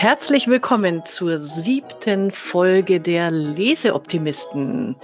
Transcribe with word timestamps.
Herzlich 0.00 0.46
willkommen 0.46 1.04
zur 1.04 1.40
siebten 1.40 2.30
Folge 2.30 3.00
der 3.00 3.32
Leseoptimisten. 3.32 4.94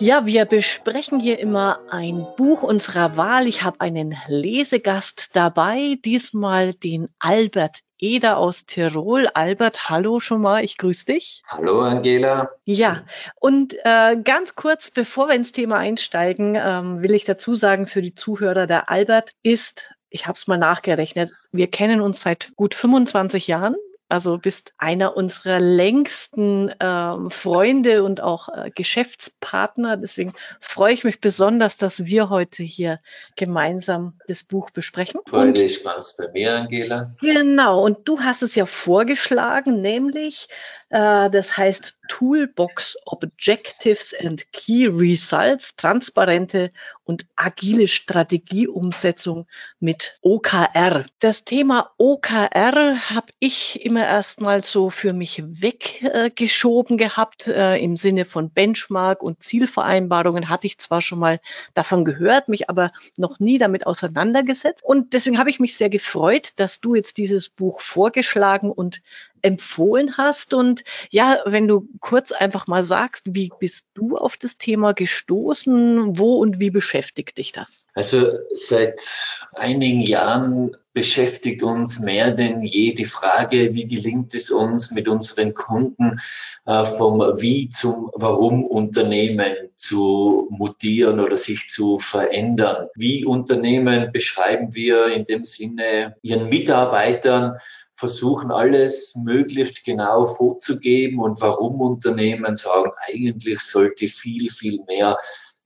Ja, 0.00 0.26
wir 0.26 0.44
besprechen 0.44 1.20
hier 1.20 1.38
immer 1.38 1.78
ein 1.88 2.26
Buch 2.36 2.64
unserer 2.64 3.16
Wahl. 3.16 3.46
Ich 3.46 3.62
habe 3.62 3.80
einen 3.80 4.16
Lesegast 4.26 5.36
dabei, 5.36 5.98
diesmal 6.04 6.74
den 6.74 7.06
Albert 7.20 7.78
Eder 8.00 8.38
aus 8.38 8.66
Tirol. 8.66 9.28
Albert, 9.28 9.88
hallo 9.88 10.18
schon 10.18 10.40
mal, 10.40 10.64
ich 10.64 10.78
grüße 10.78 11.06
dich. 11.06 11.44
Hallo 11.46 11.82
Angela. 11.82 12.50
Ja, 12.64 13.04
und 13.36 13.76
äh, 13.84 14.16
ganz 14.16 14.56
kurz, 14.56 14.90
bevor 14.90 15.28
wir 15.28 15.36
ins 15.36 15.52
Thema 15.52 15.76
einsteigen, 15.76 16.56
ähm, 16.56 17.04
will 17.04 17.14
ich 17.14 17.22
dazu 17.22 17.54
sagen 17.54 17.86
für 17.86 18.02
die 18.02 18.16
Zuhörer, 18.16 18.66
der 18.66 18.90
Albert 18.90 19.30
ist 19.44 19.92
ich 20.12 20.26
habe 20.26 20.36
es 20.36 20.48
mal 20.48 20.58
nachgerechnet. 20.58 21.30
Wir 21.52 21.70
kennen 21.70 22.00
uns 22.00 22.22
seit 22.22 22.50
gut 22.56 22.74
25 22.74 23.46
Jahren. 23.46 23.76
Also 24.10 24.38
bist 24.38 24.72
einer 24.76 25.16
unserer 25.16 25.60
längsten 25.60 26.74
ähm, 26.80 27.30
Freunde 27.30 28.02
und 28.02 28.20
auch 28.20 28.48
äh, 28.48 28.70
Geschäftspartner. 28.74 29.96
Deswegen 29.96 30.32
freue 30.58 30.92
ich 30.92 31.04
mich 31.04 31.20
besonders, 31.20 31.76
dass 31.76 32.04
wir 32.04 32.28
heute 32.28 32.64
hier 32.64 32.98
gemeinsam 33.36 34.14
das 34.26 34.42
Buch 34.42 34.70
besprechen. 34.70 35.20
Freude 35.26 35.62
ist 35.62 35.84
ganz 35.84 36.16
bei 36.16 36.28
mir, 36.32 36.56
Angela. 36.56 37.14
Genau, 37.20 37.84
und 37.84 38.08
du 38.08 38.20
hast 38.20 38.42
es 38.42 38.56
ja 38.56 38.66
vorgeschlagen, 38.66 39.80
nämlich 39.80 40.48
das 40.90 41.56
heißt 41.56 41.96
Toolbox 42.08 42.98
Objectives 43.06 44.12
and 44.20 44.52
Key 44.52 44.88
Results, 44.88 45.76
transparente 45.76 46.72
und 47.04 47.26
agile 47.36 47.86
Strategieumsetzung 47.86 49.46
mit 49.78 50.18
OKR. 50.20 51.04
Das 51.20 51.44
Thema 51.44 51.92
OKR 51.98 53.10
habe 53.10 53.32
ich 53.38 53.84
immer 53.84 54.04
erstmal 54.04 54.62
so 54.62 54.90
für 54.90 55.12
mich 55.12 55.42
weggeschoben 55.44 56.98
gehabt. 56.98 57.46
Äh, 57.46 57.78
Im 57.78 57.96
Sinne 57.96 58.24
von 58.24 58.50
Benchmark 58.50 59.22
und 59.22 59.42
Zielvereinbarungen 59.42 60.48
hatte 60.48 60.66
ich 60.66 60.78
zwar 60.78 61.00
schon 61.00 61.20
mal 61.20 61.40
davon 61.74 62.04
gehört, 62.04 62.48
mich 62.48 62.68
aber 62.68 62.90
noch 63.16 63.38
nie 63.38 63.58
damit 63.58 63.86
auseinandergesetzt. 63.86 64.84
Und 64.84 65.12
deswegen 65.12 65.38
habe 65.38 65.50
ich 65.50 65.60
mich 65.60 65.76
sehr 65.76 65.90
gefreut, 65.90 66.54
dass 66.56 66.80
du 66.80 66.96
jetzt 66.96 67.18
dieses 67.18 67.48
Buch 67.48 67.80
vorgeschlagen 67.80 68.72
und 68.72 69.00
empfohlen 69.42 70.16
hast. 70.16 70.54
Und 70.54 70.84
ja, 71.10 71.40
wenn 71.44 71.68
du 71.68 71.88
kurz 72.00 72.32
einfach 72.32 72.66
mal 72.66 72.84
sagst, 72.84 73.34
wie 73.34 73.50
bist 73.58 73.86
du 73.94 74.16
auf 74.16 74.36
das 74.36 74.58
Thema 74.58 74.92
gestoßen? 74.92 76.18
Wo 76.18 76.36
und 76.36 76.60
wie 76.60 76.70
beschäftigt 76.70 77.38
dich 77.38 77.52
das? 77.52 77.86
Also 77.94 78.30
seit 78.52 79.46
einigen 79.52 80.00
Jahren 80.00 80.76
beschäftigt 80.92 81.62
uns 81.62 82.00
mehr 82.00 82.32
denn 82.32 82.62
je 82.62 82.92
die 82.92 83.04
Frage, 83.04 83.74
wie 83.74 83.86
gelingt 83.86 84.34
es 84.34 84.50
uns 84.50 84.90
mit 84.90 85.08
unseren 85.08 85.54
Kunden 85.54 86.20
äh, 86.66 86.84
vom 86.84 87.20
Wie 87.40 87.68
zum 87.68 88.10
Warum 88.14 88.64
Unternehmen 88.64 89.54
zu 89.76 90.48
mutieren 90.50 91.20
oder 91.20 91.36
sich 91.36 91.68
zu 91.68 91.98
verändern. 91.98 92.88
Wie 92.94 93.24
Unternehmen 93.24 94.10
beschreiben 94.12 94.74
wir 94.74 95.06
in 95.06 95.24
dem 95.24 95.44
Sinne 95.44 96.16
ihren 96.22 96.48
Mitarbeitern, 96.48 97.56
versuchen 97.92 98.50
alles 98.50 99.14
möglichst 99.14 99.84
genau 99.84 100.24
vorzugeben 100.24 101.20
und 101.20 101.40
warum 101.40 101.80
Unternehmen 101.80 102.56
sagen, 102.56 102.90
eigentlich 103.06 103.60
sollte 103.60 104.08
viel, 104.08 104.50
viel 104.50 104.80
mehr 104.86 105.18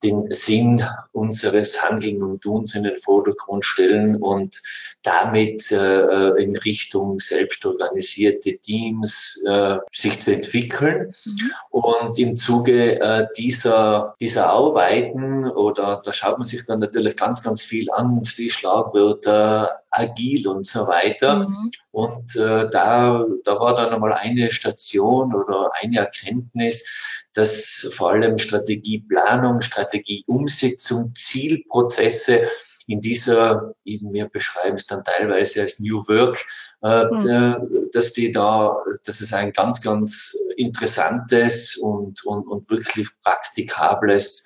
den 0.04 0.30
Sinn 0.30 0.86
unseres 1.12 1.82
Handeln 1.82 2.22
und 2.22 2.42
Tuns 2.42 2.74
in 2.74 2.84
den 2.84 2.96
Vordergrund 2.96 3.64
stellen 3.64 4.16
und 4.16 4.62
damit 5.02 5.72
äh, 5.72 6.42
in 6.42 6.56
Richtung 6.56 7.18
selbstorganisierte 7.18 8.58
Teams 8.58 9.42
äh, 9.46 9.78
sich 9.90 10.20
zu 10.20 10.32
entwickeln. 10.32 11.14
Mhm. 11.24 11.50
Und 11.70 12.18
im 12.18 12.36
Zuge 12.36 13.00
äh, 13.00 13.26
dieser, 13.36 14.14
dieser 14.20 14.50
Arbeiten 14.50 15.46
oder 15.46 16.00
da 16.04 16.12
schaut 16.12 16.38
man 16.38 16.44
sich 16.44 16.64
dann 16.64 16.80
natürlich 16.80 17.16
ganz, 17.16 17.42
ganz 17.42 17.62
viel 17.62 17.90
an, 17.90 18.22
die 18.38 18.50
Schlagwörter 18.50 19.82
agil 19.90 20.48
und 20.48 20.66
so 20.66 20.86
weiter. 20.86 21.36
Mhm. 21.36 21.70
Und 21.90 22.36
äh, 22.36 22.68
da, 22.70 23.24
da 23.44 23.60
war 23.60 23.74
dann 23.74 23.92
einmal 23.92 24.12
eine 24.12 24.50
Station 24.50 25.34
oder 25.34 25.70
eine 25.80 25.98
Erkenntnis, 25.98 27.23
dass 27.34 27.88
vor 27.92 28.12
allem 28.12 28.38
Strategieplanung, 28.38 29.60
Strategieumsetzung, 29.60 31.14
Zielprozesse 31.14 32.48
in 32.86 33.00
dieser, 33.00 33.74
eben 33.84 34.12
wir 34.12 34.26
beschreiben 34.26 34.76
es 34.76 34.86
dann 34.86 35.04
teilweise 35.04 35.62
als 35.62 35.80
New 35.80 36.06
Work, 36.06 36.44
mhm. 36.82 37.90
dass 37.92 38.12
die 38.12 38.30
da, 38.30 38.76
dass 39.04 39.20
es 39.20 39.32
ein 39.32 39.52
ganz, 39.52 39.80
ganz 39.80 40.36
interessantes 40.56 41.76
und, 41.76 42.24
und, 42.24 42.46
und 42.46 42.70
wirklich 42.70 43.08
praktikables 43.22 44.44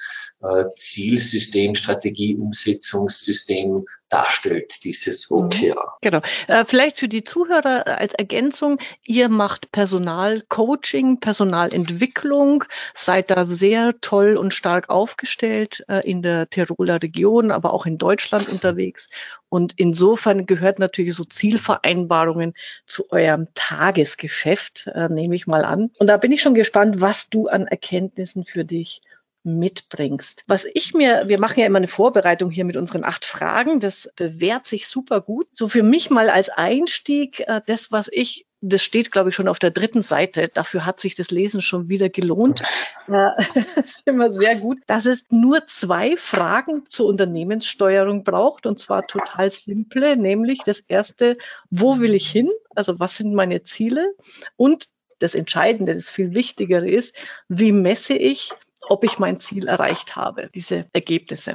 Zielsystem, 0.77 1.75
Strategieumsetzungssystem 1.75 3.87
darstellt, 4.09 4.85
dieses 4.85 5.33
OKR. 5.33 5.75
Mhm. 5.75 5.99
Genau. 6.01 6.21
Äh, 6.47 6.65
vielleicht 6.65 6.99
für 6.99 7.09
die 7.09 7.25
Zuhörer 7.25 7.99
als 7.99 8.15
Ergänzung, 8.15 8.79
ihr 9.05 9.29
macht 9.29 9.73
Personalcoaching, 9.73 11.19
Personalentwicklung, 11.19 12.63
seid 12.95 13.31
da 13.31 13.47
sehr 13.47 14.01
toll 14.01 14.37
und 14.37 14.55
stark 14.55 14.91
aufgestellt 14.91 15.85
äh, 15.89 16.09
in 16.09 16.23
der 16.23 16.49
Tiroler 16.49 17.03
Region, 17.03 17.51
aber 17.51 17.75
auch 17.75 17.85
in 17.85 17.99
Deutschland 17.99 18.49
unterwegs. 18.49 19.11
Und 19.49 19.73
insofern 19.77 20.47
gehört 20.47 20.79
natürlich 20.79 21.15
so 21.15 21.25
Zielvereinbarungen 21.25 22.55
zu 22.87 23.11
eurem 23.11 23.49
Tagesgeschäft, 23.55 24.91
nehme 25.09 25.35
ich 25.35 25.47
mal 25.47 25.65
an. 25.65 25.91
Und 25.99 26.09
da 26.09 26.19
bin 26.19 26.33
ich 26.33 26.43
schon 26.43 26.53
gespannt, 26.55 27.01
was 27.01 27.31
du 27.31 27.49
an 27.49 27.67
Erkenntnissen 27.67 28.45
für 28.45 28.67
dich 28.67 29.01
mitbringst. 29.49 30.45
Was 30.47 30.67
ich 30.73 30.95
mir, 30.95 31.25
wir 31.27 31.41
machen 31.41 31.61
ja 31.61 31.67
immer 31.67 31.79
eine 31.79 31.89
Vorbereitung 31.89 32.51
hier 32.51 32.65
mit 32.65 32.77
unseren 32.77 33.05
acht 33.05 33.25
Fragen, 33.25 33.81
das 33.81 34.11
bewährt 34.17 34.67
sich 34.67 34.89
super 34.89 35.21
gut. 35.21 35.49
So 35.53 35.69
für 35.69 35.83
mich 35.83 36.11
mal 36.11 36.31
als 36.31 36.51
Einstieg, 36.51 37.41
äh, 37.41 37.61
das, 37.67 37.91
was 37.91 38.09
ich 38.13 38.47
das 38.61 38.83
steht, 38.83 39.13
glaube 39.13 39.31
ich, 39.31 39.37
schon 39.37 39.49
auf 39.49 39.59
der 39.59 39.71
dritten 39.71 40.03
Seite. 40.03 40.49
Dafür 40.49 40.85
hat 40.85 40.99
sich 40.99 41.15
das 41.15 41.31
Lesen 41.31 41.61
schon 41.61 41.89
wieder 41.89 42.09
gelohnt. 42.09 42.63
das 43.07 43.47
ist 43.77 44.03
immer 44.05 44.31
sehr 44.31 44.57
gut, 44.57 44.79
dass 44.87 45.07
es 45.07 45.27
nur 45.31 45.67
zwei 45.67 46.17
Fragen 46.17 46.85
zur 46.89 47.07
Unternehmenssteuerung 47.07 48.25
braucht 48.25 48.67
und 48.67 48.79
zwar 48.79 49.07
total 49.07 49.51
simple, 49.51 50.17
nämlich 50.17 50.61
das 50.65 50.81
erste, 50.81 51.37
wo 51.71 51.99
will 52.01 52.15
ich 52.15 52.29
hin? 52.29 52.51
Also 52.75 52.99
was 52.99 53.17
sind 53.17 53.35
meine 53.35 53.63
Ziele? 53.63 54.15
Und 54.57 54.89
das 55.21 55.35
Entscheidende, 55.35 55.95
das 55.95 56.11
viel 56.11 56.35
Wichtigere 56.35 56.89
ist, 56.89 57.17
wie 57.49 57.73
messe 57.73 58.15
ich 58.15 58.53
ob 58.89 59.05
ich 59.05 59.19
mein 59.19 59.41
Ziel 59.41 59.69
erreicht 59.69 60.17
habe, 60.17 60.49
diese 60.55 60.87
Ergebnisse. 60.93 61.55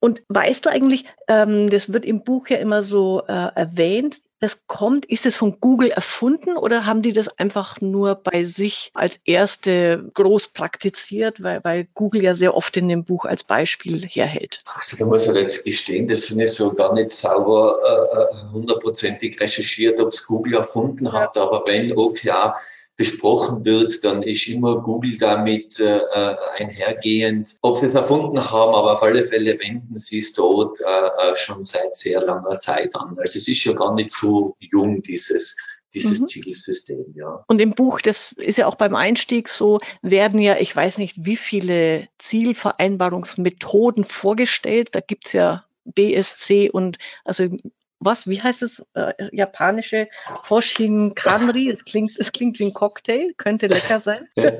Und 0.00 0.22
weißt 0.28 0.64
du 0.64 0.70
eigentlich, 0.70 1.04
ähm, 1.26 1.70
das 1.70 1.92
wird 1.92 2.04
im 2.04 2.22
Buch 2.22 2.48
ja 2.48 2.58
immer 2.58 2.82
so 2.82 3.22
äh, 3.26 3.32
erwähnt, 3.32 4.20
das 4.40 4.66
kommt, 4.68 5.04
ist 5.06 5.26
es 5.26 5.34
von 5.34 5.58
Google 5.60 5.90
erfunden 5.90 6.56
oder 6.56 6.86
haben 6.86 7.02
die 7.02 7.12
das 7.12 7.26
einfach 7.38 7.80
nur 7.80 8.14
bei 8.14 8.44
sich 8.44 8.92
als 8.94 9.18
erste 9.24 10.08
groß 10.14 10.48
praktiziert, 10.48 11.42
weil, 11.42 11.64
weil 11.64 11.88
Google 11.94 12.22
ja 12.22 12.34
sehr 12.34 12.54
oft 12.54 12.76
in 12.76 12.88
dem 12.88 13.04
Buch 13.04 13.24
als 13.24 13.42
Beispiel 13.42 14.06
herhält? 14.06 14.62
Also 14.76 14.96
da 14.96 15.06
muss 15.06 15.26
ich 15.26 15.34
jetzt 15.34 15.64
gestehen, 15.64 16.06
das 16.06 16.26
finde 16.26 16.44
ich 16.44 16.52
so 16.52 16.72
gar 16.72 16.94
nicht 16.94 17.10
sauber 17.10 17.80
äh, 17.84 18.22
äh 18.22 18.52
hundertprozentig 18.52 19.40
recherchiert, 19.40 19.98
ob 19.98 20.08
es 20.08 20.24
Google 20.24 20.54
erfunden 20.54 21.12
hat, 21.12 21.36
aber 21.36 21.64
wenn, 21.66 21.96
okay, 21.98 22.28
ja, 22.28 22.56
besprochen 22.98 23.64
wird, 23.64 24.04
dann 24.04 24.24
ist 24.24 24.48
immer 24.48 24.82
Google 24.82 25.16
damit 25.18 25.78
äh, 25.78 25.98
äh, 25.98 26.36
einhergehend. 26.58 27.54
Ob 27.62 27.78
sie 27.78 27.86
es 27.86 27.94
erfunden 27.94 28.50
haben, 28.50 28.74
aber 28.74 28.92
auf 28.92 29.02
alle 29.02 29.22
Fälle 29.22 29.58
wenden 29.60 29.96
sie 29.96 30.18
es 30.18 30.32
dort 30.34 30.78
äh, 30.80 31.30
äh, 31.30 31.36
schon 31.36 31.62
seit 31.62 31.94
sehr 31.94 32.20
langer 32.20 32.58
Zeit 32.58 32.96
an. 32.96 33.16
Also 33.18 33.38
es 33.38 33.46
ist 33.46 33.64
ja 33.64 33.72
gar 33.72 33.94
nicht 33.94 34.10
so 34.10 34.56
jung, 34.58 35.00
dieses 35.02 35.56
dieses 35.94 36.20
mhm. 36.20 36.26
Zielsystem, 36.26 37.14
ja. 37.14 37.44
Und 37.46 37.62
im 37.62 37.70
Buch, 37.70 38.02
das 38.02 38.32
ist 38.32 38.58
ja 38.58 38.66
auch 38.66 38.74
beim 38.74 38.94
Einstieg 38.94 39.48
so, 39.48 39.80
werden 40.02 40.38
ja, 40.38 40.58
ich 40.58 40.76
weiß 40.76 40.98
nicht, 40.98 41.16
wie 41.24 41.38
viele 41.38 42.08
Zielvereinbarungsmethoden 42.18 44.04
vorgestellt. 44.04 44.90
Da 44.92 45.00
gibt's 45.00 45.32
ja 45.32 45.64
BSC 45.86 46.68
und 46.70 46.98
also 47.24 47.48
was, 48.00 48.28
wie 48.28 48.40
heißt 48.40 48.62
es, 48.62 48.84
äh, 48.94 49.12
japanische 49.32 50.08
Hoshin 50.48 51.14
Kanri? 51.14 51.70
Es 51.70 51.84
klingt, 51.84 52.12
es 52.18 52.32
klingt 52.32 52.58
wie 52.58 52.66
ein 52.66 52.74
Cocktail, 52.74 53.32
könnte 53.36 53.66
lecker 53.66 53.98
sein. 53.98 54.28
das 54.36 54.52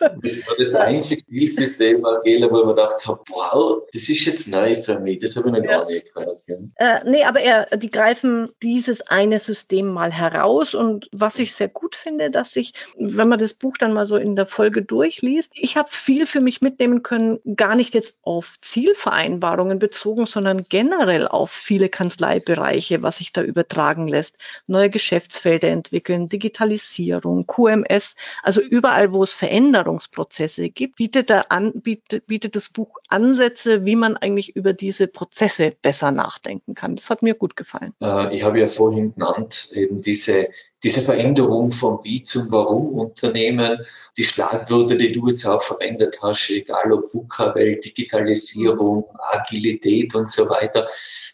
war 0.00 0.56
das 0.58 0.74
einzige 0.74 1.22
Spielsystem, 1.22 2.04
Angela, 2.04 2.50
wo 2.50 2.60
ich 2.60 2.66
mir 2.66 2.74
gedacht 2.74 3.06
habe, 3.06 3.20
wow, 3.28 3.82
das 3.92 4.08
ist 4.08 4.24
jetzt 4.24 4.48
neu 4.48 4.74
für 4.76 5.00
mich, 5.00 5.18
das 5.18 5.36
habe 5.36 5.48
ich 5.48 5.54
noch 5.54 5.64
ja. 5.64 5.78
gar 5.78 5.86
nicht 5.86 6.14
gehört. 6.14 6.42
Äh, 6.76 7.00
nee, 7.04 7.24
aber 7.24 7.40
er, 7.40 7.76
die 7.76 7.90
greifen 7.90 8.50
dieses 8.62 9.02
eine 9.02 9.38
System 9.38 9.92
mal 9.92 10.12
heraus 10.12 10.74
und 10.74 11.08
was 11.12 11.38
ich 11.38 11.54
sehr 11.54 11.68
gut 11.68 11.96
finde, 11.96 12.30
dass 12.30 12.54
ich, 12.54 12.72
wenn 12.96 13.28
man 13.28 13.38
das 13.38 13.54
Buch 13.54 13.76
dann 13.78 13.92
mal 13.92 14.06
so 14.06 14.16
in 14.16 14.36
der 14.36 14.46
Folge 14.46 14.82
durchliest, 14.82 15.52
ich 15.56 15.76
habe 15.76 15.88
viel 15.90 16.26
für 16.26 16.40
mich 16.40 16.60
mitnehmen 16.60 17.02
können, 17.02 17.40
gar 17.56 17.74
nicht 17.74 17.94
jetzt 17.94 18.20
auf 18.22 18.54
Zielvereinbarungen 18.60 19.78
bezogen, 19.80 20.26
sondern 20.26 20.64
generell 20.68 21.26
auf 21.26 21.50
viele 21.50 21.88
Kanzleibereiche 21.88 22.75
Bereiche, 22.76 23.02
was 23.02 23.18
sich 23.18 23.32
da 23.32 23.42
übertragen 23.42 24.06
lässt. 24.06 24.38
Neue 24.66 24.90
Geschäftsfelder 24.90 25.68
entwickeln, 25.68 26.28
Digitalisierung, 26.28 27.46
QMS. 27.46 28.16
Also 28.42 28.60
überall, 28.60 29.12
wo 29.12 29.22
es 29.22 29.32
Veränderungsprozesse 29.32 30.68
gibt, 30.68 30.96
bietet, 30.96 31.30
da 31.30 31.42
an, 31.48 31.72
bietet, 31.80 32.26
bietet 32.26 32.54
das 32.54 32.68
Buch 32.68 32.98
Ansätze, 33.08 33.86
wie 33.86 33.96
man 33.96 34.16
eigentlich 34.16 34.54
über 34.56 34.72
diese 34.74 35.08
Prozesse 35.08 35.72
besser 35.80 36.10
nachdenken 36.10 36.74
kann. 36.74 36.96
Das 36.96 37.08
hat 37.08 37.22
mir 37.22 37.34
gut 37.34 37.56
gefallen. 37.56 37.92
Äh, 38.02 38.34
ich 38.34 38.44
habe 38.44 38.60
ja 38.60 38.68
vorhin 38.68 39.14
genannt, 39.14 39.68
eben 39.72 40.02
diese 40.02 40.48
diese 40.82 41.00
Veränderung 41.00 41.70
vom 41.70 42.00
Wie 42.04 42.22
zum 42.22 42.50
Warum 42.50 42.94
Unternehmen, 42.94 43.84
die 44.16 44.24
Schlagwörter, 44.24 44.96
die 44.96 45.12
du 45.12 45.28
jetzt 45.28 45.46
auch 45.46 45.62
verwendet 45.62 46.18
hast, 46.22 46.50
egal 46.50 46.92
ob 46.92 47.12
VUCA-Welt, 47.12 47.84
Digitalisierung, 47.84 49.04
Agilität 49.18 50.14
und 50.14 50.28
so 50.28 50.48
weiter, 50.48 50.88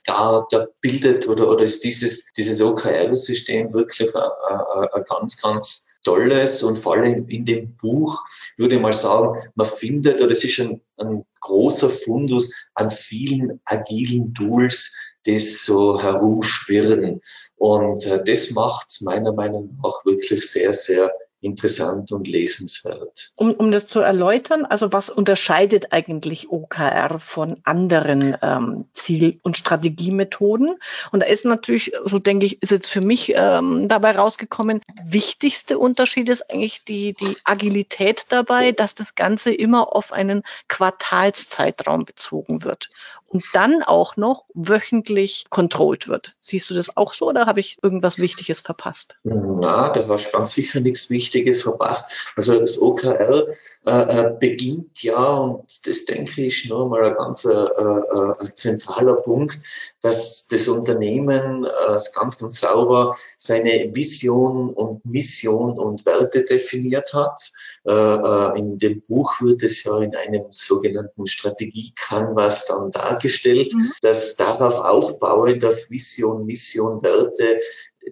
da, 0.06 0.46
da 0.50 0.66
bildet 0.80 1.28
oder, 1.28 1.48
oder 1.48 1.64
ist 1.64 1.84
dieses, 1.84 2.32
dieses 2.32 2.60
OKR-System 2.60 3.72
wirklich 3.72 4.14
ein 4.14 5.04
ganz, 5.08 5.40
ganz 5.40 5.92
Tolles 6.04 6.62
und 6.62 6.78
vor 6.78 6.94
allem 6.94 7.28
in 7.28 7.44
dem 7.44 7.76
Buch 7.76 8.24
würde 8.56 8.76
ich 8.76 8.82
mal 8.82 8.92
sagen, 8.92 9.40
man 9.54 9.66
findet, 9.66 10.20
oder 10.20 10.32
es 10.32 10.44
ist 10.44 10.60
ein, 10.60 10.80
ein 10.96 11.24
großer 11.40 11.90
Fundus 11.90 12.52
an 12.74 12.90
vielen 12.90 13.60
agilen 13.64 14.34
Tools, 14.34 14.96
die 15.26 15.38
so 15.38 16.02
herumschwirren. 16.02 17.20
Und 17.62 18.06
äh, 18.06 18.24
das 18.24 18.50
macht 18.50 18.88
es 18.88 19.02
meiner 19.02 19.32
Meinung 19.32 19.78
nach 19.80 20.04
wirklich 20.04 20.50
sehr, 20.50 20.74
sehr 20.74 21.12
interessant 21.40 22.10
und 22.10 22.26
lesenswert. 22.26 23.30
Um, 23.36 23.52
um 23.52 23.70
das 23.70 23.86
zu 23.86 24.00
erläutern, 24.00 24.64
also 24.64 24.92
was 24.92 25.10
unterscheidet 25.10 25.92
eigentlich 25.92 26.50
OKR 26.50 27.20
von 27.20 27.58
anderen 27.62 28.36
ähm, 28.42 28.86
Ziel- 28.94 29.38
und 29.44 29.56
Strategiemethoden? 29.56 30.76
Und 31.12 31.20
da 31.20 31.26
ist 31.26 31.44
natürlich, 31.44 31.92
so 32.04 32.18
denke 32.18 32.46
ich, 32.46 32.60
ist 32.62 32.72
jetzt 32.72 32.88
für 32.88 33.00
mich 33.00 33.32
ähm, 33.36 33.86
dabei 33.86 34.16
rausgekommen, 34.16 34.80
wichtigste 35.08 35.78
Unterschied 35.78 36.30
ist 36.30 36.50
eigentlich 36.50 36.82
die, 36.82 37.14
die 37.14 37.36
Agilität 37.44 38.26
dabei, 38.30 38.72
dass 38.72 38.96
das 38.96 39.14
Ganze 39.14 39.54
immer 39.54 39.94
auf 39.94 40.12
einen 40.12 40.42
Quartalszeitraum 40.66 42.06
bezogen 42.06 42.64
wird 42.64 42.90
und 43.32 43.44
dann 43.54 43.82
auch 43.82 44.16
noch 44.16 44.44
wöchentlich 44.52 45.46
kontrollt 45.48 46.06
wird. 46.06 46.34
Siehst 46.40 46.68
du 46.68 46.74
das 46.74 46.96
auch 46.98 47.14
so 47.14 47.28
oder 47.30 47.46
habe 47.46 47.60
ich 47.60 47.78
irgendwas 47.82 48.18
Wichtiges 48.18 48.60
verpasst? 48.60 49.16
Na, 49.24 49.88
da 49.88 50.06
hast 50.06 50.26
du 50.26 50.32
ganz 50.32 50.52
sicher 50.52 50.80
nichts 50.80 51.08
Wichtiges 51.08 51.62
verpasst. 51.62 52.12
Also 52.36 52.60
das 52.60 52.80
OKR 52.80 53.48
äh, 53.86 53.90
äh, 53.90 54.36
beginnt 54.38 55.02
ja, 55.02 55.34
und 55.38 55.86
das 55.86 56.04
denke 56.04 56.42
ich 56.42 56.68
nur 56.68 56.88
mal 56.88 57.04
ein 57.04 57.16
ganz 57.16 57.46
äh, 57.46 57.52
äh, 57.52 58.54
zentraler 58.54 59.14
Punkt, 59.14 59.58
dass 60.02 60.48
das 60.48 60.68
Unternehmen 60.68 61.64
äh, 61.64 61.98
ganz, 62.14 62.38
ganz 62.38 62.60
sauber 62.60 63.16
seine 63.38 63.94
Vision 63.94 64.68
und 64.68 65.06
Mission 65.06 65.78
und 65.78 66.04
Werte 66.04 66.44
definiert 66.44 67.14
hat. 67.14 67.50
Äh, 67.86 68.58
in 68.58 68.78
dem 68.78 69.00
Buch 69.00 69.40
wird 69.40 69.62
es 69.62 69.82
ja 69.84 69.98
in 70.00 70.14
einem 70.14 70.44
sogenannten 70.50 71.26
Strategie-Canvas 71.26 72.66
dann 72.66 72.90
dargestellt 72.90 73.21
dargestellt, 73.22 73.74
mhm. 73.74 73.92
dass 74.02 74.36
darauf 74.36 74.78
aufbauend 74.78 75.64
auf 75.64 75.90
Vision, 75.90 76.44
Mission, 76.44 77.02
Werte 77.02 77.60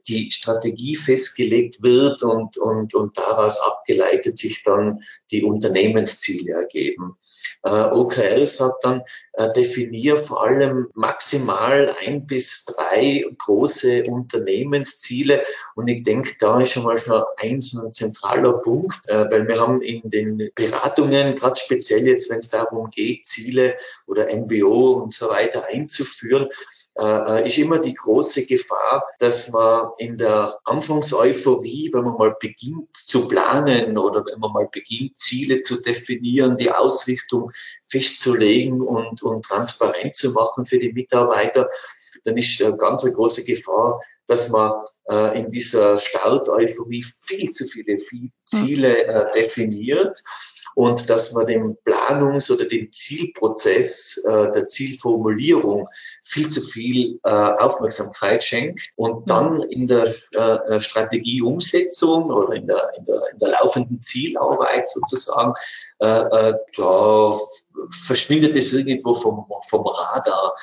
die 0.07 0.31
Strategie 0.31 0.97
festgelegt 0.97 1.83
wird 1.83 2.23
und, 2.23 2.57
und, 2.57 2.95
und 2.95 3.19
daraus 3.19 3.61
abgeleitet 3.61 4.37
sich 4.37 4.63
dann 4.63 5.01
die 5.31 5.43
Unternehmensziele 5.43 6.53
ergeben. 6.53 7.17
Äh, 7.63 7.69
OKR 7.69 8.47
sagt 8.47 8.85
dann, 8.85 9.03
äh, 9.35 9.53
definier 9.53 10.17
vor 10.17 10.43
allem 10.45 10.89
maximal 10.95 11.95
ein 12.07 12.27
bis 12.27 12.65
drei 12.65 13.25
große 13.39 14.05
Unternehmensziele. 14.09 15.43
Und 15.75 15.89
ich 15.89 16.03
denke, 16.03 16.35
da 16.39 16.61
ist 16.61 16.73
schon 16.73 16.85
mal 16.85 16.97
schon 16.97 17.23
eins 17.37 17.75
ein 17.75 17.93
zentraler 17.93 18.55
Punkt, 18.55 19.07
äh, 19.09 19.31
weil 19.31 19.47
wir 19.47 19.61
haben 19.61 19.83
in 19.83 20.09
den 20.09 20.51
Beratungen, 20.55 21.37
gerade 21.37 21.57
speziell 21.61 22.07
jetzt, 22.07 22.31
wenn 22.31 22.39
es 22.39 22.49
darum 22.49 22.91
geht, 22.91 23.27
Ziele 23.27 23.77
oder 24.07 24.35
MBO 24.35 24.93
und 24.93 25.13
so 25.13 25.29
weiter 25.29 25.67
einzuführen, 25.67 26.49
äh, 27.01 27.47
ist 27.47 27.59
immer 27.59 27.79
die 27.79 27.95
große 27.95 28.47
Gefahr, 28.47 29.05
dass 29.19 29.51
man 29.51 29.91
in 29.99 30.19
der 30.19 30.59
Anfangseuphorie, 30.65 31.91
wenn 31.93 32.05
man 32.05 32.17
mal 32.17 32.37
beginnt 32.39 32.95
zu 32.95 33.27
planen 33.27 33.97
oder 33.97 34.25
wenn 34.27 34.39
man 34.39 34.53
mal 34.53 34.69
beginnt, 34.71 35.17
Ziele 35.17 35.61
zu 35.61 35.81
definieren, 35.81 36.57
die 36.57 36.71
Ausrichtung 36.71 37.53
festzulegen 37.87 38.83
und, 38.83 39.23
und 39.23 39.45
transparent 39.45 40.15
zu 40.15 40.33
machen 40.33 40.65
für 40.65 40.79
die 40.79 40.93
Mitarbeiter, 40.93 41.69
dann 42.25 42.37
ist 42.37 42.63
eine 42.63 42.77
ganz 42.77 43.05
eine 43.05 43.15
große 43.15 43.45
Gefahr, 43.45 44.01
dass 44.27 44.49
man 44.49 44.73
äh, 45.09 45.39
in 45.39 45.51
dieser 45.51 45.99
Start-Euphorie 45.99 47.03
viel 47.03 47.51
zu 47.51 47.67
viele 47.67 47.99
viel 47.99 48.31
Ziele 48.45 49.05
äh, 49.05 49.33
definiert 49.33 50.23
und 50.75 51.11
dass 51.11 51.33
man 51.33 51.47
dem 51.47 51.77
Planungs- 51.85 52.51
oder 52.51 52.65
dem 52.65 52.91
Zielprozess 52.91 54.25
äh, 54.25 54.51
der 54.53 54.67
Zielformulierung 54.67 55.89
viel 56.23 56.49
zu 56.49 56.61
viel 56.61 57.19
äh, 57.25 57.29
Aufmerksamkeit 57.29 58.45
schenkt 58.45 58.91
und 58.97 59.29
dann 59.29 59.63
in 59.63 59.87
der 59.87 60.15
äh, 60.33 60.81
Strategieumsetzung 60.81 62.31
oder 62.31 62.55
in 62.55 62.67
der, 62.67 62.91
in, 62.99 63.05
der, 63.05 63.21
in 63.33 63.39
der 63.39 63.51
laufenden 63.51 64.01
Zielarbeit 64.01 64.89
sozusagen, 64.89 65.55
äh, 66.01 66.07
äh, 66.07 66.55
da 66.77 67.39
verschwindet 67.91 68.57
es 68.57 68.73
irgendwo 68.73 69.15
vom, 69.15 69.47
vom 69.69 69.87
Radar. 69.87 70.55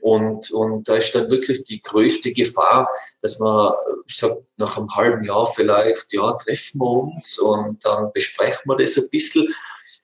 Und, 0.00 0.50
und 0.50 0.88
da 0.88 0.96
ist 0.96 1.14
dann 1.14 1.30
wirklich 1.30 1.64
die 1.64 1.82
größte 1.82 2.32
Gefahr, 2.32 2.88
dass 3.22 3.38
man, 3.38 3.72
ich 4.06 4.16
sag, 4.16 4.36
nach 4.56 4.76
einem 4.76 4.94
halben 4.94 5.24
Jahr 5.24 5.46
vielleicht, 5.54 6.12
ja, 6.12 6.32
treffen 6.34 6.80
wir 6.80 6.90
uns 6.90 7.38
und 7.38 7.84
dann 7.84 8.12
besprechen 8.12 8.62
wir 8.66 8.76
das 8.76 8.96
ein 8.96 9.08
bisschen. 9.10 9.54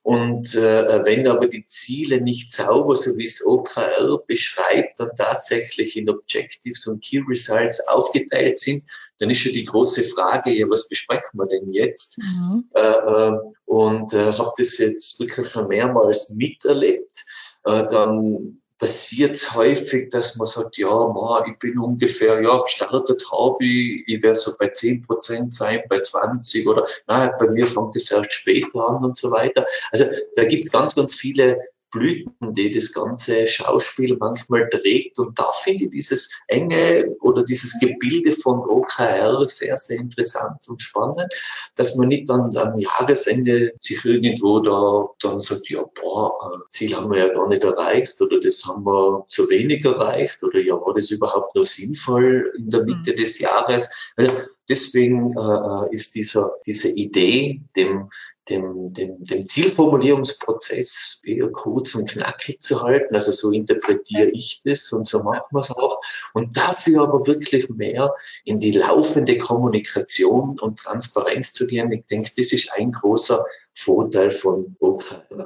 Und 0.03 0.56
äh, 0.56 1.05
wenn 1.05 1.29
aber 1.29 1.47
die 1.47 1.62
Ziele 1.62 2.21
nicht 2.21 2.50
sauber, 2.50 2.97
so 2.97 3.17
wie 3.17 3.25
es 3.25 3.44
OKR 3.47 4.19
beschreibt, 4.27 4.99
dann 4.99 5.11
tatsächlich 5.17 5.97
in 5.97 6.11
Objectives 6.11 6.89
und 6.89 7.05
Key 7.05 7.23
Results 7.29 7.87
aufgeteilt 7.87 8.59
sind, 8.59 8.83
dann 9.19 9.31
ist 9.31 9.39
schon 9.39 9.53
die 9.53 9.65
große 9.65 10.03
Frage, 10.03 10.50
ja, 10.53 10.69
was 10.69 10.89
besprechen 10.89 11.39
wir 11.39 11.47
denn 11.47 11.73
jetzt? 11.73 12.19
Mhm. 12.19 12.65
Äh, 12.75 12.81
äh, 12.81 13.39
und 13.67 14.12
äh, 14.12 14.33
habe 14.33 14.53
das 14.59 14.79
jetzt 14.79 15.21
wirklich 15.21 15.49
schon 15.49 15.69
mehrmals 15.69 16.31
miterlebt. 16.31 17.25
Äh, 17.65 17.87
dann 17.87 18.62
passiert 18.82 19.37
es 19.37 19.55
häufig, 19.55 20.08
dass 20.08 20.34
man 20.34 20.49
sagt, 20.49 20.76
ja, 20.76 20.88
ma, 20.88 21.44
ich 21.49 21.56
bin 21.61 21.79
ungefähr, 21.79 22.43
ja, 22.43 22.61
gestartet 22.62 23.31
habe 23.31 23.64
ich, 23.64 24.02
ich 24.08 24.20
werde 24.25 24.34
so 24.37 24.56
bei 24.58 24.70
10 24.70 25.06
Prozent 25.06 25.52
sein, 25.52 25.84
bei 25.88 26.00
20 26.00 26.67
oder, 26.67 26.84
naja, 27.06 27.32
bei 27.38 27.46
mir 27.46 27.64
fängt 27.64 27.94
es 27.94 28.10
erst 28.10 28.32
später 28.32 28.89
an 28.89 28.96
und 29.05 29.15
so 29.15 29.31
weiter. 29.31 29.69
Also 29.93 30.06
da 30.34 30.44
gibt 30.46 30.65
es 30.65 30.72
ganz, 30.72 30.96
ganz 30.96 31.15
viele 31.15 31.60
Blüten, 31.93 32.55
die 32.55 32.70
das 32.70 32.93
ganze 32.93 33.46
Schauspiel 33.46 34.17
manchmal 34.19 34.69
trägt. 34.69 35.19
Und 35.19 35.39
da 35.39 35.51
finde 35.53 35.84
ich 35.84 35.91
dieses 35.91 36.31
enge 36.49 37.15
oder 37.20 37.44
dieses 37.44 37.79
Gebilde 37.79 38.32
von 38.32 38.61
OKR 38.61 39.46
sehr, 39.46 39.77
sehr 39.77 39.99
interessant 39.99 40.63
und 40.69 40.82
spannend, 40.82 41.32
dass 41.77 41.96
man 41.96 42.08
nicht 42.08 42.29
dann 42.29 42.55
am 42.56 42.79
Jahresende 42.79 43.72
sich 43.79 44.05
irgendwo 44.05 44.61
da 44.61 45.08
dann 45.20 45.39
sagt, 45.39 45.69
ja, 45.69 45.84
boah, 46.01 46.32
Ziel 46.69 46.96
haben 46.96 47.11
wir 47.11 47.19
ja 47.19 47.29
gar 47.29 47.49
nicht 47.49 47.63
erreicht 47.63 48.20
oder 48.20 48.41
das 48.41 48.65
haben 48.67 48.84
wir 48.84 49.25
zu 49.29 49.49
wenig 49.51 49.84
erreicht 49.84 50.43
oder 50.43 50.61
ja, 50.61 50.75
war 50.75 50.94
das 50.94 51.11
überhaupt 51.11 51.55
noch 51.55 51.65
sinnvoll 51.65 52.53
in 52.56 52.70
der 52.70 52.84
Mitte 52.84 53.13
mhm. 53.13 53.17
des 53.17 53.39
Jahres? 53.39 54.13
Also 54.17 54.32
deswegen 54.69 55.37
äh, 55.37 55.41
äh, 55.41 55.93
ist 55.93 56.15
dieser, 56.15 56.53
diese 56.67 56.89
Idee, 56.89 57.61
dem 57.77 58.08
dem, 58.49 58.93
dem, 58.93 59.22
dem 59.22 59.44
Zielformulierungsprozess 59.44 61.22
eher 61.25 61.49
kurz 61.49 61.94
und 61.94 62.11
knackig 62.11 62.61
zu 62.61 62.82
halten. 62.82 63.15
Also 63.15 63.31
so 63.32 63.51
interpretiere 63.53 64.27
ich 64.27 64.63
das 64.65 64.93
und 64.93 65.06
so 65.06 65.22
machen 65.22 65.46
wir 65.53 65.61
es 65.61 65.70
auch. 65.70 66.01
Und 66.34 66.56
dafür 66.56 67.03
aber 67.03 67.27
wirklich 67.27 67.69
mehr 67.69 68.15
in 68.44 68.58
die 68.58 68.72
laufende 68.72 69.39
Kommunikation 69.39 70.58
und 70.58 70.79
Transparenz 70.79 71.53
zu 71.53 71.67
gehen. 71.67 71.93
Ich 71.93 72.06
denke, 72.06 72.31
das 72.37 72.53
ist 72.53 72.72
ein 72.72 72.93
großer 72.93 73.44
Vorteil 73.75 74.31
von. 74.31 74.77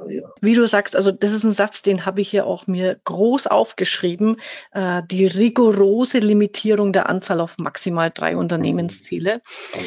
Ja. 0.09 0.23
Wie 0.41 0.53
du 0.53 0.67
sagst, 0.67 0.95
also 0.95 1.11
das 1.11 1.31
ist 1.31 1.43
ein 1.43 1.51
Satz, 1.51 1.81
den 1.81 2.05
habe 2.05 2.19
ich 2.19 2.29
hier 2.29 2.45
auch 2.45 2.67
mir 2.67 2.99
groß 3.05 3.47
aufgeschrieben. 3.47 4.37
Äh, 4.71 5.03
die 5.09 5.25
rigorose 5.25 6.19
Limitierung 6.19 6.91
der 6.91 7.07
Anzahl 7.09 7.39
auf 7.39 7.57
maximal 7.57 8.11
drei 8.13 8.35
Unternehmensziele, 8.35 9.41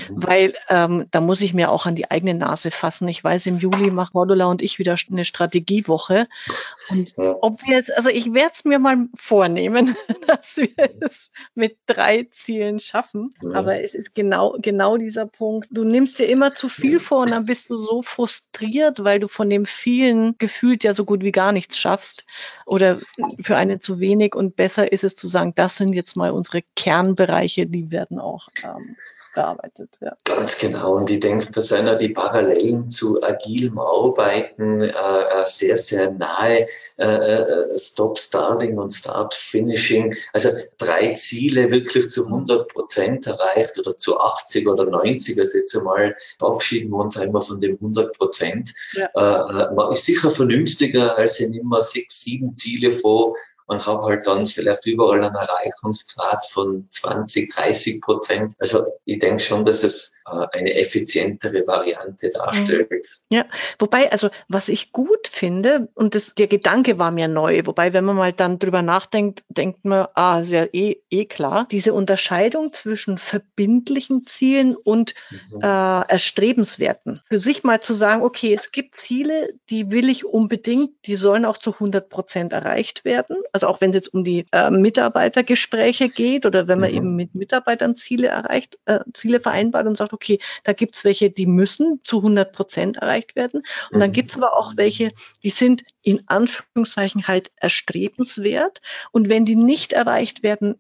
mhm. 0.09 0.23
weil 0.23 0.55
ähm, 0.71 1.07
da 1.11 1.21
muss 1.21 1.43
ich 1.43 1.53
mir 1.53 1.71
auch 1.71 1.85
an 1.85 1.95
die 1.95 2.11
eigene 2.11 2.35
Nase 2.35 2.71
fassen 2.71 3.00
lassen. 3.01 3.09
Ich 3.09 3.25
weiß, 3.25 3.47
im 3.47 3.59
Juli 3.59 3.91
machen 3.91 4.13
Cordula 4.13 4.47
und 4.47 4.63
ich 4.63 4.79
wieder 4.79 4.97
eine 5.11 5.25
Strategiewoche. 5.25 6.29
Und 6.89 7.15
ob 7.17 7.63
wir 7.67 7.77
jetzt, 7.77 7.95
also 7.97 8.11
ich 8.11 8.33
werde 8.33 8.53
es 8.55 8.65
mir 8.65 8.79
mal 8.79 9.09
vornehmen, 9.15 9.97
dass 10.27 10.57
wir 10.57 10.91
es 11.01 11.31
mit 11.55 11.79
drei 11.87 12.29
Zielen 12.31 12.81
schaffen. 12.81 13.31
Aber 13.55 13.81
es 13.83 13.95
ist 13.95 14.15
genau, 14.15 14.57
genau 14.61 14.97
dieser 14.97 15.27
Punkt. 15.27 15.69
Du 15.71 15.85
nimmst 15.85 16.19
dir 16.19 16.27
immer 16.27 16.55
zu 16.55 16.69
viel 16.69 17.01
vor 17.01 17.21
und 17.23 17.31
dann 17.31 17.47
bist 17.47 17.71
du 17.71 17.77
so 17.77 18.03
frustriert, 18.03 19.05
weil 19.05 19.21
du 19.21 19.29
von 19.29 19.49
dem 19.49 19.67
vielen 19.67 20.37
gefühlt 20.39 20.85
ja 20.85 20.95
so 20.95 21.05
gut 21.05 21.23
wie 21.23 21.33
gar 21.33 21.53
nichts 21.53 21.79
schaffst 21.79 22.25
oder 22.67 23.01
für 23.41 23.57
eine 23.57 23.79
zu 23.79 24.01
wenig. 24.01 24.35
Und 24.35 24.57
besser 24.57 24.93
ist 24.93 25.05
es 25.05 25.15
zu 25.15 25.29
sagen, 25.29 25.53
das 25.55 25.77
sind 25.77 25.95
jetzt 25.95 26.17
mal 26.17 26.31
unsere 26.31 26.63
Kernbereiche, 26.77 27.67
die 27.67 27.91
werden 27.91 28.19
auch 28.19 28.49
ähm, 28.63 28.97
bearbeitet. 29.41 29.97
Ja. 30.01 30.17
Ganz 30.25 30.59
genau. 30.59 30.97
Und 30.97 31.11
ich 31.11 31.21
denke, 31.21 31.51
da 31.51 31.63
sind 31.63 31.87
ja 31.87 31.95
die 31.95 32.11
Parallelen 32.11 32.89
zu 32.89 33.23
agilem 33.23 33.79
Arbeiten 33.79 34.83
äh, 34.83 34.89
äh, 34.89 35.45
sehr, 35.47 35.79
sehr 35.79 36.11
nahe. 36.11 36.67
Äh, 36.99 37.07
äh, 37.07 37.79
Stop 37.79 38.19
Starting 38.19 38.77
und 38.79 38.91
Start 38.91 39.35
Finishing. 39.35 40.15
Also 40.33 40.51
drei 40.77 41.15
Ziele 41.15 41.71
wirklich 41.71 42.11
zu 42.11 42.27
100 42.27 42.69
Prozent 42.69 43.27
erreicht 43.27 43.79
oder 43.79 43.97
zu 43.97 44.21
80 44.21 44.69
oder 44.69 44.85
90. 44.85 45.39
Also 45.39 45.59
jetzt 45.59 45.75
einmal 45.77 46.15
verabschieden 46.39 46.91
wir 46.91 46.99
uns 46.99 47.17
einmal 47.17 47.43
von 47.43 47.61
dem 47.61 47.77
100 47.77 48.17
Prozent. 48.17 48.75
Ja. 48.93 49.07
Äh, 49.15 49.75
man 49.75 49.93
ist 49.93 50.05
sicher 50.05 50.31
vernünftiger, 50.31 51.17
als 51.17 51.41
ich 51.41 51.55
immer 51.55 51.81
sechs, 51.81 52.21
sieben 52.21 52.53
Ziele 52.53 52.91
vor 52.91 53.37
und 53.71 53.87
habe 53.87 54.05
halt 54.05 54.27
dann 54.27 54.49
vielleicht 54.49 54.85
überall 54.85 55.23
einen 55.23 55.37
Erreichungsgrad 55.37 56.45
von 56.45 56.89
20, 56.91 57.55
30 57.55 58.01
Prozent. 58.01 58.55
Also 58.59 58.87
ich 59.05 59.21
denke 59.21 59.41
schon, 59.41 59.65
dass 59.65 59.85
es 59.85 60.21
äh, 60.27 60.59
eine 60.59 60.75
effizientere 60.75 61.65
Variante 61.69 62.31
darstellt. 62.31 63.07
Ja, 63.31 63.45
wobei, 63.79 64.11
also 64.11 64.29
was 64.49 64.69
ich 64.69 64.91
gut 64.91 65.29
finde, 65.29 65.89
und 65.95 66.17
das, 66.17 66.35
der 66.35 66.49
Gedanke 66.49 66.99
war 66.99 67.13
mir 67.13 67.29
neu, 67.29 67.63
wobei, 67.65 67.93
wenn 67.93 68.05
man 68.05 68.17
mal 68.17 68.33
dann 68.33 68.59
drüber 68.59 68.83
nachdenkt, 68.83 69.45
denkt 69.49 69.85
man, 69.85 70.09
ah, 70.15 70.41
ist 70.41 70.51
ja 70.51 70.65
eh, 70.73 70.97
eh 71.09 71.27
klar, 71.27 71.69
diese 71.71 71.93
Unterscheidung 71.95 72.73
zwischen 72.73 73.19
verbindlichen 73.19 74.27
Zielen 74.27 74.75
und 74.75 75.15
mhm. 75.31 75.61
äh, 75.61 76.09
erstrebenswerten. 76.09 77.23
Für 77.29 77.39
sich 77.39 77.63
mal 77.63 77.81
zu 77.81 77.95
sagen, 77.95 78.23
okay, 78.23 78.53
es 78.53 78.73
gibt 78.73 78.97
Ziele, 78.97 79.51
die 79.69 79.93
will 79.93 80.09
ich 80.09 80.27
unbedingt, 80.27 80.91
die 81.07 81.15
sollen 81.15 81.45
auch 81.45 81.59
zu 81.59 81.75
100 81.75 82.09
Prozent 82.09 82.53
erreicht 82.53 83.05
werden. 83.05 83.37
Also 83.53 83.60
also 83.61 83.75
auch 83.75 83.83
wenn 83.83 83.91
es 83.91 83.97
jetzt 83.97 84.15
um 84.15 84.25
die 84.25 84.47
äh, 84.53 84.71
Mitarbeitergespräche 84.71 86.09
geht 86.09 86.47
oder 86.47 86.67
wenn 86.67 86.81
man 86.81 86.91
mhm. 86.91 86.97
eben 86.97 87.17
mit 87.17 87.35
Mitarbeitern 87.35 87.95
Ziele 87.95 88.29
erreicht, 88.29 88.79
äh, 88.87 89.01
Ziele 89.13 89.39
vereinbart 89.39 89.87
und 89.87 89.97
sagt, 89.97 90.15
okay, 90.15 90.39
da 90.65 90.73
gibt's 90.73 91.05
welche, 91.05 91.31
die 91.31 91.45
müssen 91.45 92.01
zu 92.03 92.19
100 92.19 92.53
Prozent 92.53 92.97
erreicht 92.97 93.37
werden. 93.37 93.63
Und 93.91 93.97
mhm. 93.97 94.01
dann 94.01 94.13
gibt's 94.13 94.37
aber 94.37 94.57
auch 94.57 94.77
welche, 94.77 95.13
die 95.43 95.51
sind 95.51 95.83
in 96.03 96.23
Anführungszeichen 96.27 97.29
halt 97.29 97.51
erstrebenswert. 97.57 98.81
Und 99.13 99.29
wenn 99.29 99.45
die 99.45 99.57
nicht 99.57 99.93
erreicht 99.93 100.43
werden, 100.43 100.77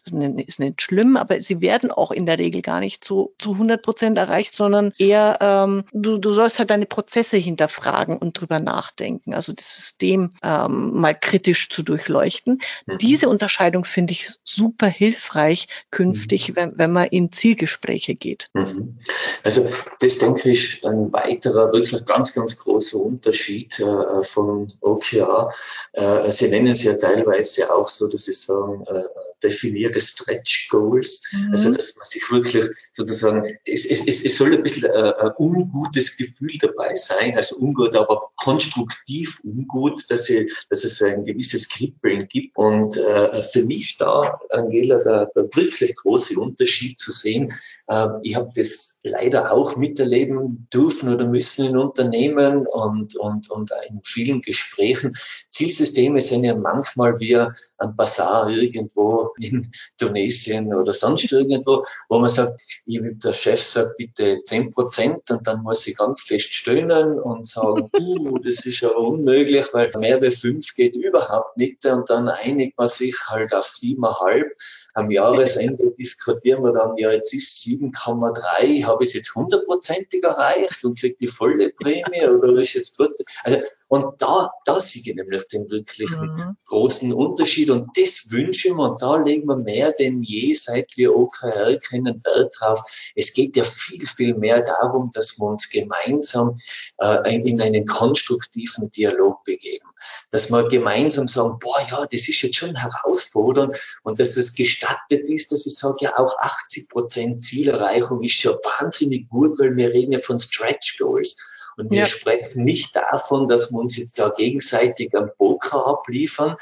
ist 0.46 0.58
nicht 0.58 0.80
schlimm, 0.80 1.18
aber 1.18 1.42
sie 1.42 1.60
werden 1.60 1.90
auch 1.90 2.10
in 2.10 2.24
der 2.24 2.38
Regel 2.38 2.62
gar 2.62 2.80
nicht 2.80 3.04
zu, 3.04 3.34
zu 3.38 3.52
100 3.52 3.82
Prozent 3.82 4.16
erreicht, 4.16 4.54
sondern 4.54 4.92
eher, 4.96 5.36
ähm, 5.42 5.84
du, 5.92 6.16
du 6.16 6.32
sollst 6.32 6.58
halt 6.58 6.70
deine 6.70 6.86
Prozesse 6.86 7.36
hinterfragen 7.36 8.16
und 8.16 8.40
drüber 8.40 8.58
nachdenken. 8.58 9.34
Also 9.34 9.52
das 9.52 9.76
System 9.76 10.30
ähm, 10.42 10.92
mal 10.94 11.14
kritisch 11.14 11.68
zu 11.68 11.82
durchleuchten. 11.82 12.60
Mhm. 12.86 12.98
Diese 12.98 13.28
Unterscheidung 13.28 13.84
finde 13.84 14.12
ich 14.12 14.30
super 14.44 14.86
hilfreich 14.86 15.68
künftig, 15.90 16.50
mhm. 16.50 16.56
wenn, 16.56 16.78
wenn 16.78 16.92
man 16.92 17.08
in 17.08 17.32
Zielgespräche 17.32 18.14
geht. 18.14 18.48
Mhm. 18.54 18.98
Also 19.42 19.68
das 20.00 20.18
denke 20.18 20.50
ich 20.50 20.84
ein 20.84 21.12
weiterer 21.12 21.72
wirklich 21.72 22.04
ganz, 22.04 22.34
ganz 22.34 22.58
großer 22.58 22.98
Unterschied 22.98 23.78
äh, 23.80 24.22
von 24.22 24.72
OKR. 24.80 25.52
Äh, 25.92 26.30
Sie 26.30 26.48
nennen 26.48 26.68
es 26.68 26.82
ja 26.82 26.94
teilweise 26.94 27.74
auch 27.74 27.88
so, 27.88 28.06
dass 28.06 28.24
Sie 28.24 28.32
sagen, 28.32 28.84
äh, 28.86 29.02
definiere 29.42 29.98
Stretch 30.00 30.68
Goals. 30.68 31.22
Mhm. 31.32 31.50
Also 31.50 31.72
dass 31.72 31.96
man 31.96 32.06
sich 32.06 32.30
wirklich 32.30 32.66
sozusagen, 32.92 33.58
es, 33.64 33.84
es, 33.84 34.06
es 34.06 34.36
soll 34.36 34.54
ein 34.54 34.62
bisschen 34.62 34.84
äh, 34.84 35.12
ein 35.18 35.32
ungutes 35.38 36.16
Gefühl 36.16 36.58
dabei 36.60 36.94
sein, 36.94 37.36
also 37.36 37.56
ungut, 37.56 37.96
aber 37.96 38.30
konstruktiv 38.36 39.40
ungut, 39.44 40.10
dass, 40.10 40.24
sie, 40.24 40.52
dass 40.68 40.84
es 40.84 41.02
ein 41.02 41.24
gewisses 41.24 41.68
Kribbeln 41.68 42.28
gibt 42.28 42.49
und 42.54 42.96
äh, 42.96 43.42
für 43.42 43.64
mich 43.64 43.96
da, 43.98 44.40
Angela, 44.50 44.98
der, 44.98 45.26
der 45.34 45.44
wirklich 45.54 45.94
große 45.96 46.38
Unterschied 46.38 46.98
zu 46.98 47.12
sehen. 47.12 47.52
Äh, 47.86 48.08
ich 48.22 48.34
habe 48.34 48.50
das 48.54 49.00
leider 49.04 49.52
auch 49.52 49.76
miterleben 49.76 50.68
dürfen 50.72 51.14
oder 51.14 51.26
müssen 51.26 51.66
in 51.66 51.76
Unternehmen 51.76 52.66
und, 52.66 53.16
und, 53.16 53.50
und 53.50 53.70
in 53.88 54.00
vielen 54.04 54.42
Gesprächen. 54.42 55.14
Zielsysteme 55.48 56.20
sind 56.20 56.44
ja 56.44 56.54
manchmal 56.54 57.18
wie 57.20 57.36
ein 57.36 57.96
Bazar 57.96 58.48
irgendwo 58.48 59.30
in 59.38 59.70
Tunesien 59.98 60.74
oder 60.74 60.92
sonst 60.92 61.32
irgendwo, 61.32 61.84
wo 62.08 62.18
man 62.18 62.28
sagt, 62.28 62.60
der 62.86 63.32
Chef 63.32 63.62
sagt 63.62 63.96
bitte 63.96 64.42
10 64.42 64.72
Prozent 64.72 65.30
und 65.30 65.46
dann 65.46 65.62
muss 65.62 65.86
ich 65.86 65.96
ganz 65.96 66.22
fest 66.22 66.52
stöhnen 66.52 67.18
und 67.18 67.46
sagen, 67.46 67.90
uh, 67.98 68.38
das 68.38 68.66
ist 68.66 68.82
aber 68.84 68.98
unmöglich, 68.98 69.66
weil 69.72 69.90
mehr 69.98 70.20
wie 70.22 70.30
fünf 70.30 70.74
geht 70.74 70.96
überhaupt 70.96 71.56
nicht 71.56 71.84
und 71.86 72.10
dann 72.10 72.28
einigt 72.40 72.76
man 72.78 72.88
sich 72.88 73.16
halt 73.28 73.54
auf 73.54 73.66
siebeneinhalb. 73.66 74.56
Am 74.94 75.10
Jahresende 75.10 75.90
diskutieren 75.98 76.62
wir 76.62 76.72
dann, 76.72 76.96
ja, 76.96 77.12
jetzt 77.12 77.32
ist 77.32 77.64
7,3, 77.64 78.84
habe 78.84 79.04
ich 79.04 79.10
es 79.10 79.14
jetzt 79.14 79.34
hundertprozentig 79.34 80.24
erreicht 80.24 80.84
und 80.84 80.98
kriege 80.98 81.16
die 81.20 81.26
volle 81.26 81.70
Prämie 81.70 82.26
oder 82.26 82.52
ist 82.60 82.74
jetzt 82.74 82.96
trotzdem, 82.96 83.26
also, 83.44 83.58
und 83.90 84.22
da, 84.22 84.52
da 84.64 84.78
sehe 84.78 85.02
ich 85.04 85.14
nämlich 85.16 85.48
den 85.48 85.68
wirklichen 85.68 86.26
mhm. 86.26 86.56
großen 86.66 87.12
Unterschied 87.12 87.70
und 87.70 87.88
das 87.96 88.30
wünschen 88.30 88.76
wir 88.76 88.90
und 88.90 89.02
da 89.02 89.16
legen 89.16 89.48
wir 89.48 89.56
mehr 89.56 89.90
denn 89.90 90.22
je, 90.22 90.54
seit 90.54 90.96
wir 90.96 91.16
OKR 91.16 91.76
kennen, 91.78 92.22
Wert 92.24 92.54
drauf. 92.56 92.80
Es 93.16 93.32
geht 93.32 93.56
ja 93.56 93.64
viel, 93.64 94.06
viel 94.06 94.36
mehr 94.36 94.62
darum, 94.62 95.10
dass 95.12 95.40
wir 95.40 95.46
uns 95.46 95.70
gemeinsam 95.70 96.60
äh, 96.98 97.34
in 97.34 97.60
einen 97.60 97.84
konstruktiven 97.84 98.92
Dialog 98.92 99.42
begeben 99.42 99.88
dass 100.30 100.50
wir 100.50 100.68
gemeinsam 100.68 101.28
sagen, 101.28 101.58
boah, 101.58 101.80
ja, 101.90 102.06
das 102.06 102.28
ist 102.28 102.40
jetzt 102.42 102.56
schon 102.56 102.74
herausfordernd 102.74 103.78
und 104.02 104.18
dass 104.18 104.36
es 104.36 104.54
gestattet 104.54 105.28
ist, 105.28 105.52
dass 105.52 105.66
ich 105.66 105.76
sage, 105.76 105.96
ja, 106.00 106.16
auch 106.16 106.38
80 106.38 106.88
Prozent 106.88 107.40
Zielerreichung 107.40 108.22
ist 108.22 108.40
schon 108.40 108.54
wahnsinnig 108.54 109.28
gut, 109.28 109.58
weil 109.58 109.76
wir 109.76 109.90
reden 109.90 110.12
ja 110.12 110.18
von 110.18 110.38
Stretch 110.38 110.98
Goals. 110.98 111.36
Und 111.76 111.92
wir 111.92 112.00
ja. 112.00 112.04
sprechen 112.06 112.64
nicht 112.64 112.94
davon, 112.96 113.46
dass 113.46 113.70
wir 113.70 113.78
uns 113.78 113.96
jetzt 113.96 114.18
da 114.18 114.30
gegenseitig 114.30 115.14
am 115.14 115.30
Poker 115.36 115.86
abliefern, 115.86 116.56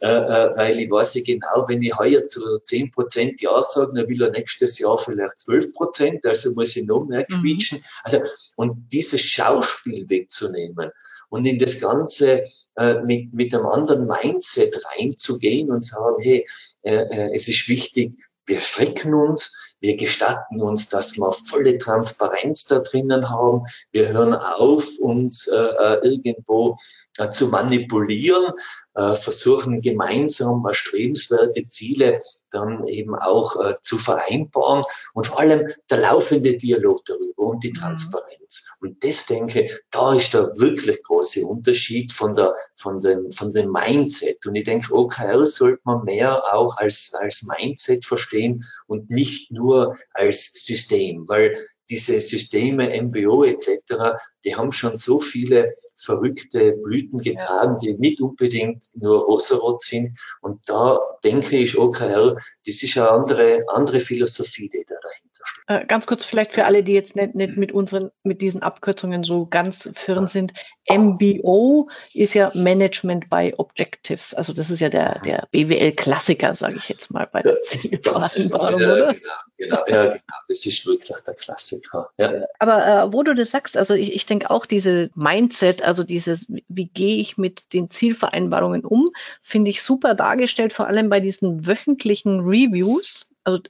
äh, 0.00 0.08
äh, 0.08 0.56
weil 0.56 0.80
ich 0.80 0.90
weiß 0.90 1.14
ja 1.14 1.22
genau, 1.24 1.68
wenn 1.68 1.82
ich 1.82 1.96
heuer 1.96 2.24
zu 2.24 2.58
10 2.58 2.90
Prozent 2.90 3.40
Ja 3.40 3.60
sage, 3.62 3.92
dann 3.94 4.08
will 4.08 4.22
er 4.22 4.30
nächstes 4.30 4.78
Jahr 4.78 4.98
vielleicht 4.98 5.38
12 5.38 5.72
Prozent, 5.72 6.26
also 6.26 6.52
muss 6.54 6.76
ich 6.76 6.86
noch 6.86 7.04
mehr 7.04 7.26
mhm. 7.28 7.40
quietschen. 7.40 7.78
Mhm. 7.78 7.84
Also, 8.04 8.20
und 8.56 8.88
dieses 8.92 9.20
Schauspiel 9.20 10.08
wegzunehmen 10.08 10.90
und 11.28 11.46
in 11.46 11.58
das 11.58 11.80
Ganze 11.80 12.44
äh, 12.76 13.00
mit, 13.00 13.32
mit 13.32 13.54
einem 13.54 13.66
anderen 13.66 14.06
Mindset 14.06 14.82
reinzugehen 14.86 15.70
und 15.70 15.82
sagen, 15.82 16.16
hey, 16.20 16.44
äh, 16.82 16.94
äh, 16.94 17.34
es 17.34 17.48
ist 17.48 17.68
wichtig, 17.68 18.14
wir 18.46 18.60
strecken 18.60 19.14
uns, 19.14 19.71
wir 19.82 19.96
gestatten 19.96 20.62
uns, 20.62 20.88
dass 20.88 21.16
wir 21.16 21.32
volle 21.32 21.76
Transparenz 21.76 22.66
da 22.66 22.78
drinnen 22.78 23.28
haben. 23.28 23.64
Wir 23.90 24.08
hören 24.08 24.34
auf, 24.34 24.98
uns 25.00 25.48
äh, 25.48 25.56
äh 25.56 25.98
irgendwo 26.02 26.76
äh, 27.18 27.30
zu 27.30 27.48
manipulieren, 27.48 28.52
äh, 28.94 29.14
versuchen 29.14 29.80
gemeinsam 29.80 30.64
erstrebenswerte 30.66 31.66
Ziele 31.66 32.22
dann 32.50 32.86
eben 32.86 33.14
auch 33.14 33.56
äh, 33.56 33.74
zu 33.80 33.98
vereinbaren 33.98 34.82
und 35.14 35.26
vor 35.26 35.40
allem 35.40 35.72
der 35.90 35.98
laufende 35.98 36.56
Dialog 36.56 37.04
darüber 37.04 37.44
und 37.44 37.62
die 37.62 37.70
mhm. 37.70 37.74
Transparenz. 37.74 38.68
Und 38.80 39.02
das 39.02 39.26
denke, 39.26 39.80
da 39.90 40.14
ist 40.14 40.34
der 40.34 40.42
wirklich 40.58 41.02
große 41.02 41.46
Unterschied 41.46 42.12
von 42.12 42.34
der, 42.34 42.54
von 42.76 43.00
dem, 43.00 43.30
von 43.30 43.50
dem 43.50 43.70
Mindset. 43.70 44.44
Und 44.46 44.56
ich 44.56 44.64
denke, 44.64 44.92
OKR 44.92 45.46
sollte 45.46 45.80
man 45.84 46.04
mehr 46.04 46.52
auch 46.52 46.76
als, 46.76 47.14
als 47.18 47.44
Mindset 47.44 48.04
verstehen 48.04 48.64
und 48.86 49.08
nicht 49.08 49.50
nur 49.50 49.96
als 50.12 50.52
System, 50.52 51.26
weil 51.28 51.56
diese 51.88 52.20
Systeme, 52.20 52.90
MBO 53.02 53.44
etc., 53.44 54.18
die 54.44 54.56
haben 54.56 54.72
schon 54.72 54.96
so 54.96 55.20
viele 55.20 55.74
verrückte 55.96 56.78
Blüten 56.82 57.18
getragen, 57.18 57.78
die 57.78 57.94
nicht 57.94 58.20
unbedingt 58.20 58.84
nur 58.94 59.24
rosarot 59.24 59.80
sind. 59.80 60.18
Und 60.40 60.60
da 60.66 60.98
denke 61.24 61.56
ich, 61.56 61.78
OKR, 61.78 62.36
das 62.66 62.82
ist 62.82 62.96
eine 62.96 63.10
andere, 63.10 63.60
andere 63.68 64.00
Philosophie, 64.00 64.70
die 64.72 64.84
da 64.88 64.94
dahinter. 65.02 65.31
Äh, 65.66 65.86
ganz 65.86 66.06
kurz 66.06 66.24
vielleicht 66.24 66.52
für 66.52 66.64
alle, 66.64 66.82
die 66.82 66.92
jetzt 66.92 67.16
nicht, 67.16 67.34
nicht 67.34 67.56
mit 67.56 67.72
unseren, 67.72 68.10
mit 68.22 68.40
diesen 68.40 68.62
Abkürzungen 68.62 69.24
so 69.24 69.46
ganz 69.46 69.90
firm 69.94 70.26
sind. 70.26 70.52
MBO 70.88 71.88
ist 72.12 72.34
ja 72.34 72.50
Management 72.54 73.30
by 73.30 73.54
Objectives. 73.56 74.34
Also 74.34 74.52
das 74.52 74.70
ist 74.70 74.80
ja 74.80 74.88
der, 74.88 75.20
der 75.20 75.48
BWL-Klassiker, 75.52 76.54
sage 76.54 76.76
ich 76.76 76.88
jetzt 76.88 77.10
mal, 77.10 77.28
bei 77.30 77.42
der 77.42 77.62
Zielvereinbarung, 77.62 78.80
ja, 78.80 78.92
oder? 78.92 79.14
Genau, 79.14 79.32
genau, 79.56 79.84
ja, 79.86 80.06
genau. 80.06 80.20
Das 80.48 80.66
ist 80.66 80.86
wirklich 80.86 81.22
der 81.24 81.34
Klassiker. 81.34 82.10
Ja. 82.18 82.44
Aber 82.58 82.86
äh, 82.86 83.12
wo 83.12 83.22
du 83.22 83.34
das 83.34 83.50
sagst, 83.50 83.76
also 83.76 83.94
ich, 83.94 84.14
ich 84.14 84.26
denke 84.26 84.50
auch 84.50 84.66
diese 84.66 85.10
Mindset, 85.14 85.82
also 85.82 86.04
dieses, 86.04 86.46
wie 86.68 86.86
gehe 86.86 87.16
ich 87.16 87.38
mit 87.38 87.72
den 87.72 87.90
Zielvereinbarungen 87.90 88.84
um, 88.84 89.08
finde 89.40 89.70
ich 89.70 89.82
super 89.82 90.14
dargestellt, 90.14 90.72
vor 90.72 90.86
allem 90.86 91.08
bei 91.08 91.20
diesen 91.20 91.66
wöchentlichen 91.66 92.40
Reviews. 92.40 93.30
Also. 93.44 93.60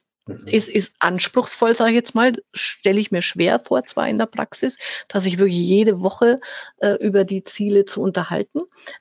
Ist, 0.46 0.68
ist 0.68 0.94
anspruchsvoll, 1.00 1.74
sage 1.74 1.90
ich 1.90 1.96
jetzt 1.96 2.14
mal, 2.14 2.32
stelle 2.54 3.00
ich 3.00 3.10
mir 3.10 3.22
schwer 3.22 3.58
vor, 3.58 3.82
zwar 3.82 4.08
in 4.08 4.18
der 4.18 4.26
Praxis, 4.26 4.78
dass 5.08 5.26
ich 5.26 5.38
wirklich 5.38 5.58
jede 5.58 6.00
Woche 6.00 6.40
äh, 6.78 6.94
über 7.04 7.24
die 7.24 7.42
Ziele 7.42 7.86
zu 7.86 8.00
unterhalten. 8.00 8.60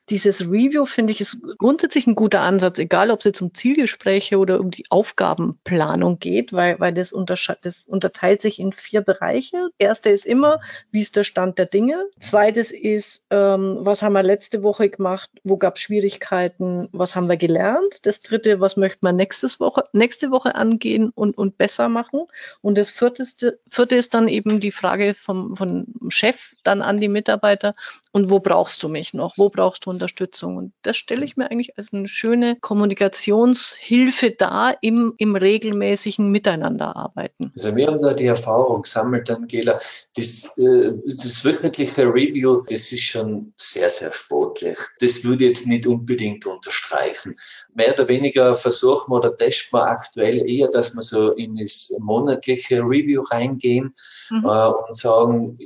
Dieses 0.10 0.42
Review 0.42 0.88
finde 0.88 1.14
ich 1.14 1.22
ist 1.22 1.38
grundsätzlich 1.60 2.08
ein 2.08 2.16
guter 2.16 2.42
Ansatz, 2.42 2.80
egal 2.80 3.12
ob 3.12 3.20
es 3.20 3.26
jetzt 3.26 3.42
um 3.42 3.54
Zielgespräche 3.54 4.40
oder 4.40 4.60
um 4.60 4.72
die 4.72 4.86
Aufgabenplanung 4.90 6.18
geht, 6.18 6.54
weil, 6.54 6.80
weil 6.80 6.92
das, 6.92 7.14
das 7.62 7.86
unterteilt 7.88 8.42
sich 8.42 8.58
in 8.58 8.72
vier 8.72 9.02
Bereiche. 9.02 9.70
Erste 9.78 10.10
ist 10.10 10.26
immer, 10.26 10.60
wie 10.90 11.02
ist 11.02 11.16
der 11.16 11.24
Stand 11.24 11.60
der 11.60 11.68
Dinge? 11.68 12.04
Zweites 12.20 12.72
ist, 12.72 13.28
ähm, 13.30 13.78
was 13.82 14.02
haben 14.02 14.14
wir 14.14 14.24
letzte 14.24 14.64
Woche 14.64 14.90
gemacht? 14.90 15.30
Wo 15.44 15.58
gab 15.58 15.76
es 15.76 15.84
Schwierigkeiten? 15.84 16.90
Was 16.92 17.16
haben 17.16 17.30
wir 17.30 17.38
gelernt? 17.38 18.08
Das 18.08 18.22
dritte, 18.22 18.60
was 18.60 18.76
möchte 18.76 19.00
man 19.02 19.16
nächstes 19.16 19.60
Woche, 19.60 19.84
nächste 19.94 20.32
Woche 20.32 20.56
angehen? 20.56 21.11
Und, 21.16 21.38
und 21.38 21.58
besser 21.58 21.90
machen. 21.90 22.28
Und 22.62 22.78
das 22.78 22.92
vierte, 22.92 23.60
vierte 23.68 23.96
ist 23.96 24.14
dann 24.14 24.28
eben 24.28 24.60
die 24.60 24.72
Frage 24.72 25.14
vom, 25.14 25.56
vom 25.56 25.86
Chef 26.10 26.56
dann 26.64 26.82
an 26.82 26.98
die 26.98 27.08
Mitarbeiter. 27.08 27.76
Und 28.14 28.30
wo 28.30 28.40
brauchst 28.40 28.84
du 28.84 28.90
mich 28.90 29.14
noch? 29.14 29.38
Wo 29.38 29.50
brauchst 29.50 29.86
du 29.86 29.90
Unterstützung? 29.90 30.58
Und 30.58 30.74
das 30.82 30.98
stelle 30.98 31.24
ich 31.24 31.38
mir 31.38 31.50
eigentlich 31.50 31.78
als 31.78 31.94
eine 31.94 32.10
schöne 32.10 32.58
Kommunikationshilfe 32.60 34.32
dar 34.32 34.78
im, 34.82 35.14
im 35.18 35.36
regelmäßigen 35.36 36.30
Miteinanderarbeiten. 36.30 37.54
Also 37.56 37.74
wir 37.76 37.88
haben 37.88 38.00
da 38.00 38.14
die 38.14 38.26
Erfahrung 38.26 38.82
gesammelt, 38.82 39.30
Angela. 39.30 39.80
Das, 40.16 40.58
äh, 40.58 40.92
das 41.06 41.46
wöchentliche 41.46 42.04
Review, 42.04 42.64
das 42.68 42.92
ist 42.92 43.04
schon 43.04 43.54
sehr, 43.56 43.90
sehr 43.90 44.12
sportlich. 44.12 44.78
Das 45.00 45.24
würde 45.24 45.46
ich 45.46 45.52
jetzt 45.52 45.68
nicht 45.68 45.88
unbedingt 45.88 46.46
unterstreichen. 46.46 47.34
Mehr 47.74 47.94
oder 47.94 48.10
weniger 48.10 48.56
versuchen 48.56 49.12
wir 49.12 49.18
oder 49.18 49.36
testen 49.36 49.80
wir 49.80 49.88
aktuell 49.88 50.50
eher, 50.50 50.68
dass 50.68 50.96
wir 50.96 51.02
so 51.02 51.32
in 51.32 51.56
das 51.56 51.96
monatliche 52.02 52.80
Review 52.82 53.22
reingehen 53.22 53.94
mhm. 54.30 54.46
äh, 54.46 54.68
und 54.68 54.96
sagen, 54.96 55.58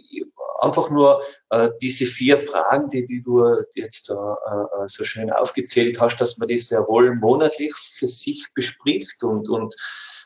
einfach 0.59 0.89
nur 0.89 1.21
äh, 1.49 1.69
diese 1.81 2.05
vier 2.05 2.37
Fragen, 2.37 2.89
die, 2.89 3.05
die 3.05 3.21
du 3.21 3.43
jetzt 3.75 4.09
äh, 4.09 4.13
äh 4.13 4.87
so 4.87 5.03
schön 5.03 5.31
aufgezählt 5.31 5.99
hast, 5.99 6.17
dass 6.17 6.37
man 6.37 6.47
das 6.47 6.67
sehr 6.67 6.87
wohl 6.87 7.15
monatlich 7.15 7.73
für 7.75 8.07
sich 8.07 8.47
bespricht 8.53 9.23
und, 9.23 9.49
und 9.49 9.75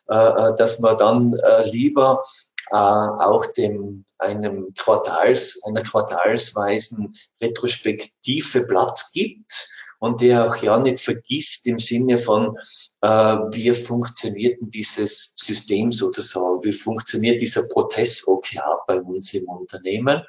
äh, 0.09 0.15
äh 0.15 0.55
dass 0.55 0.79
man 0.79 0.97
dann 0.97 1.33
äh, 1.33 1.69
lieber 1.69 2.23
äh, 2.71 2.75
auch 2.75 3.45
dem 3.45 4.05
einem 4.17 4.73
Quartals, 4.77 5.61
einer 5.65 5.83
quartalsweisen 5.83 7.13
Retrospektive 7.41 8.65
Platz 8.65 9.11
gibt 9.11 9.69
und 9.99 10.21
der 10.21 10.47
auch 10.47 10.55
ja 10.57 10.79
nicht 10.79 10.99
vergisst 10.99 11.67
im 11.67 11.77
Sinne 11.77 12.17
von, 12.17 12.57
äh, 13.01 13.07
wie 13.07 13.73
funktioniert 13.73 14.59
denn 14.59 14.69
dieses 14.69 15.35
System 15.37 15.91
sozusagen, 15.91 16.63
wie 16.63 16.73
funktioniert 16.73 17.41
dieser 17.41 17.67
Prozess 17.67 18.27
OKR 18.27 18.79
bei 18.87 18.99
uns 18.99 19.33
im 19.33 19.47
Unternehmen. 19.47 20.23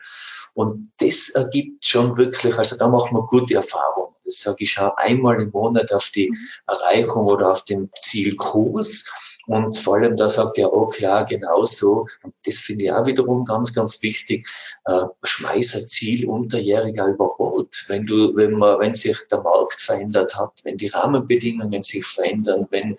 Und 0.54 0.90
das 0.98 1.30
ergibt 1.30 1.84
schon 1.84 2.16
wirklich, 2.16 2.58
also 2.58 2.76
da 2.76 2.88
machen 2.88 3.16
wir 3.16 3.26
gute 3.26 3.54
Erfahrungen. 3.54 4.14
Das 4.24 4.40
sage 4.40 4.58
ich 4.60 4.72
schon 4.72 4.90
einmal 4.96 5.40
im 5.40 5.50
Monat 5.50 5.92
auf 5.92 6.10
die 6.10 6.30
mhm. 6.30 6.36
Erreichung 6.66 7.26
oder 7.26 7.50
auf 7.50 7.64
den 7.64 7.90
Zielkurs 8.02 9.08
und 9.50 9.76
vor 9.76 9.96
allem, 9.96 10.14
da 10.14 10.28
sagt 10.28 10.58
er 10.58 10.72
auch, 10.72 10.94
ja, 10.98 11.24
genau 11.24 11.64
so. 11.64 12.06
Das 12.46 12.58
finde 12.58 12.84
ich 12.84 12.92
auch 12.92 13.04
wiederum 13.04 13.44
ganz, 13.44 13.74
ganz 13.74 14.00
wichtig. 14.00 14.46
Äh, 14.84 15.06
schmeiß 15.24 15.74
ein 15.74 15.88
Ziel 15.88 16.28
unterjähriger 16.28 17.08
über 17.08 17.34
Bord. 17.36 17.84
Wenn 17.88 18.06
du, 18.06 18.36
wenn 18.36 18.52
man, 18.52 18.78
wenn 18.78 18.94
sich 18.94 19.16
der 19.28 19.40
Markt 19.40 19.80
verändert 19.80 20.36
hat, 20.36 20.60
wenn 20.62 20.76
die 20.76 20.86
Rahmenbedingungen 20.86 21.82
sich 21.82 22.06
verändern, 22.06 22.68
wenn 22.70 22.96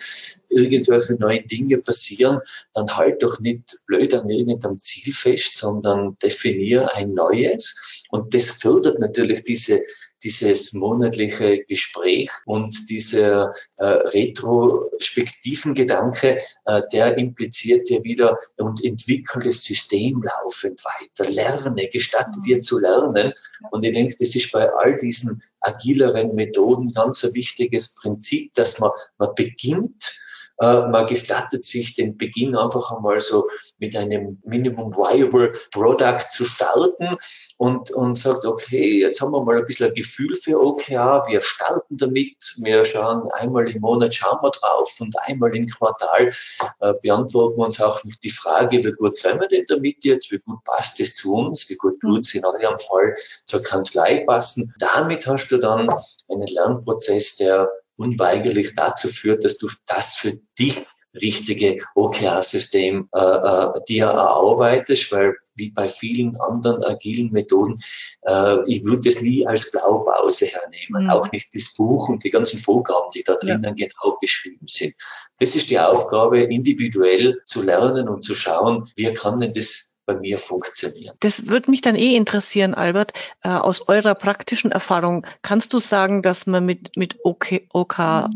irgendwelche 0.49 1.13
neuen 1.13 1.47
Dinge 1.47 1.77
passieren, 1.77 2.41
dann 2.73 2.97
halt 2.97 3.23
doch 3.23 3.39
nicht 3.39 3.77
blöd 3.85 4.13
an 4.13 4.29
irgendeinem 4.29 4.75
Ziel 4.75 5.13
fest, 5.13 5.55
sondern 5.55 6.17
definier 6.21 6.93
ein 6.93 7.13
neues. 7.13 8.03
Und 8.09 8.33
das 8.33 8.49
fördert 8.49 8.99
natürlich 8.99 9.45
diese 9.45 9.83
dieses 10.23 10.73
monatliche 10.73 11.63
Gespräch 11.63 12.31
und 12.45 12.89
dieser 12.89 13.53
äh, 13.77 13.87
retrospektiven 13.87 15.73
Gedanke, 15.73 16.37
äh, 16.65 16.81
der 16.91 17.17
impliziert 17.17 17.89
ja 17.89 18.03
wieder 18.03 18.37
und 18.57 18.83
entwickelt 18.83 19.45
das 19.45 19.63
System 19.63 20.23
laufend 20.23 20.81
weiter. 20.83 21.29
Lerne, 21.29 21.87
gestatte 21.87 22.39
dir 22.45 22.61
zu 22.61 22.79
lernen. 22.79 23.33
Und 23.71 23.83
ich 23.83 23.93
denke, 23.93 24.15
das 24.19 24.35
ist 24.35 24.51
bei 24.51 24.69
all 24.71 24.97
diesen 24.97 25.41
agileren 25.59 26.35
Methoden 26.35 26.93
ganz 26.93 27.23
ein 27.23 27.33
wichtiges 27.33 27.95
Prinzip, 27.95 28.53
dass 28.53 28.79
man, 28.79 28.91
man 29.17 29.33
beginnt, 29.35 30.13
äh, 30.61 30.87
man 30.87 31.07
gestattet 31.07 31.65
sich 31.65 31.95
den 31.95 32.17
Beginn 32.17 32.55
einfach 32.55 32.91
einmal 32.91 33.19
so 33.19 33.47
mit 33.79 33.95
einem 33.95 34.39
Minimum 34.45 34.93
Viable 34.93 35.53
Product 35.71 36.19
zu 36.29 36.45
starten 36.45 37.17
und, 37.57 37.91
und 37.91 38.15
sagt, 38.15 38.45
okay, 38.45 39.01
jetzt 39.01 39.21
haben 39.21 39.31
wir 39.31 39.43
mal 39.43 39.57
ein 39.57 39.65
bisschen 39.65 39.87
ein 39.87 39.95
Gefühl 39.95 40.35
für 40.35 40.61
OKR, 40.61 41.23
wir 41.27 41.41
starten 41.41 41.97
damit, 41.97 42.55
wir 42.61 42.85
schauen 42.85 43.29
einmal 43.31 43.69
im 43.69 43.81
Monat 43.81 44.13
schauen 44.13 44.37
wir 44.41 44.51
drauf 44.51 44.95
und 44.99 45.15
einmal 45.21 45.55
im 45.55 45.67
Quartal 45.67 46.31
äh, 46.79 46.93
beantworten 47.01 47.57
wir 47.57 47.65
uns 47.65 47.81
auch 47.81 47.99
die 48.23 48.29
Frage, 48.29 48.83
wie 48.83 48.91
gut 48.91 49.15
sind 49.15 49.39
wir 49.39 49.47
denn 49.47 49.65
damit 49.67 50.03
jetzt, 50.03 50.31
wie 50.31 50.39
gut 50.39 50.63
passt 50.63 50.99
es 50.99 51.15
zu 51.15 51.33
uns, 51.33 51.69
wie 51.69 51.75
gut 51.75 52.01
wird 52.03 52.19
es 52.19 52.35
in 52.35 52.45
eurem 52.45 52.77
Fall 52.77 53.15
zur 53.45 53.63
Kanzlei 53.63 54.23
passen. 54.25 54.73
Damit 54.77 55.25
hast 55.25 55.47
du 55.49 55.57
dann 55.57 55.89
einen 56.29 56.47
Lernprozess, 56.47 57.37
der 57.37 57.69
unweigerlich 57.97 58.73
dazu 58.75 59.07
führt, 59.07 59.43
dass 59.43 59.57
du 59.57 59.67
das 59.85 60.15
für 60.15 60.39
dich 60.57 60.85
richtige 61.13 61.79
OKR-System 61.95 63.09
äh, 63.13 63.19
äh, 63.19 63.81
dir 63.87 64.05
erarbeitest, 64.05 65.11
weil 65.11 65.35
wie 65.55 65.71
bei 65.71 65.87
vielen 65.87 66.39
anderen 66.39 66.83
agilen 66.83 67.31
Methoden, 67.31 67.75
äh, 68.21 68.57
ich 68.67 68.83
würde 68.85 69.01
das 69.05 69.21
nie 69.21 69.45
als 69.45 69.71
Blaupause 69.71 70.45
hernehmen, 70.45 71.05
mhm. 71.05 71.09
auch 71.09 71.31
nicht 71.31 71.53
das 71.53 71.73
Buch 71.75 72.07
und 72.07 72.23
die 72.23 72.29
ganzen 72.29 72.59
Vorgaben, 72.59 73.07
die 73.13 73.23
da 73.23 73.35
drinnen 73.35 73.75
ja. 73.75 73.87
genau 73.87 74.17
beschrieben 74.21 74.67
sind. 74.67 74.93
Das 75.39 75.55
ist 75.55 75.69
die 75.69 75.79
Aufgabe, 75.79 76.43
individuell 76.43 77.41
zu 77.45 77.63
lernen 77.63 78.07
und 78.07 78.23
zu 78.23 78.33
schauen, 78.33 78.89
wie 78.95 79.13
kann 79.13 79.39
denn 79.39 79.53
das 79.53 79.90
bei 80.13 80.19
mir 80.19 80.37
funktionieren. 80.37 81.15
Das 81.19 81.47
würde 81.47 81.71
mich 81.71 81.81
dann 81.81 81.95
eh 81.95 82.15
interessieren, 82.15 82.73
Albert. 82.73 83.13
Äh, 83.43 83.49
aus 83.49 83.87
eurer 83.87 84.15
praktischen 84.15 84.71
Erfahrung, 84.71 85.25
kannst 85.41 85.73
du 85.73 85.79
sagen, 85.79 86.21
dass 86.21 86.47
man 86.47 86.65
mit, 86.65 86.97
mit 86.97 87.17
OK, 87.23 87.61
OKR 87.69 88.29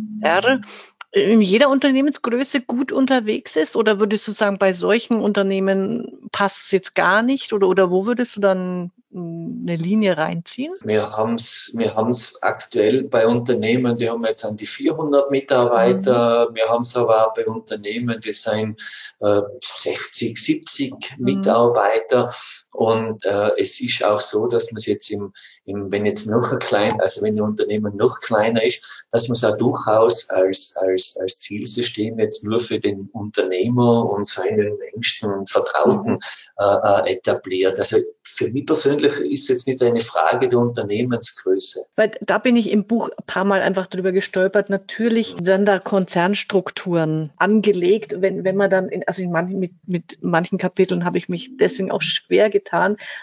in 1.16 1.40
jeder 1.40 1.70
Unternehmensgröße 1.70 2.62
gut 2.62 2.92
unterwegs 2.92 3.56
ist? 3.56 3.78
Oder 3.78 4.02
würdest 4.02 4.28
du 4.28 4.34
sagen, 4.34 4.58
bei 4.58 4.74
solchen 4.74 5.22
Unternehmen 5.22 6.30
passt 6.34 6.66
es 6.66 6.72
jetzt 6.72 6.94
gar 6.94 7.22
nicht? 7.24 7.54
Oder, 7.54 7.70
oder 7.70 7.90
wo 7.90 8.06
würdest 8.06 8.36
du 8.36 8.42
dann 8.42 8.92
eine 9.14 9.78
Linie 9.78 10.18
reinziehen? 10.18 10.74
Wir 10.82 11.12
haben 11.12 11.36
es 11.36 11.74
wir 11.78 11.96
haben's 11.96 12.44
aktuell 12.44 13.04
bei 13.04 13.28
Unternehmen, 13.28 13.98
die 13.98 14.10
haben 14.10 14.26
jetzt 14.26 14.44
an 14.44 14.58
die 14.58 14.66
400 14.66 15.32
Mitarbeiter. 15.32 16.50
Mhm. 16.50 16.56
Wir 16.56 16.68
haben 16.68 16.82
es 16.82 16.98
aber 16.98 17.26
auch 17.26 17.34
bei 17.34 17.46
Unternehmen, 17.46 18.20
die 18.20 18.34
sind 18.34 18.82
äh, 19.22 19.42
60, 19.62 20.38
70 20.38 20.92
mhm. 20.92 21.24
Mitarbeiter. 21.24 22.34
Und 22.76 23.24
äh, 23.24 23.52
es 23.58 23.80
ist 23.80 24.04
auch 24.04 24.20
so, 24.20 24.48
dass 24.48 24.72
man 24.72 24.78
es 24.78 24.86
jetzt 24.86 25.10
im, 25.10 25.34
im, 25.66 25.92
wenn 25.92 26.06
jetzt 26.06 26.28
noch 26.28 26.52
ein 26.52 26.60
klein, 26.60 27.00
also 27.00 27.22
wenn 27.22 27.36
ein 27.36 27.42
Unternehmen 27.42 27.96
noch 27.96 28.20
kleiner 28.20 28.64
ist, 28.64 28.82
dass 29.12 29.30
man 29.30 29.36
es 29.36 29.44
auch 29.44 29.58
durchaus 29.58 30.30
als, 30.30 30.76
als, 30.78 31.18
als 31.22 31.40
Zielsystem 31.40 32.20
jetzt 32.20 32.44
nur 32.44 32.60
für 32.60 32.80
den 32.80 33.10
Unternehmer 33.14 34.10
und 34.10 34.28
seinen 34.28 34.78
engsten 34.94 35.32
und 35.32 35.50
Vertrauten 35.50 36.14
mhm. 36.14 36.20
äh, 36.60 36.64
äh, 36.64 37.14
etabliert. 37.14 37.80
Also 37.80 37.98
für 38.24 38.50
mich 38.50 38.66
persönlich 38.66 39.18
ist 39.20 39.48
jetzt 39.48 39.68
nicht 39.68 39.82
eine 39.82 40.02
Frage 40.02 40.50
der 40.50 40.60
Unternehmensgröße. 40.60 41.86
Weil 41.96 42.12
da 42.22 42.38
bin 42.38 42.58
ich 42.58 42.70
im 42.70 42.86
Buch 42.86 43.10
ein 43.10 43.24
paar 43.26 43.46
Mal 43.46 43.62
einfach 43.62 43.88
drüber 43.88 44.12
gestolpert. 44.12 44.70
Natürlich 44.70 45.36
werden 45.42 45.66
da 45.66 45.80
Konzernstrukturen 45.80 47.32
angelegt, 47.38 48.16
wenn, 48.20 48.44
wenn 48.44 48.58
man 48.58 48.70
dann, 48.70 48.90
in, 48.90 49.08
also 49.08 49.22
in 49.22 49.32
manchen, 49.32 49.60
mit, 49.60 49.72
mit 49.88 50.18
manchen 50.22 50.58
Kapiteln 50.58 51.06
habe 51.06 51.18
ich 51.18 51.30
mich 51.30 51.56
deswegen 51.56 51.92
auch 51.92 52.02
schwer 52.02 52.50
getan, 52.50 52.65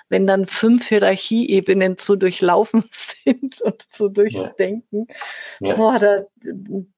wenn 0.08 0.26
dann 0.26 0.46
fünf 0.46 0.88
Hierarchieebenen 0.88 1.98
zu 1.98 2.16
durchlaufen 2.16 2.84
sind 2.90 3.60
und 3.62 3.82
zu 3.92 4.08
durchdenken. 4.08 5.06
Ja. 5.60 5.68
Ja. 5.68 5.74
Boah, 5.76 5.98
da, 5.98 6.24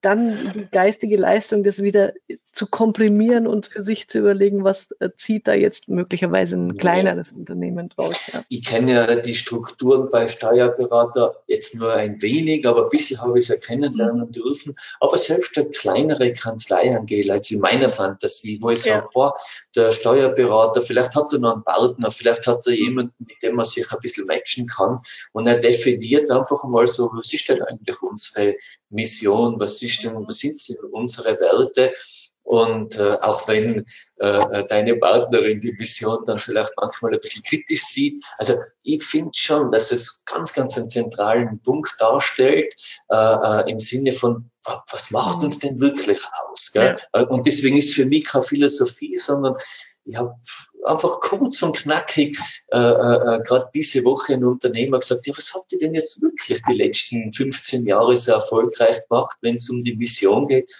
dann 0.01 0.51
die 0.53 0.67
geistige 0.71 1.17
Leistung, 1.17 1.63
das 1.63 1.81
wieder 1.81 2.13
zu 2.51 2.67
komprimieren 2.67 3.47
und 3.47 3.67
für 3.67 3.81
sich 3.81 4.07
zu 4.07 4.19
überlegen, 4.19 4.63
was 4.63 4.91
äh, 4.99 5.09
zieht 5.17 5.47
da 5.47 5.53
jetzt 5.53 5.89
möglicherweise 5.89 6.55
ein 6.55 6.77
kleineres. 6.77 7.33
Unternehmen 7.33 7.89
draus. 7.89 8.15
Ja. 8.31 8.43
Ich 8.47 8.65
kenne 8.65 8.93
ja 8.93 9.15
die 9.15 9.35
Strukturen 9.35 10.07
bei 10.09 10.27
Steuerberater 10.27 11.35
jetzt 11.47 11.75
nur 11.75 11.93
ein 11.93 12.21
wenig, 12.21 12.65
aber 12.65 12.83
ein 12.83 12.89
bisschen 12.89 13.21
habe 13.21 13.37
ich 13.37 13.45
es 13.45 13.49
ja 13.49 13.57
kennenlernen 13.57 14.27
mhm. 14.27 14.31
dürfen. 14.31 14.75
Aber 15.01 15.17
selbst 15.17 15.57
eine 15.57 15.69
kleinere 15.69 16.31
Kanzlei, 16.31 16.95
Angela, 16.95 17.33
als 17.33 17.51
in 17.51 17.59
meiner 17.59 17.89
Fantasie, 17.89 18.59
wo 18.61 18.69
ich 18.69 18.85
ja. 18.85 18.95
sage, 18.95 19.09
boah, 19.13 19.35
der 19.75 19.91
Steuerberater, 19.91 20.81
vielleicht 20.81 21.15
hat 21.15 21.33
er 21.33 21.39
noch 21.39 21.53
einen 21.55 21.63
Partner, 21.63 22.09
vielleicht 22.09 22.47
hat 22.47 22.65
er 22.67 22.73
jemanden, 22.73 23.13
mit 23.19 23.43
dem 23.43 23.55
man 23.55 23.65
sich 23.65 23.91
ein 23.91 23.99
bisschen 24.01 24.27
matchen 24.27 24.67
kann 24.67 24.97
und 25.33 25.45
er 25.45 25.57
definiert 25.57 26.31
einfach 26.31 26.63
mal 26.63 26.87
so, 26.87 27.11
was 27.13 27.33
ist 27.33 27.49
denn 27.49 27.61
eigentlich 27.61 28.01
unsere 28.01 28.55
Mission, 28.89 29.34
was 29.57 29.81
ist 29.81 30.03
denn, 30.03 30.15
was 30.27 30.39
sind 30.39 30.59
denn 30.67 30.77
unsere 30.91 31.39
Werte? 31.39 31.93
Und 32.45 32.99
äh, 32.99 33.17
auch 33.21 33.47
wenn 33.47 33.85
äh, 34.17 34.63
deine 34.67 34.95
Partnerin 34.97 35.59
die 35.59 35.73
Mission 35.73 36.23
dann 36.25 36.37
vielleicht 36.37 36.73
manchmal 36.79 37.13
ein 37.13 37.19
bisschen 37.19 37.41
kritisch 37.41 37.81
sieht. 37.81 38.23
Also 38.37 38.53
ich 38.83 39.03
finde 39.03 39.31
schon, 39.33 39.71
dass 39.71 39.91
es 39.91 40.23
ganz, 40.25 40.53
ganz 40.53 40.77
einen 40.77 40.91
zentralen 40.91 41.59
Punkt 41.63 41.95
darstellt, 41.99 42.75
äh, 43.09 43.15
äh, 43.15 43.71
im 43.71 43.79
Sinne 43.79 44.11
von, 44.11 44.51
was 44.91 45.09
macht 45.09 45.43
uns 45.43 45.57
denn 45.57 45.79
wirklich 45.79 46.21
aus? 46.47 46.71
Gell? 46.71 46.95
Ja. 47.15 47.21
Äh, 47.21 47.25
und 47.25 47.47
deswegen 47.47 47.77
ist 47.77 47.95
für 47.95 48.05
mich 48.05 48.25
keine 48.25 48.43
Philosophie, 48.43 49.15
sondern 49.15 49.55
ich 50.05 50.17
habe 50.17 50.35
einfach 50.85 51.19
kurz 51.19 51.61
und 51.63 51.75
knackig 51.75 52.37
äh, 52.71 52.77
äh, 52.77 53.35
äh 53.35 53.43
gerade 53.43 53.69
diese 53.73 54.03
Woche 54.03 54.33
ein 54.33 54.45
Unternehmer 54.45 54.99
gesagt, 54.99 55.25
ja, 55.25 55.33
was 55.35 55.53
hat 55.53 55.63
die 55.71 55.79
denn 55.79 55.95
jetzt 55.95 56.21
wirklich 56.21 56.61
die 56.67 56.73
letzten 56.73 57.31
15 57.31 57.85
Jahre 57.85 58.15
so 58.15 58.33
erfolgreich 58.33 59.07
gemacht, 59.07 59.37
wenn 59.41 59.55
es 59.55 59.69
um 59.69 59.79
die 59.79 59.95
Mission 59.95 60.47
geht? 60.47 60.71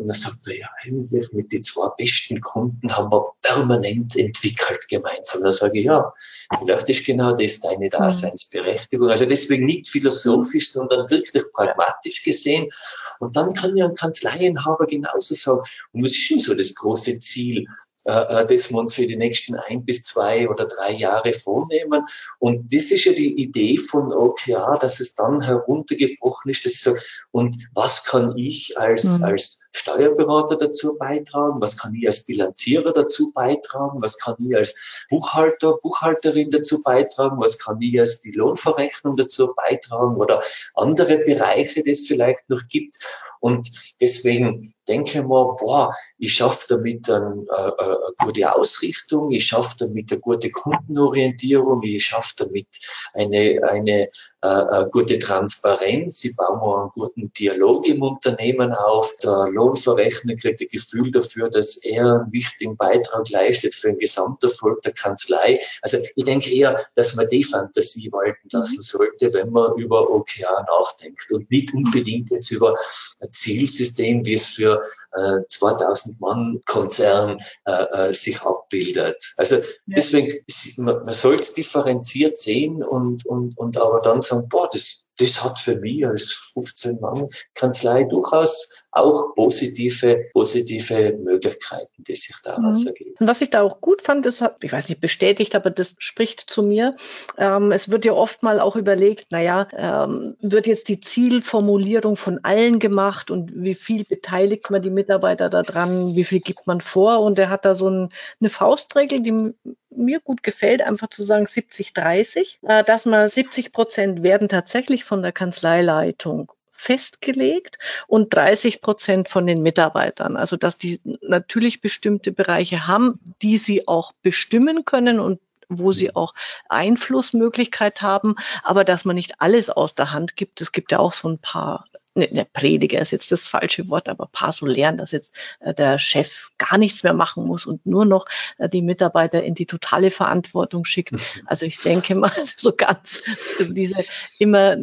Und 0.00 0.08
dann 0.08 0.16
sagt 0.16 0.48
er, 0.48 0.56
ja, 0.56 0.68
eigentlich 0.82 1.30
mit 1.32 1.52
den 1.52 1.62
zwei 1.62 1.88
besten 1.98 2.40
Kunden 2.40 2.96
haben 2.96 3.12
wir 3.12 3.34
permanent 3.42 4.16
entwickelt 4.16 4.88
gemeinsam. 4.88 5.42
Da 5.42 5.52
sage 5.52 5.80
ich, 5.80 5.84
ja, 5.84 6.14
vielleicht 6.58 6.88
ist 6.88 7.04
genau 7.04 7.36
das 7.36 7.60
deine 7.60 7.86
mhm. 7.86 7.90
Daseinsberechtigung. 7.90 9.10
Also 9.10 9.26
deswegen 9.26 9.66
nicht 9.66 9.88
philosophisch, 9.88 10.72
sondern 10.72 11.10
wirklich 11.10 11.44
pragmatisch 11.52 12.22
gesehen. 12.22 12.70
Und 13.18 13.36
dann 13.36 13.52
kann 13.52 13.76
ja 13.76 13.86
ein 13.86 13.94
Kanzleienhaber 13.94 14.86
genauso 14.86 15.34
sagen, 15.34 15.60
und 15.92 16.02
was 16.02 16.12
ist 16.12 16.30
denn 16.30 16.38
so 16.38 16.54
das 16.54 16.74
große 16.74 17.18
Ziel? 17.18 17.66
Äh, 18.04 18.12
äh, 18.42 18.46
das 18.46 18.70
wir 18.70 18.78
uns 18.78 18.94
für 18.94 19.06
die 19.06 19.16
nächsten 19.16 19.56
ein 19.56 19.84
bis 19.84 20.02
zwei 20.04 20.48
oder 20.48 20.66
drei 20.66 20.92
Jahre 20.92 21.34
vornehmen. 21.34 22.06
Und 22.38 22.72
das 22.72 22.90
ist 22.90 23.04
ja 23.04 23.12
die 23.12 23.42
Idee 23.42 23.76
von 23.76 24.12
OKR, 24.12 24.78
dass 24.80 25.00
es 25.00 25.14
dann 25.14 25.42
heruntergebrochen 25.42 26.50
ist, 26.50 26.64
dass 26.64 26.72
ich 26.72 26.80
sage, 26.80 27.00
und 27.30 27.56
was 27.74 28.04
kann 28.04 28.38
ich 28.38 28.78
als, 28.78 29.18
mhm. 29.18 29.24
als 29.24 29.66
Steuerberater 29.72 30.56
dazu 30.56 30.96
beitragen? 30.98 31.60
Was 31.60 31.76
kann 31.76 31.94
ich 31.94 32.06
als 32.06 32.24
Bilanzierer 32.24 32.92
dazu 32.92 33.32
beitragen? 33.34 34.00
Was 34.00 34.18
kann 34.18 34.36
ich 34.48 34.56
als 34.56 35.04
Buchhalter, 35.10 35.74
Buchhalterin 35.82 36.50
dazu 36.50 36.82
beitragen? 36.82 37.38
Was 37.38 37.58
kann 37.58 37.82
ich 37.82 37.98
als 38.00 38.20
die 38.20 38.32
Lohnverrechnung 38.32 39.16
dazu 39.16 39.52
beitragen 39.54 40.16
oder 40.16 40.42
andere 40.74 41.18
Bereiche, 41.18 41.82
die 41.82 41.90
es 41.90 42.06
vielleicht 42.06 42.48
noch 42.48 42.62
gibt? 42.68 42.96
Und 43.40 43.70
deswegen 44.00 44.74
denke 44.90 45.22
mal, 45.22 45.54
boah, 45.58 45.94
ich 46.18 46.34
schaffe 46.34 46.66
damit 46.68 47.08
eine, 47.08 47.44
äh, 47.48 47.82
eine 47.82 47.96
gute 48.18 48.54
Ausrichtung, 48.54 49.30
ich 49.30 49.46
schaffe 49.46 49.76
damit 49.78 50.10
eine 50.10 50.20
gute 50.20 50.50
Kundenorientierung, 50.50 51.82
ich 51.82 52.04
schaffe 52.04 52.34
damit 52.38 52.68
eine, 53.14 53.60
eine 53.68 54.08
äh, 54.42 54.48
äh, 54.48 54.86
gute 54.90 55.18
Transparenz, 55.18 56.24
ich 56.24 56.34
baue 56.34 56.80
einen 56.80 56.90
guten 56.94 57.30
Dialog 57.34 57.86
im 57.86 58.00
Unternehmen 58.00 58.72
auf, 58.72 59.12
der 59.22 59.48
Lohnverrechner 59.52 60.34
kriegt 60.36 60.62
ein 60.62 60.68
Gefühl 60.70 61.10
dafür, 61.10 61.50
dass 61.50 61.76
er 61.76 62.20
einen 62.22 62.32
wichtigen 62.32 62.74
Beitrag 62.78 63.28
leistet 63.28 63.74
für 63.74 63.88
den 63.88 63.98
Gesamterfolg 63.98 64.80
der 64.80 64.92
Kanzlei. 64.92 65.60
Also 65.82 65.98
ich 66.16 66.24
denke 66.24 66.50
eher, 66.50 66.86
dass 66.94 67.14
man 67.16 67.28
die 67.28 67.44
Fantasie 67.44 68.10
walten 68.12 68.48
lassen 68.50 68.76
mhm. 68.76 68.82
sollte, 68.82 69.34
wenn 69.34 69.50
man 69.50 69.76
über 69.76 70.08
OKR 70.08 70.64
nachdenkt 70.66 71.30
und 71.32 71.50
nicht 71.50 71.74
unbedingt 71.74 72.30
jetzt 72.30 72.50
über 72.50 72.76
ein 73.20 73.30
Zielsystem, 73.30 74.24
wie 74.24 74.34
es 74.34 74.46
für 74.46 74.82
äh, 75.12 75.38
2000 75.48 76.20
Mann 76.20 76.62
Konzern 76.66 77.38
äh, 77.64 78.08
äh, 78.08 78.12
sich 78.12 78.42
abbildet. 78.42 79.34
Also 79.36 79.56
ja. 79.56 79.62
deswegen, 79.86 80.44
man, 80.78 81.04
man 81.04 81.14
soll 81.14 81.36
es 81.36 81.52
differenziert 81.54 82.36
sehen 82.36 82.82
und, 82.82 83.26
und, 83.26 83.58
und 83.58 83.76
aber 83.78 84.00
dann 84.00 84.20
sagen, 84.20 84.48
boah, 84.48 84.68
das, 84.72 85.06
das 85.20 85.44
hat 85.44 85.58
für 85.58 85.76
mich 85.76 86.06
als 86.06 86.32
15 86.54 87.00
Mann 87.00 87.28
Kanzlei 87.54 88.04
durchaus 88.04 88.82
auch 88.92 89.34
positive, 89.34 90.26
positive 90.32 91.16
Möglichkeiten, 91.22 92.02
die 92.02 92.16
sich 92.16 92.34
daraus 92.42 92.82
mhm. 92.82 92.88
ergeben. 92.88 93.14
Und 93.20 93.26
was 93.28 93.40
ich 93.40 93.50
da 93.50 93.62
auch 93.62 93.80
gut 93.80 94.02
fand, 94.02 94.26
ist, 94.26 94.42
ich 94.62 94.72
weiß 94.72 94.88
nicht 94.88 95.00
bestätigt, 95.00 95.54
aber 95.54 95.70
das 95.70 95.94
spricht 95.98 96.40
zu 96.40 96.62
mir. 96.62 96.96
Ähm, 97.38 97.70
es 97.70 97.90
wird 97.90 98.04
ja 98.04 98.12
oft 98.12 98.42
mal 98.42 98.58
auch 98.58 98.74
überlegt, 98.74 99.30
naja, 99.30 99.68
ähm, 99.76 100.36
wird 100.40 100.66
jetzt 100.66 100.88
die 100.88 101.00
Zielformulierung 101.00 102.16
von 102.16 102.40
allen 102.42 102.78
gemacht 102.78 103.30
und 103.30 103.52
wie 103.54 103.74
viel 103.74 104.04
beteiligt 104.04 104.70
man 104.70 104.82
die 104.82 104.90
Mitarbeiter 104.90 105.48
daran, 105.48 106.16
wie 106.16 106.24
viel 106.24 106.40
gibt 106.40 106.66
man 106.66 106.80
vor? 106.80 107.20
Und 107.20 107.38
er 107.38 107.50
hat 107.50 107.64
da 107.64 107.74
so 107.74 107.88
ein, 107.88 108.08
eine 108.40 108.48
Faustregel, 108.48 109.20
die 109.20 109.54
mir 109.90 110.20
gut 110.20 110.42
gefällt, 110.42 110.82
einfach 110.82 111.08
zu 111.08 111.22
sagen 111.22 111.46
70, 111.46 111.92
30, 111.92 112.60
äh, 112.62 112.84
dass 112.84 113.06
man 113.06 113.28
70 113.28 113.72
Prozent 113.72 114.22
werden 114.22 114.48
tatsächlich 114.48 115.04
von 115.04 115.22
der 115.22 115.32
Kanzleileitung 115.32 116.52
festgelegt 116.72 117.78
und 118.06 118.34
30 118.34 118.80
Prozent 118.80 119.28
von 119.28 119.46
den 119.46 119.62
Mitarbeitern. 119.62 120.36
Also 120.36 120.56
dass 120.56 120.78
die 120.78 121.00
natürlich 121.20 121.82
bestimmte 121.82 122.32
Bereiche 122.32 122.86
haben, 122.86 123.20
die 123.42 123.58
sie 123.58 123.86
auch 123.86 124.12
bestimmen 124.22 124.86
können 124.86 125.20
und 125.20 125.40
wo 125.68 125.92
sie 125.92 126.16
auch 126.16 126.34
Einflussmöglichkeit 126.68 128.02
haben, 128.02 128.34
aber 128.62 128.84
dass 128.84 129.04
man 129.04 129.14
nicht 129.14 129.40
alles 129.40 129.70
aus 129.70 129.94
der 129.94 130.12
Hand 130.12 130.36
gibt. 130.36 130.60
Es 130.60 130.72
gibt 130.72 130.90
ja 130.90 130.98
auch 130.98 131.12
so 131.12 131.28
ein 131.28 131.38
paar 131.38 131.84
ne, 132.14 132.28
ne, 132.30 132.46
Prediger 132.52 133.00
ist 133.00 133.12
jetzt 133.12 133.32
das 133.32 133.46
falsche 133.46 133.88
Wort, 133.88 134.08
aber 134.08 134.28
paar 134.30 134.52
so 134.52 134.66
lernen, 134.66 134.98
dass 134.98 135.12
jetzt 135.12 135.34
äh, 135.60 135.74
der 135.74 135.98
Chef 135.98 136.50
gar 136.58 136.78
nichts 136.78 137.02
mehr 137.02 137.12
machen 137.12 137.46
muss 137.46 137.66
und 137.66 137.84
nur 137.86 138.04
noch 138.04 138.26
äh, 138.58 138.68
die 138.68 138.82
Mitarbeiter 138.82 139.42
in 139.42 139.54
die 139.54 139.66
totale 139.66 140.10
Verantwortung 140.10 140.84
schickt. 140.84 141.12
Mhm. 141.12 141.20
Also 141.46 141.66
ich 141.66 141.78
denke 141.78 142.14
mal, 142.14 142.32
so 142.56 142.72
ganz, 142.72 143.22
also 143.58 143.74
diese 143.74 143.96
immer 144.38 144.76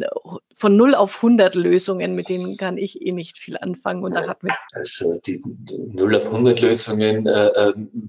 von 0.54 0.76
0 0.76 0.94
auf 0.94 1.16
100 1.16 1.54
Lösungen, 1.54 2.14
mit 2.14 2.28
denen 2.28 2.56
kann 2.56 2.78
ich 2.78 3.00
eh 3.00 3.12
nicht 3.12 3.38
viel 3.38 3.56
anfangen. 3.56 4.02
Und 4.02 4.14
da 4.14 4.26
hat 4.26 4.42
wir 4.42 4.56
also 4.72 5.12
die 5.26 5.42
0 5.44 6.16
auf 6.16 6.26
100 6.26 6.60
Lösungen 6.60 7.26
äh, 7.26 7.46
ähm, 7.48 8.08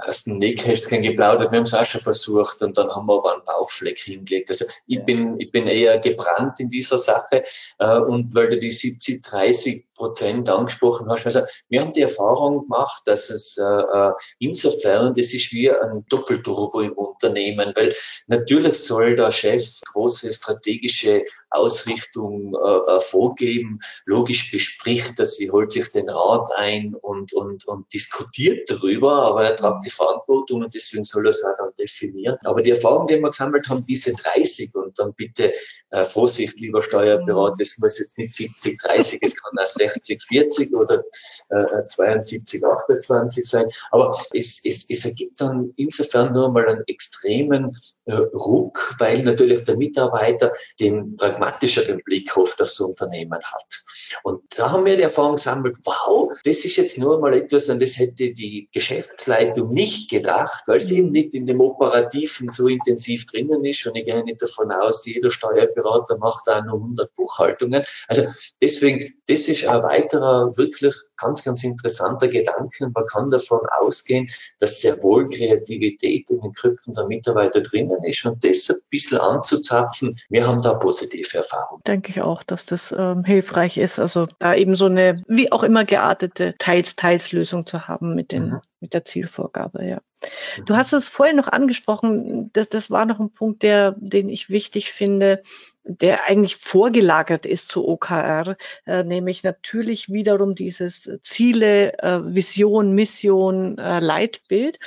hast 0.00 0.26
ein 0.26 0.38
Nähkästchen 0.38 1.02
geplaudert, 1.02 1.52
wir 1.52 1.58
haben 1.58 1.64
es 1.64 1.74
auch 1.74 1.86
schon 1.86 2.00
versucht 2.00 2.62
und 2.62 2.76
dann 2.78 2.90
haben 2.90 3.06
wir 3.06 3.18
aber 3.18 3.34
einen 3.34 3.44
Bauchfleck 3.44 3.98
hingelegt. 3.98 4.50
Also 4.50 4.64
ich 4.86 5.04
bin, 5.04 5.38
ich 5.38 5.50
bin 5.50 5.66
eher 5.66 5.98
gebrannt 5.98 6.58
in 6.58 6.70
dieser 6.70 6.98
Sache 6.98 7.38
äh, 7.38 7.42
und 7.78 8.34
weil 8.34 8.48
du 8.48 8.58
die 8.58 8.70
70, 8.70 9.22
30 9.22 9.87
Prozent 9.98 10.48
angesprochen 10.48 11.10
hast. 11.10 11.26
Also 11.26 11.40
wir 11.68 11.80
haben 11.80 11.92
die 11.92 12.02
Erfahrung 12.02 12.62
gemacht, 12.62 13.02
dass 13.04 13.28
es 13.30 13.58
äh, 13.58 13.62
äh, 13.62 14.12
insofern, 14.38 15.14
das 15.14 15.34
ist 15.34 15.52
wie 15.52 15.70
ein 15.70 16.06
Doppelturbo 16.08 16.80
im 16.80 16.92
Unternehmen, 16.92 17.72
weil 17.74 17.94
natürlich 18.28 18.78
soll 18.78 19.16
der 19.16 19.30
Chef 19.30 19.80
große 19.92 20.32
strategische 20.32 21.24
Ausrichtung 21.50 22.54
äh, 22.54 22.96
äh 22.96 23.00
vorgeben, 23.00 23.80
logisch 24.04 24.50
bespricht, 24.50 25.18
dass 25.18 25.34
sie 25.36 25.50
holt 25.50 25.72
sich 25.72 25.90
den 25.90 26.08
Rat 26.08 26.50
ein 26.56 26.94
und, 26.94 27.32
und, 27.32 27.66
und 27.66 27.92
diskutiert 27.92 28.70
darüber, 28.70 29.22
aber 29.22 29.44
er 29.44 29.56
tragt 29.56 29.84
die 29.84 29.90
Verantwortung 29.90 30.62
und 30.62 30.74
deswegen 30.74 31.04
soll 31.04 31.26
er 31.26 31.30
es 31.30 31.42
auch 31.42 31.56
dann 31.58 31.74
definieren. 31.78 32.38
Aber 32.44 32.62
die 32.62 32.70
Erfahrung, 32.70 33.06
die 33.06 33.14
wir 33.14 33.28
gesammelt 33.28 33.68
haben, 33.68 33.84
diese 33.84 34.14
30 34.14 34.74
und 34.74 34.98
dann 34.98 35.14
bitte 35.14 35.54
äh, 35.90 36.04
Vorsicht, 36.04 36.60
lieber 36.60 36.82
Steuerberater, 36.82 37.62
es 37.62 37.78
muss 37.78 37.98
jetzt 37.98 38.18
nicht 38.18 38.32
70, 38.32 38.80
30, 38.80 39.18
es 39.22 39.42
kann 39.42 39.52
erst 39.58 39.80
60, 39.88 40.22
40 40.22 40.74
oder 40.74 41.04
äh, 41.48 41.84
72, 41.84 42.64
28 42.64 43.48
sein. 43.48 43.66
Aber 43.90 44.18
es, 44.32 44.60
es, 44.64 44.88
es 44.88 45.04
ergibt 45.04 45.40
dann 45.40 45.72
insofern 45.76 46.32
nur 46.32 46.50
mal 46.50 46.66
einen 46.68 46.84
extremen 46.86 47.76
äh, 48.04 48.14
Ruck, 48.14 48.96
weil 48.98 49.22
natürlich 49.22 49.64
der 49.64 49.76
Mitarbeiter 49.76 50.52
den 50.80 51.16
pragmatischeren 51.16 52.02
Blick 52.04 52.36
oft 52.36 52.60
aufs 52.60 52.80
Unternehmen 52.80 53.42
hat. 53.42 53.82
Und 54.22 54.42
da 54.56 54.70
haben 54.70 54.84
wir 54.84 54.96
die 54.96 55.02
Erfahrung 55.02 55.36
gesammelt, 55.36 55.76
wow, 55.84 56.32
das 56.44 56.64
ist 56.64 56.76
jetzt 56.76 56.98
nur 56.98 57.20
mal 57.20 57.34
etwas, 57.34 57.68
an 57.68 57.80
das 57.80 57.98
hätte 57.98 58.32
die 58.32 58.68
Geschäftsleitung 58.72 59.72
nicht 59.72 60.10
gedacht, 60.10 60.64
weil 60.66 60.80
sie 60.80 60.98
eben 60.98 61.10
nicht 61.10 61.34
in 61.34 61.46
dem 61.46 61.60
Operativen 61.60 62.48
so 62.48 62.68
intensiv 62.68 63.26
drinnen 63.26 63.64
ist. 63.64 63.86
Und 63.86 63.96
ich 63.96 64.06
gehe 64.06 64.24
nicht 64.24 64.40
davon 64.40 64.72
aus, 64.72 65.06
jeder 65.06 65.30
Steuerberater 65.30 66.18
macht 66.18 66.46
da 66.46 66.62
nur 66.62 66.76
100 66.76 67.14
Buchhaltungen. 67.14 67.84
Also 68.06 68.26
deswegen, 68.60 69.14
das 69.26 69.48
ist 69.48 69.66
ein 69.78 69.90
weiterer 69.90 70.56
wirklich 70.56 70.94
ganz, 71.16 71.44
ganz 71.44 71.64
interessanter 71.64 72.28
Gedanke. 72.28 72.88
Man 72.92 73.06
kann 73.06 73.30
davon 73.30 73.60
ausgehen, 73.70 74.28
dass 74.58 74.80
sehr 74.80 75.02
wohl 75.02 75.28
Kreativität 75.28 76.30
in 76.30 76.40
den 76.40 76.52
Köpfen 76.52 76.94
der 76.94 77.06
Mitarbeiter 77.06 77.60
drinnen 77.60 78.04
ist 78.04 78.24
und 78.26 78.44
das 78.44 78.70
ein 78.70 78.76
bisschen 78.90 79.18
anzuzapfen, 79.18 80.14
wir 80.28 80.46
haben 80.46 80.58
da 80.58 80.74
positive 80.74 81.36
Erfahrungen. 81.36 81.82
Denke 81.86 82.10
ich 82.10 82.20
auch, 82.20 82.42
dass 82.42 82.66
das 82.66 82.94
ähm, 82.96 83.24
hilfreich 83.24 83.78
ist. 83.78 83.98
Also 83.98 84.26
da 84.38 84.54
eben 84.54 84.74
so 84.74 84.86
eine, 84.86 85.22
wie 85.28 85.52
auch 85.52 85.62
immer 85.62 85.84
geartete 85.84 86.54
Teils-Teils-Lösung 86.58 87.66
zu 87.66 87.88
haben 87.88 88.14
mit 88.14 88.32
den 88.32 88.50
mhm 88.50 88.60
mit 88.80 88.94
der 88.94 89.04
Zielvorgabe, 89.04 89.84
ja. 89.84 90.00
Du 90.66 90.76
hast 90.76 90.92
es 90.92 91.08
vorhin 91.08 91.36
noch 91.36 91.48
angesprochen, 91.48 92.50
das, 92.52 92.68
das 92.68 92.90
war 92.90 93.06
noch 93.06 93.20
ein 93.20 93.30
Punkt, 93.30 93.62
der, 93.62 93.94
den 93.98 94.28
ich 94.28 94.50
wichtig 94.50 94.90
finde, 94.90 95.42
der 95.88 96.28
eigentlich 96.28 96.56
vorgelagert 96.56 97.46
ist 97.46 97.68
zu 97.68 97.88
OKR, 97.88 98.56
äh, 98.86 99.02
nämlich 99.02 99.42
natürlich 99.42 100.10
wiederum 100.10 100.54
dieses 100.54 101.10
Ziele, 101.22 101.98
äh, 101.98 102.20
Vision, 102.22 102.92
Mission, 102.92 103.78
äh, 103.78 103.98
Leitbild. 103.98 104.78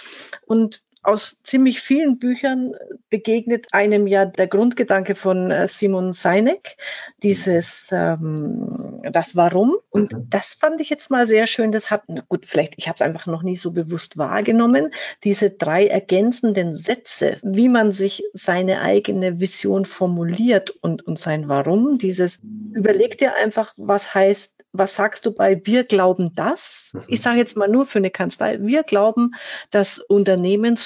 Und 0.46 0.82
aus 1.04 1.42
ziemlich 1.44 1.82
vielen 1.82 2.20
Büchern 2.20 2.74
begegnet 3.10 3.68
einem 3.72 4.08
ja 4.08 4.26
der 4.26 4.48
Grundgedanke 4.48 5.16
von 5.16 5.50
äh, 5.50 5.68
Simon 5.68 6.14
Sinek, 6.14 6.78
dieses 7.24 7.90
ähm, 7.92 9.02
das 9.12 9.36
Warum. 9.36 9.76
Und 9.90 10.14
mhm. 10.14 10.28
das 10.30 10.54
fand 10.54 10.80
ich 10.80 10.90
jetzt 10.90 11.10
mal 11.10 11.26
sehr 11.26 11.48
schön. 11.48 11.72
Das 11.72 11.90
hat, 11.90 12.04
gut, 12.30 12.46
vielleicht, 12.46 12.76
ich 12.78 12.88
habe 12.88 12.96
es 12.96 13.02
einfach 13.02 13.26
noch 13.26 13.42
nie 13.42 13.58
so 13.58 13.72
bewusst 13.72 14.18
wahrgenommen, 14.18 14.94
diese 15.24 15.50
drei 15.50 15.88
ergänzenden 15.88 16.74
Sätze, 16.74 17.38
wie 17.42 17.70
man 17.70 17.92
sich 17.92 18.24
seine 18.34 18.82
eigene 18.82 19.40
Vision 19.40 19.86
formuliert 19.86 20.70
und, 20.82 21.06
und 21.08 21.18
sein 21.18 21.50
Warum. 21.50 21.98
Dieses, 21.98 22.42
überleg 22.74 23.18
dir 23.18 23.36
einfach, 23.36 23.74
was 23.76 24.14
heißt 24.14 24.62
was 24.74 24.96
sagst 24.96 25.26
du 25.26 25.32
bei 25.32 25.62
wir 25.66 25.84
glauben 25.84 26.34
das? 26.36 26.94
Ich 27.08 27.20
mhm. 27.20 27.24
sage 27.24 27.38
jetzt 27.38 27.58
mal 27.58 27.68
nur 27.68 27.86
für 27.86 28.00
eine 28.00 28.10
Kanzlei. 28.10 28.60
Wir 28.62 28.84
glauben, 28.84 29.36
dass 29.70 30.00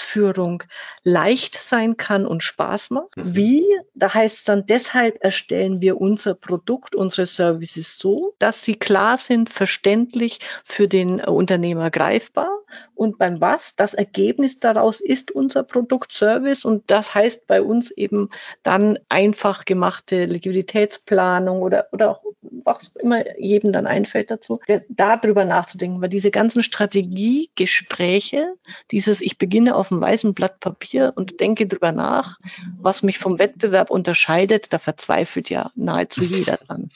Unternehmensführung 0.05 0.63
leicht 1.03 1.55
sein 1.55 1.97
kann 1.97 2.25
und 2.25 2.43
Spaß 2.43 2.91
macht. 2.91 3.17
Mhm. 3.17 3.35
Wie? 3.35 3.63
Da 3.93 4.13
heißt 4.13 4.37
es 4.37 4.43
dann, 4.43 4.65
deshalb 4.65 5.23
erstellen 5.23 5.81
wir 5.81 5.99
unser 5.99 6.35
Produkt, 6.35 6.95
unsere 6.95 7.25
Services 7.25 7.97
so, 7.97 8.33
dass 8.39 8.63
sie 8.63 8.75
klar 8.75 9.17
sind, 9.17 9.49
verständlich 9.49 10.39
für 10.63 10.87
den 10.87 11.21
Unternehmer 11.21 11.91
greifbar. 11.91 12.49
Und 12.93 13.17
beim 13.17 13.41
was? 13.41 13.75
Das 13.75 13.93
Ergebnis 13.93 14.59
daraus 14.59 14.99
ist 14.99 15.31
unser 15.31 15.63
Produktservice 15.63 16.65
und 16.65 16.83
das 16.87 17.13
heißt 17.13 17.47
bei 17.47 17.61
uns 17.61 17.91
eben 17.91 18.29
dann 18.63 18.99
einfach 19.09 19.65
gemachte 19.65 20.25
Liquiditätsplanung 20.25 21.61
oder, 21.61 21.87
oder 21.91 22.11
auch 22.11 22.23
was 22.41 22.91
immer 22.99 23.39
jedem 23.39 23.71
dann 23.71 23.87
einfällt 23.87 24.31
dazu, 24.31 24.59
darüber 24.89 25.45
nachzudenken, 25.45 26.01
weil 26.01 26.09
diese 26.09 26.31
ganzen 26.31 26.63
Strategiegespräche, 26.63 28.53
dieses 28.91 29.21
ich 29.21 29.37
beginne 29.37 29.75
auf 29.75 29.91
einem 29.95 30.01
weißen 30.01 30.33
Blatt 30.33 30.59
Papier 30.59 31.13
und 31.15 31.39
denke 31.39 31.67
drüber 31.67 31.91
nach, 31.91 32.39
was 32.79 33.03
mich 33.03 33.17
vom 33.17 33.39
Wettbewerb 33.39 33.89
unterscheidet, 33.89 34.73
da 34.73 34.79
verzweifelt 34.79 35.49
ja 35.49 35.71
nahezu 35.75 36.21
jeder 36.23 36.57
dran. 36.57 36.91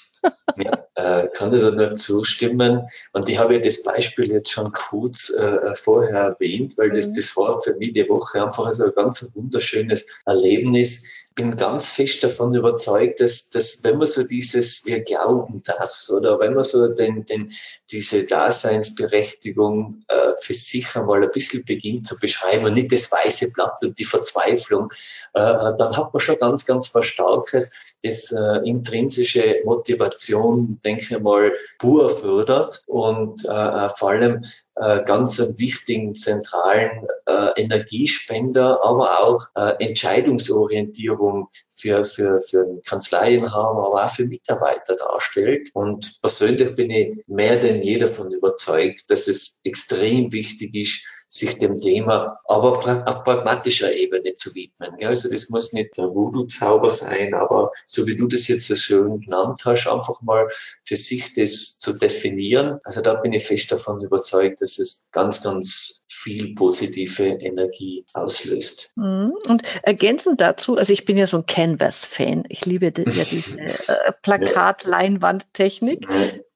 Ja, 0.58 0.88
äh, 0.96 1.28
kann 1.30 1.54
ich 1.54 1.62
da 1.62 1.72
nur 1.72 1.94
zustimmen. 1.94 2.88
Und 3.14 3.30
ich 3.30 3.40
habe 3.40 3.56
ja 3.56 3.60
das 3.60 3.84
Beispiel 3.84 4.32
jetzt 4.32 4.52
schon 4.52 4.72
kurz 4.72 5.30
äh, 5.30 5.76
vorher 5.76 6.20
erwähnt, 6.20 6.78
weil 6.78 6.90
das, 6.90 7.08
mhm. 7.08 7.16
das 7.16 7.38
war 7.38 7.62
für 7.62 7.76
mich 7.76 7.94
die 7.94 8.08
Woche 8.10 8.44
einfach 8.44 8.72
so 8.72 8.86
ein 8.86 8.94
ganz 8.96 9.36
wunderschönes 9.36 10.08
Erlebnis 10.26 11.20
bin 11.40 11.56
ganz 11.56 11.88
fest 11.88 12.22
davon 12.22 12.54
überzeugt, 12.54 13.22
dass, 13.22 13.50
dass 13.50 13.82
wenn 13.86 13.98
man 13.98 14.08
so 14.08 14.24
dieses, 14.24 14.86
wir 14.86 15.00
glauben 15.00 15.62
das, 15.64 16.12
oder 16.12 16.38
wenn 16.38 16.54
man 16.54 16.66
so 16.66 16.94
den, 16.94 17.24
den, 17.24 17.54
diese 17.90 18.26
Daseinsberechtigung 18.26 20.04
äh, 20.10 20.34
für 20.42 20.54
sich 20.54 20.94
einmal 20.98 21.24
ein 21.24 21.32
bisschen 21.32 21.64
beginnt 21.64 22.04
zu 22.04 22.20
beschreiben 22.20 22.66
und 22.66 22.74
nicht 22.74 22.92
das 22.92 23.10
weiße 23.10 23.54
Blatt 23.54 23.82
und 23.84 23.98
die 23.98 24.04
Verzweiflung, 24.04 24.92
äh, 25.34 25.40
dann 25.78 25.96
hat 25.96 26.14
man 26.14 26.20
schon 26.20 26.40
ganz, 26.40 26.66
ganz 26.66 26.94
was 26.94 27.06
Starkes, 27.06 27.96
das 28.04 28.32
äh, 28.32 28.68
intrinsische 28.68 29.62
Motivation, 29.66 30.80
denke 30.84 31.02
ich 31.02 31.20
mal, 31.20 31.54
pur 31.78 32.10
fördert 32.10 32.84
und 32.88 33.46
äh, 33.46 33.50
äh 33.50 33.90
vor 33.90 34.12
allem 34.12 34.44
äh, 34.80 35.04
ganz 35.04 35.40
wichtigen 35.58 36.16
zentralen 36.16 37.08
äh, 37.26 37.62
Energiespender, 37.62 38.84
aber 38.84 39.20
auch 39.22 39.46
äh, 39.56 39.86
Entscheidungsorientierung 39.86 41.50
für, 41.70 42.04
für, 42.04 42.40
für 42.40 42.82
Kanzleienhaber, 42.86 43.88
aber 43.88 44.06
auch 44.06 44.10
für 44.10 44.26
Mitarbeiter 44.26 44.96
darstellt. 44.96 45.70
Und 45.74 46.22
persönlich 46.22 46.76
bin 46.76 46.92
ich 46.92 47.24
mehr 47.28 47.58
denn 47.58 47.82
je 47.82 47.98
davon 47.98 48.32
überzeugt, 48.32 49.10
dass 49.10 49.28
es 49.28 49.60
extrem 49.64 50.32
wichtig 50.32 50.74
ist, 50.76 51.06
sich 51.32 51.60
dem 51.60 51.78
Thema 51.78 52.40
aber 52.46 52.80
auf 53.08 53.24
pragmatischer 53.24 53.94
Ebene 53.94 54.34
zu 54.34 54.56
widmen. 54.56 54.96
Also 55.04 55.30
das 55.30 55.50
muss 55.50 55.74
nicht 55.74 55.96
der 55.96 56.06
Voodoo-Zauber 56.06 56.90
sein, 56.90 57.36
aber 57.36 57.72
so 57.86 58.08
wie 58.08 58.18
du 58.18 58.26
das 58.26 58.48
jetzt 58.48 58.66
so 58.66 58.76
schön 58.76 59.20
genannt 59.20 59.62
hast, 59.64 59.88
einfach 59.88 60.24
mal 60.24 60.50
für 60.84 60.96
sich 60.96 61.32
das 61.34 61.78
zu 61.78 61.94
definieren. 61.94 62.80
Also 62.84 63.02
da 63.02 63.14
bin 63.14 63.32
ich 63.34 63.46
fest 63.46 63.72
davon 63.72 64.02
überzeugt, 64.02 64.62
dass 64.62 64.69
es 64.78 65.10
ganz, 65.12 65.42
ganz 65.42 66.06
viel 66.10 66.54
positive 66.54 67.24
Energie 67.24 68.06
auslöst. 68.14 68.92
Mhm. 68.96 69.34
Und 69.48 69.64
ergänzend 69.84 70.42
dazu, 70.42 70.78
also 70.78 70.94
ich 70.94 71.06
bin 71.06 71.18
ja 71.18 71.26
so 71.28 71.38
ein 71.38 71.46
Canvas-Fan. 71.46 72.44
Ich 72.50 72.66
liebe 72.66 72.88
ja 72.88 72.92
diese 73.06 73.60
äh, 73.60 74.12
Plakat-Leinwand-Technik. 74.22 76.08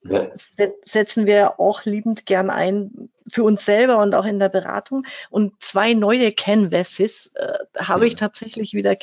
Ja. 0.04 0.30
Setzen 0.86 1.26
wir 1.26 1.62
auch 1.62 1.86
liebend 1.86 2.26
gern 2.26 2.50
ein 2.50 3.10
für 3.28 3.44
uns 3.44 3.66
selber 3.66 4.00
und 4.00 4.16
auch 4.16 4.26
in 4.26 4.40
der 4.40 4.50
Beratung. 4.50 5.06
Und 5.30 5.54
zwei 5.64 5.94
neue 5.94 6.34
Canvases 6.34 7.32
äh, 7.36 7.54
habe 7.78 8.06
ich 8.06 8.16
tatsächlich 8.16 8.74
wieder 8.74 8.98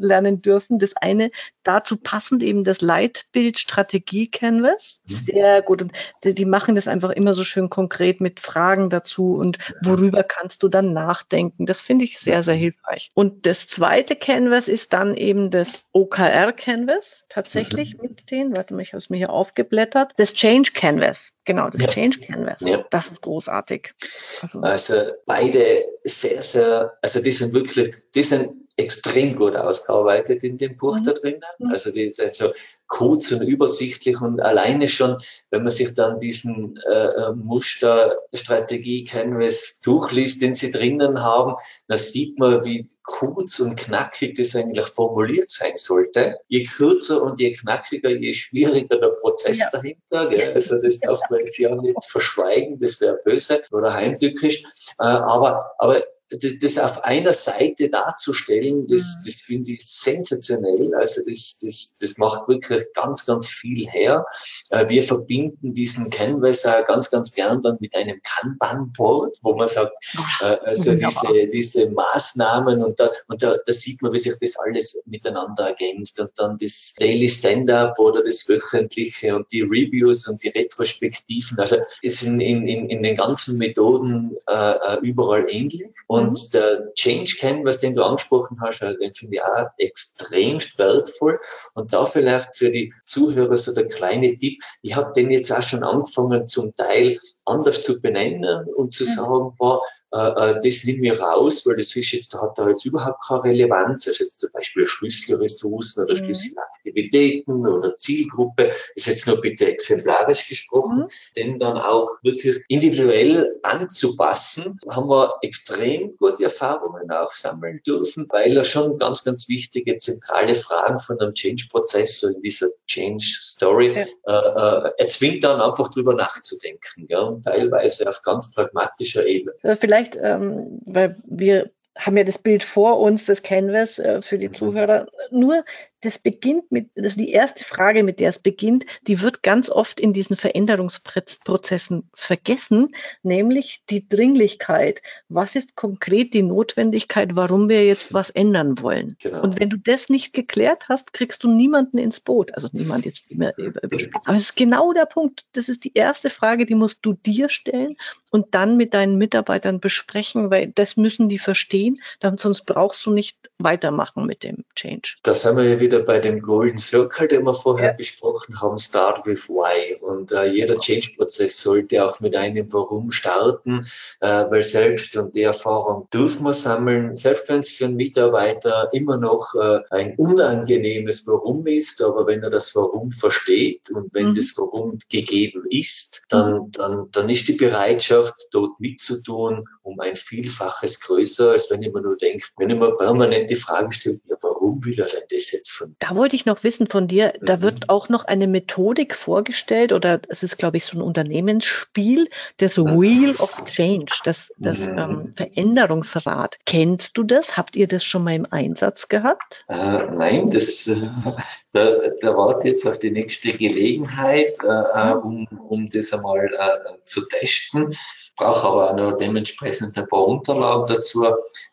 kennenlernen 0.00 0.42
dürfen. 0.42 0.78
Das 0.78 0.96
eine 0.96 1.30
dazu 1.62 1.96
passend 1.96 2.42
eben 2.42 2.64
das 2.64 2.80
Leitbild 2.80 3.58
Strategie 3.58 4.28
Canvas. 4.28 5.02
Mhm. 5.06 5.14
Sehr 5.14 5.62
gut. 5.62 5.82
Und 5.82 5.92
die, 6.24 6.34
die, 6.34 6.44
machen 6.44 6.74
das 6.74 6.88
einfach 6.88 7.10
immer 7.10 7.34
so 7.34 7.44
schön 7.44 7.68
konkret 7.68 8.20
mit 8.20 8.40
Fragen 8.40 8.90
dazu 8.90 9.34
und 9.34 9.58
worüber 9.82 10.22
kannst 10.22 10.62
du 10.62 10.68
dann 10.68 10.92
nachdenken. 10.92 11.66
Das 11.66 11.80
finde 11.80 12.04
ich 12.04 12.18
sehr, 12.18 12.42
sehr 12.42 12.54
hilfreich. 12.54 13.10
Und 13.14 13.46
das 13.46 13.66
zweite 13.68 14.16
Canvas 14.16 14.68
ist 14.68 14.92
dann 14.92 15.14
eben 15.16 15.50
das 15.50 15.84
OKR 15.92 16.52
Canvas 16.52 17.24
tatsächlich 17.28 17.96
mhm. 17.96 18.02
mit 18.02 18.30
denen. 18.30 18.56
Warte 18.56 18.74
mal, 18.74 18.82
ich 18.82 18.92
habe 18.92 18.98
es 18.98 19.10
mir 19.10 19.18
hier 19.18 19.30
aufgeblättert. 19.30 20.12
Das 20.16 20.34
Change 20.34 20.72
Canvas. 20.72 21.32
Genau, 21.44 21.68
das 21.68 21.82
ja. 21.82 21.88
Change 21.88 22.20
Canvas. 22.20 22.60
Ja. 22.60 22.84
Das 22.90 23.08
ist 23.08 23.22
großartig. 23.22 23.92
Also, 24.40 24.60
also 24.60 24.94
beide 25.26 25.84
sehr, 26.04 26.42
sehr, 26.42 26.96
also 27.02 27.22
die 27.22 27.32
sind 27.32 27.52
wirklich, 27.52 27.96
die 28.14 28.22
sind 28.22 28.52
extrem 28.80 29.36
gut 29.36 29.56
ausgearbeitet 29.56 30.42
in 30.42 30.58
dem 30.58 30.76
Buch 30.76 30.98
mhm. 30.98 31.04
da 31.04 31.12
drinnen. 31.12 31.42
Mhm. 31.58 31.68
Also 31.70 31.92
die 31.92 32.02
ist 32.02 32.20
also 32.20 32.52
kurz 32.90 33.30
und 33.30 33.42
übersichtlich 33.42 34.20
und 34.20 34.40
alleine 34.40 34.88
schon, 34.88 35.16
wenn 35.50 35.62
man 35.62 35.70
sich 35.70 35.94
dann 35.94 36.18
diesen 36.18 36.76
äh, 36.88 37.06
äh 37.06 37.32
Muster 37.32 38.18
Strategie 38.34 39.04
Canvas 39.04 39.80
durchliest, 39.82 40.42
den 40.42 40.54
sie 40.54 40.72
drinnen 40.72 41.22
haben, 41.22 41.54
dann 41.86 41.98
sieht 41.98 42.38
man, 42.38 42.64
wie 42.64 42.84
kurz 43.04 43.60
und 43.60 43.76
knackig 43.76 44.36
das 44.36 44.56
eigentlich 44.56 44.86
formuliert 44.86 45.48
sein 45.48 45.76
sollte. 45.76 46.38
Je 46.48 46.64
kürzer 46.64 47.22
und 47.22 47.40
je 47.40 47.52
knackiger, 47.52 48.10
je 48.10 48.32
schwieriger 48.32 48.98
der 48.98 49.14
Prozess 49.20 49.58
ja. 49.58 49.68
dahinter. 49.70 50.28
Gell? 50.28 50.52
Also 50.54 50.80
das 50.80 50.98
darf 50.98 51.20
man 51.30 51.40
jetzt 51.40 51.58
ja 51.58 51.74
nicht 51.74 52.04
verschweigen, 52.04 52.78
das 52.78 53.00
wäre 53.00 53.20
böse 53.24 53.62
oder 53.70 53.94
heimtückisch. 53.94 54.64
Äh, 54.98 55.04
aber, 55.04 55.72
aber 55.78 56.02
das, 56.30 56.58
das 56.60 56.78
auf 56.78 57.04
einer 57.04 57.32
Seite 57.32 57.88
darzustellen, 57.88 58.86
das, 58.86 59.18
mhm. 59.18 59.26
das 59.26 59.34
finde 59.42 59.72
ich 59.72 59.84
sensationell. 59.84 60.94
Also 60.94 61.22
das, 61.26 61.58
das, 61.60 61.96
das 62.00 62.18
macht 62.18 62.48
wirklich 62.48 62.84
ganz, 62.94 63.26
ganz 63.26 63.48
viel 63.48 63.88
her. 63.88 64.24
Äh, 64.70 64.88
wir 64.88 65.02
verbinden 65.02 65.74
diesen 65.74 66.10
Canvas 66.10 66.64
auch 66.66 66.86
ganz, 66.86 67.10
ganz 67.10 67.32
gern 67.32 67.62
dann 67.62 67.78
mit 67.80 67.94
einem 67.96 68.20
Kanban-Board, 68.22 69.38
wo 69.42 69.54
man 69.56 69.68
sagt, 69.68 69.92
äh, 70.40 70.44
also 70.44 70.94
diese, 70.94 71.48
diese 71.52 71.90
Maßnahmen 71.90 72.82
und 72.82 73.00
da, 73.00 73.10
und 73.26 73.42
da, 73.42 73.56
da 73.64 73.72
sieht 73.72 74.00
man, 74.02 74.12
wie 74.12 74.18
sich 74.18 74.36
das 74.40 74.56
alles 74.56 75.02
miteinander 75.06 75.68
ergänzt 75.68 76.20
und 76.20 76.30
dann 76.36 76.56
das 76.58 76.94
Daily 76.98 77.28
Stand-up 77.28 77.98
oder 77.98 78.22
das 78.22 78.48
wöchentliche 78.48 79.34
und 79.34 79.50
die 79.50 79.62
Reviews 79.62 80.28
und 80.28 80.42
die 80.44 80.48
Retrospektiven. 80.48 81.58
Also 81.58 81.78
es 82.02 82.20
sind 82.20 82.40
in, 82.40 82.68
in, 82.68 82.88
in 82.88 83.02
den 83.02 83.16
ganzen 83.16 83.58
Methoden 83.58 84.36
äh, 84.46 84.70
äh 84.70 84.98
überall 85.02 85.46
ähnlich. 85.48 85.90
Und 86.06 86.19
und 86.20 86.30
mhm. 86.30 86.50
der 86.52 86.94
Change 86.94 87.36
Canvas, 87.38 87.78
den 87.78 87.94
du 87.94 88.04
angesprochen 88.04 88.58
hast, 88.60 88.82
also 88.82 88.98
den 88.98 89.14
finde 89.14 89.36
ich 89.36 89.42
auch 89.42 89.66
extrem 89.78 90.58
wertvoll. 90.76 91.40
Und 91.74 91.92
da 91.92 92.04
vielleicht 92.04 92.56
für 92.56 92.70
die 92.70 92.92
Zuhörer 93.02 93.56
so 93.56 93.74
der 93.74 93.88
kleine 93.88 94.36
Tipp. 94.36 94.62
Ich 94.82 94.96
habe 94.96 95.12
den 95.14 95.30
jetzt 95.30 95.50
auch 95.50 95.62
schon 95.62 95.82
angefangen, 95.82 96.46
zum 96.46 96.72
Teil 96.72 97.18
anders 97.44 97.82
zu 97.82 98.00
benennen 98.00 98.66
und 98.74 98.94
zu 98.94 99.04
mhm. 99.04 99.08
sagen, 99.08 99.54
boah, 99.58 99.82
äh, 100.12 100.18
äh, 100.18 100.60
das 100.62 100.84
nehmen 100.84 101.02
wir 101.02 101.20
raus, 101.20 101.64
weil 101.66 101.76
das 101.76 101.94
ist 101.94 102.12
jetzt, 102.12 102.34
hat 102.34 102.58
da 102.58 102.68
jetzt 102.68 102.84
überhaupt 102.84 103.24
keine 103.26 103.44
Relevanz. 103.44 104.08
Also 104.08 104.24
jetzt 104.24 104.40
zum 104.40 104.50
Beispiel 104.52 104.86
Schlüsselressourcen 104.86 106.04
oder 106.04 106.14
mhm. 106.14 106.24
Schlüsselaktivitäten 106.24 107.66
oder 107.66 107.94
Zielgruppe, 107.94 108.72
ist 108.94 109.06
jetzt 109.06 109.26
nur 109.26 109.40
bitte 109.40 109.66
exemplarisch 109.66 110.48
gesprochen, 110.48 110.98
mhm. 110.98 111.10
denn 111.36 111.58
dann 111.58 111.78
auch 111.78 112.08
wirklich 112.22 112.60
individuell 112.68 113.58
anzupassen, 113.62 114.80
haben 114.88 115.08
wir 115.08 115.34
extrem 115.42 116.16
gute 116.16 116.44
Erfahrungen 116.44 117.10
auch 117.10 117.32
sammeln 117.34 117.80
dürfen, 117.86 118.26
weil 118.30 118.54
da 118.54 118.64
schon 118.64 118.98
ganz, 118.98 119.24
ganz 119.24 119.48
wichtige 119.48 119.96
zentrale 119.96 120.54
Fragen 120.54 120.98
von 120.98 121.20
einem 121.20 121.34
Change-Prozess, 121.34 122.20
so 122.20 122.28
in 122.28 122.42
dieser 122.42 122.68
Change-Story, 122.86 124.06
ja. 124.26 124.86
äh, 124.86 124.88
äh, 124.88 124.92
erzwingt 124.98 125.44
dann 125.44 125.60
einfach 125.60 125.90
drüber 125.90 126.14
nachzudenken, 126.14 127.06
ja, 127.08 127.20
und 127.20 127.44
teilweise 127.44 128.08
auf 128.08 128.22
ganz 128.22 128.52
pragmatischer 128.52 129.26
Ebene. 129.26 129.54
Äh, 129.62 129.76
vielleicht, 130.00 130.16
ähm, 130.22 130.78
weil 130.86 131.16
wir 131.24 131.70
haben 131.96 132.16
ja 132.16 132.24
das 132.24 132.38
Bild 132.38 132.62
vor 132.62 133.00
uns, 133.00 133.26
das 133.26 133.42
Canvas 133.42 133.98
äh, 133.98 134.22
für 134.22 134.38
die 134.38 134.48
mhm. 134.48 134.54
Zuhörer. 134.54 135.06
Nur 135.30 135.64
das 136.00 136.18
beginnt 136.18 136.72
mit, 136.72 136.90
also 136.96 137.18
die 137.18 137.30
erste 137.30 137.64
Frage, 137.64 138.02
mit 138.02 138.20
der 138.20 138.30
es 138.30 138.38
beginnt, 138.38 138.86
die 139.06 139.20
wird 139.20 139.42
ganz 139.42 139.70
oft 139.70 140.00
in 140.00 140.12
diesen 140.12 140.36
Veränderungsprozessen 140.36 142.08
vergessen, 142.14 142.94
nämlich 143.22 143.82
die 143.90 144.08
Dringlichkeit. 144.08 145.02
Was 145.28 145.56
ist 145.56 145.76
konkret 145.76 146.32
die 146.34 146.42
Notwendigkeit, 146.42 147.36
warum 147.36 147.68
wir 147.68 147.84
jetzt 147.84 148.14
was 148.14 148.30
ändern 148.30 148.80
wollen? 148.80 149.16
Genau. 149.20 149.42
Und 149.42 149.60
wenn 149.60 149.68
du 149.68 149.76
das 149.76 150.08
nicht 150.08 150.32
geklärt 150.32 150.88
hast, 150.88 151.12
kriegst 151.12 151.44
du 151.44 151.52
niemanden 151.52 151.98
ins 151.98 152.20
Boot. 152.20 152.54
Also 152.54 152.68
niemand 152.72 153.04
jetzt 153.04 153.30
immer 153.30 153.56
überspitzt. 153.58 154.10
Aber 154.24 154.36
es 154.36 154.44
ist 154.44 154.56
genau 154.56 154.92
der 154.92 155.06
Punkt. 155.06 155.44
Das 155.52 155.68
ist 155.68 155.84
die 155.84 155.92
erste 155.94 156.30
Frage, 156.30 156.66
die 156.66 156.74
musst 156.74 157.00
du 157.02 157.12
dir 157.12 157.48
stellen 157.48 157.96
und 158.30 158.54
dann 158.54 158.76
mit 158.76 158.94
deinen 158.94 159.16
Mitarbeitern 159.16 159.80
besprechen, 159.80 160.50
weil 160.50 160.68
das 160.68 160.96
müssen 160.96 161.28
die 161.28 161.38
verstehen, 161.38 162.00
sonst 162.36 162.62
brauchst 162.62 163.04
du 163.04 163.12
nicht 163.12 163.50
weitermachen 163.58 164.24
mit 164.26 164.44
dem 164.44 164.64
Change. 164.74 165.16
Das 165.22 165.44
haben 165.44 165.58
wir 165.58 165.64
ja 165.64 165.80
wieder 165.80 165.89
wieder 165.90 166.04
bei 166.04 166.20
dem 166.20 166.40
Golden 166.40 166.76
Circle, 166.76 167.26
den 167.26 167.44
wir 167.44 167.52
vorher 167.52 167.90
ja. 167.90 167.96
besprochen 167.96 168.60
haben, 168.60 168.78
Start 168.78 169.26
with 169.26 169.48
Why. 169.48 169.96
Und 170.00 170.30
äh, 170.30 170.46
jeder 170.46 170.76
Change-Prozess 170.76 171.60
sollte 171.60 172.04
auch 172.04 172.20
mit 172.20 172.36
einem 172.36 172.72
Warum 172.72 173.10
starten, 173.10 173.86
äh, 174.20 174.44
weil 174.50 174.62
selbst, 174.62 175.16
und 175.16 175.34
die 175.34 175.42
Erfahrung 175.42 176.08
dürfen 176.12 176.44
wir 176.44 176.52
sammeln, 176.52 177.16
selbst 177.16 177.48
wenn 177.48 177.58
es 177.58 177.70
für 177.70 177.86
einen 177.86 177.96
Mitarbeiter 177.96 178.90
immer 178.92 179.16
noch 179.16 179.54
äh, 179.56 179.80
ein 179.90 180.14
unangenehmes 180.16 181.26
Warum 181.26 181.66
ist, 181.66 182.02
aber 182.02 182.26
wenn 182.26 182.44
er 182.44 182.50
das 182.50 182.76
Warum 182.76 183.10
versteht 183.10 183.90
und 183.90 184.14
wenn 184.14 184.28
mhm. 184.28 184.34
das 184.34 184.54
Warum 184.56 184.98
gegeben 185.08 185.64
ist, 185.70 186.22
dann, 186.28 186.52
mhm. 186.52 186.70
dann, 186.72 187.08
dann 187.10 187.28
ist 187.28 187.48
die 187.48 187.54
Bereitschaft, 187.54 188.48
dort 188.52 188.78
mitzutun, 188.78 189.66
um 189.82 189.98
ein 189.98 190.14
Vielfaches 190.14 191.00
größer, 191.00 191.50
als 191.50 191.68
wenn 191.70 191.82
ich 191.82 191.92
mir 191.92 192.00
nur 192.00 192.16
denke, 192.16 192.46
wenn 192.56 192.70
ich 192.70 192.78
mir 192.78 192.96
permanent 192.96 193.50
die 193.50 193.56
Frage 193.56 193.92
stelle, 193.92 194.20
ja, 194.28 194.36
warum 194.40 194.84
will 194.84 194.98
er 195.00 195.06
denn 195.06 195.24
das 195.30 195.50
jetzt 195.50 195.72
von. 195.80 195.96
Da 195.98 196.14
wollte 196.14 196.36
ich 196.36 196.46
noch 196.46 196.62
wissen 196.62 196.86
von 196.86 197.08
dir, 197.08 197.32
da 197.40 197.56
mhm. 197.56 197.62
wird 197.62 197.88
auch 197.88 198.08
noch 198.08 198.24
eine 198.24 198.46
Methodik 198.46 199.14
vorgestellt 199.14 199.92
oder 199.92 200.20
es 200.28 200.42
ist, 200.42 200.58
glaube 200.58 200.76
ich, 200.76 200.84
so 200.84 200.98
ein 200.98 201.02
Unternehmensspiel, 201.02 202.28
das 202.58 202.76
mhm. 202.76 203.00
Wheel 203.00 203.36
of 203.38 203.64
Change, 203.64 204.12
das, 204.24 204.52
das 204.58 204.88
mhm. 204.88 204.98
ähm, 204.98 205.34
Veränderungsrad. 205.36 206.58
Kennst 206.66 207.16
du 207.16 207.24
das? 207.24 207.56
Habt 207.56 207.76
ihr 207.76 207.88
das 207.88 208.04
schon 208.04 208.24
mal 208.24 208.34
im 208.34 208.46
Einsatz 208.50 209.08
gehabt? 209.08 209.64
Äh, 209.68 209.74
nein, 209.74 210.50
das, 210.50 210.86
äh, 210.86 211.08
da, 211.72 211.96
da 212.20 212.36
warte 212.36 212.68
jetzt 212.68 212.86
auf 212.86 212.98
die 212.98 213.10
nächste 213.10 213.56
Gelegenheit, 213.56 214.58
äh, 214.62 214.68
äh 214.68 215.14
um, 215.14 215.46
um 215.68 215.88
das 215.88 216.12
einmal 216.12 216.46
äh, 216.46 217.04
zu 217.04 217.26
testen 217.26 217.96
brauche 218.40 218.68
aber 218.68 218.90
auch 218.90 218.96
noch 218.96 219.16
dementsprechend 219.18 219.98
ein 219.98 220.08
paar 220.08 220.26
Unterlagen 220.26 220.86
dazu. 220.86 221.26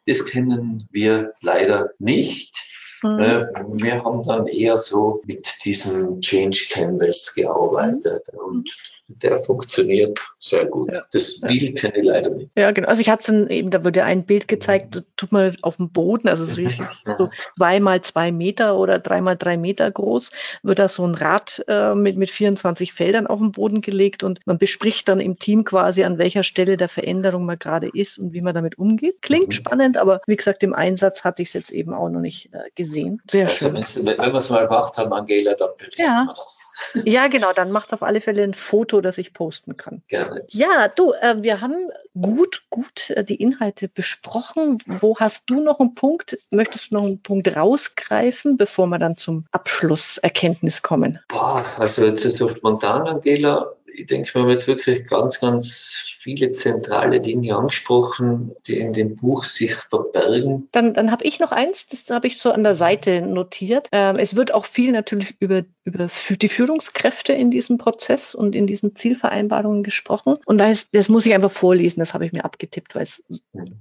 Das 0.06 0.26
kennen 0.26 0.86
wir 0.92 1.32
leider 1.42 1.92
nicht. 1.98 2.67
Mhm. 3.04 3.20
Äh, 3.20 3.46
wir 3.74 4.04
haben 4.04 4.24
dann 4.24 4.48
eher 4.48 4.78
so 4.78 5.22
mit 5.26 5.64
diesem 5.66 6.22
Change 6.22 6.68
Canvas 6.70 7.34
gearbeitet 7.36 8.30
und 8.34 8.70
der 9.08 9.38
funktioniert 9.38 10.20
sehr 10.38 10.66
gut. 10.66 10.94
Ja. 10.94 11.04
Das 11.12 11.40
Bild 11.40 11.78
kenne 11.78 11.98
ich 11.98 12.04
leider 12.04 12.30
nicht. 12.30 12.52
Ja, 12.56 12.72
genau. 12.72 12.90
Also 12.90 13.02
ich 13.02 13.10
hatte 13.10 13.48
eben, 13.50 13.72
da 13.72 13.84
wurde 13.86 14.04
ein 14.04 14.26
Bild 14.26 14.48
gezeigt, 14.48 15.04
tut 15.16 15.32
man 15.32 15.56
auf 15.62 15.78
dem 15.78 15.92
Boden, 15.92 16.28
also 16.28 16.44
es 16.44 16.58
ist 16.58 16.78
so 17.18 17.30
zwei 17.58 17.80
mal 17.80 18.02
zwei 18.02 18.32
Meter 18.32 18.78
oder 18.78 19.00
drei 19.00 19.22
mal 19.22 19.36
drei 19.36 19.58
Meter 19.58 19.90
groß, 19.90 20.32
wird 20.62 20.80
da 20.80 20.88
so 20.88 21.06
ein 21.06 21.16
Rad 21.16 21.64
äh, 21.68 21.96
mit, 21.96 22.18
mit 22.18 22.30
24 22.30 22.94
Feldern 22.94 23.28
auf 23.28 23.40
den 23.40 23.54
Boden 23.54 23.82
gelegt 23.82 24.24
und 24.24 24.42
man 24.46 24.58
bespricht 24.58 25.08
dann 25.08 25.20
im 25.20 25.40
Team 25.40 25.64
quasi, 25.64 26.04
an 26.04 26.18
welcher 26.18 26.44
Stelle 26.44 26.76
der 26.76 26.90
Veränderung 26.90 27.46
man 27.46 27.58
gerade 27.58 27.88
ist 27.88 28.20
und 28.20 28.34
wie 28.34 28.42
man 28.42 28.54
damit 28.54 28.78
umgeht. 28.78 29.22
Klingt 29.22 29.48
mhm. 29.48 29.52
spannend, 29.52 29.98
aber 29.98 30.22
wie 30.28 30.36
gesagt, 30.36 30.64
im 30.64 30.74
Einsatz 30.74 31.24
hatte 31.24 31.42
ich 31.42 31.50
es 31.50 31.54
jetzt 31.54 31.72
eben 31.72 31.94
auch 31.94 32.10
noch 32.10 32.20
nicht 32.22 32.54
äh, 32.54 32.60
gesehen. 32.76 33.22
Sehr 33.30 33.48
also 33.48 33.74
schön. 33.74 34.06
Wenn 34.06 34.18
wir 34.18 34.36
es 34.36 34.50
mal 34.50 34.68
gemacht 34.68 34.98
haben, 34.98 35.14
Angela, 35.14 35.54
dann 35.54 35.70
berichten 35.78 36.02
ja. 36.02 36.26
wir 36.28 36.36
das. 36.36 36.68
Ja, 37.06 37.28
genau, 37.28 37.54
dann 37.54 37.72
macht 37.72 37.94
auf 37.94 38.04
alle 38.04 38.22
Fälle 38.22 38.44
ein 38.44 38.54
Foto 38.54 38.97
Foto, 38.98 39.02
das 39.02 39.18
ich 39.18 39.34
posten 39.34 39.78
kann. 39.78 40.02
Gerne. 40.08 40.44
Ja, 40.50 40.88
du, 40.88 41.14
äh, 41.14 41.36
wir 41.42 41.62
haben 41.62 41.90
gut, 42.20 42.64
gut 42.70 43.12
äh, 43.12 43.24
die 43.24 43.36
Inhalte 43.36 43.88
besprochen. 43.88 44.80
Wo 44.86 45.18
hast 45.18 45.50
du 45.50 45.62
noch 45.62 45.80
einen 45.80 45.94
Punkt? 45.94 46.38
Möchtest 46.50 46.92
du 46.92 46.96
noch 46.96 47.04
einen 47.06 47.22
Punkt 47.22 47.56
rausgreifen, 47.56 48.58
bevor 48.58 48.88
wir 48.88 48.98
dann 48.98 49.16
zum 49.16 49.46
Abschlusserkenntnis 49.52 50.82
kommen? 50.82 51.20
Boah, 51.28 51.64
also 51.78 52.06
jetzt 52.06 52.24
so 52.24 52.50
spontan, 52.50 53.08
Angela, 53.08 53.74
ich 53.98 54.06
denke, 54.06 54.34
wir 54.36 54.42
haben 54.44 54.50
jetzt 54.50 54.68
wirklich 54.68 55.08
ganz, 55.08 55.40
ganz 55.40 56.16
viele 56.20 56.52
zentrale 56.52 57.20
Dinge 57.20 57.56
angesprochen, 57.56 58.52
die 58.68 58.78
in 58.78 58.94
dem 58.94 59.16
Buch 59.16 59.44
sich 59.44 59.74
verbergen. 59.74 60.70
Dann, 60.72 60.94
dann 60.94 61.12
habe 61.12 61.26
ich 61.26 61.40
noch 61.40 61.52
eins, 61.52 61.88
das 61.88 62.08
habe 62.12 62.28
ich 62.28 62.40
so 62.40 62.52
an 62.52 62.64
der 62.64 62.76
Seite 62.76 63.22
notiert. 63.24 63.88
Ähm, 63.92 64.18
es 64.18 64.36
wird 64.36 64.54
auch 64.54 64.66
viel 64.66 64.92
natürlich 64.92 65.36
über, 65.40 65.64
über 65.84 66.10
die 66.30 66.48
Führungskräfte 66.48 67.34
in 67.34 67.50
diesem 67.50 67.80
Prozess 67.80 68.36
und 68.36 68.56
in 68.56 68.68
diesen 68.68 68.96
Zielvereinbarungen 68.96 69.82
gesprochen. 69.82 70.38
Und 70.46 70.60
da 70.60 70.70
ist, 70.70 70.94
das 70.94 71.10
muss 71.10 71.26
ich 71.26 71.34
einfach 71.34 71.52
vorlesen, 71.52 72.00
das 72.00 72.14
habe 72.14 72.26
ich 72.26 72.34
mir 72.34 72.46
abgetippt, 72.46 72.94
weil 72.94 73.04
es 73.04 73.24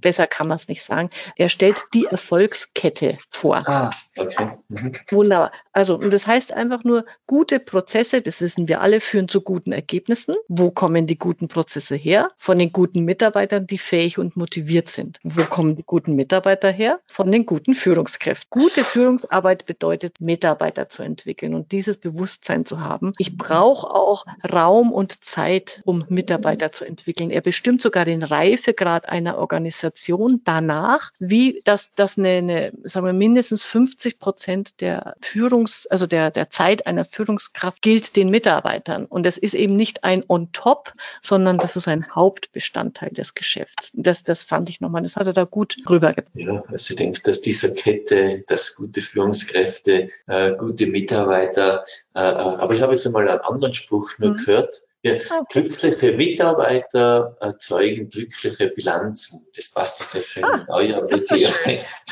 besser 0.00 0.26
kann 0.26 0.48
man 0.48 0.56
es 0.56 0.68
nicht 0.68 0.82
sagen. 0.82 1.10
Er 1.36 1.50
stellt 1.50 1.76
die 1.92 2.06
Erfolgskette 2.06 3.18
vor. 3.28 3.56
Ah, 3.68 3.90
okay. 4.16 4.48
Mhm. 4.68 4.92
Wunderbar. 5.10 5.52
Also, 5.72 5.96
und 5.96 6.10
das 6.10 6.26
heißt 6.26 6.54
einfach 6.54 6.84
nur, 6.84 7.04
gute 7.26 7.60
Prozesse, 7.60 8.22
das 8.22 8.40
wissen 8.40 8.66
wir 8.66 8.80
alle, 8.80 9.00
führen 9.00 9.28
zu 9.28 9.42
guten 9.42 9.72
Ergebnissen. 9.72 10.05
Ergebnissen. 10.06 10.36
Wo 10.48 10.70
kommen 10.70 11.06
die 11.06 11.18
guten 11.18 11.48
Prozesse 11.48 11.96
her? 11.96 12.30
Von 12.38 12.58
den 12.58 12.72
guten 12.72 13.04
Mitarbeitern, 13.04 13.66
die 13.66 13.78
fähig 13.78 14.18
und 14.18 14.36
motiviert 14.36 14.88
sind. 14.88 15.18
Wo 15.22 15.44
kommen 15.44 15.74
die 15.74 15.82
guten 15.84 16.14
Mitarbeiter 16.14 16.70
her? 16.70 17.00
Von 17.06 17.32
den 17.32 17.44
guten 17.44 17.74
Führungskräften. 17.74 18.48
Gute 18.50 18.84
Führungsarbeit 18.84 19.66
bedeutet, 19.66 20.20
Mitarbeiter 20.20 20.88
zu 20.88 21.02
entwickeln 21.02 21.54
und 21.54 21.72
dieses 21.72 21.96
Bewusstsein 21.96 22.64
zu 22.64 22.80
haben. 22.80 23.14
Ich 23.18 23.36
brauche 23.36 23.90
auch 23.90 24.26
Raum 24.48 24.92
und 24.92 25.24
Zeit, 25.24 25.82
um 25.84 26.04
Mitarbeiter 26.08 26.70
zu 26.70 26.84
entwickeln. 26.84 27.30
Er 27.30 27.40
bestimmt 27.40 27.82
sogar 27.82 28.04
den 28.04 28.22
Reifegrad 28.22 29.08
einer 29.08 29.38
Organisation 29.38 30.42
danach, 30.44 31.10
wie 31.18 31.60
das, 31.64 31.94
das 31.94 32.16
eine, 32.16 32.28
eine 32.28 32.72
sagen 32.84 33.06
wir, 33.06 33.12
mindestens 33.12 33.64
50 33.64 34.20
Prozent 34.20 34.80
der 34.80 35.16
Führungs, 35.20 35.86
also 35.86 36.06
der, 36.06 36.30
der 36.30 36.50
Zeit 36.50 36.86
einer 36.86 37.04
Führungskraft 37.04 37.82
gilt 37.82 38.14
den 38.14 38.30
Mitarbeitern. 38.30 39.06
Und 39.06 39.26
es 39.26 39.36
ist 39.36 39.54
eben 39.54 39.74
nicht 39.74 39.95
nicht 39.96 40.04
ein 40.04 40.24
On-Top, 40.28 40.92
sondern 41.22 41.58
das 41.58 41.76
ist 41.76 41.88
ein 41.88 42.14
Hauptbestandteil 42.14 43.10
des 43.10 43.34
Geschäfts. 43.34 43.92
Das, 43.94 44.22
das 44.22 44.42
fand 44.42 44.68
ich 44.68 44.80
nochmal, 44.80 45.02
das 45.02 45.16
hat 45.16 45.26
er 45.26 45.32
da 45.32 45.44
gut 45.44 45.76
rübergebracht. 45.88 46.36
Ja, 46.36 46.62
also 46.68 46.92
ich 46.92 46.96
denke, 46.96 47.20
dass 47.22 47.40
dieser 47.40 47.70
Kette, 47.70 48.42
dass 48.46 48.76
gute 48.76 49.00
Führungskräfte, 49.00 50.10
äh, 50.26 50.52
gute 50.56 50.86
Mitarbeiter, 50.86 51.84
äh, 52.14 52.20
äh 52.20 52.22
aber 52.22 52.74
ich 52.74 52.82
habe 52.82 52.92
jetzt 52.92 53.06
einmal 53.06 53.28
einen 53.28 53.40
anderen 53.40 53.74
Spruch 53.74 54.18
nur 54.18 54.30
mhm. 54.30 54.36
gehört, 54.36 54.82
ja, 55.02 55.14
ah, 55.30 55.44
glückliche 55.48 56.12
Mitarbeiter 56.12 57.36
erzeugen 57.40 58.08
glückliche 58.08 58.68
Bilanzen. 58.68 59.46
Das 59.54 59.72
passt 59.72 59.98
sehr 59.98 60.22
schön 60.22 60.44
ah, 60.44 60.80
in 60.80 60.92
euer 60.92 61.04
Metier 61.04 61.50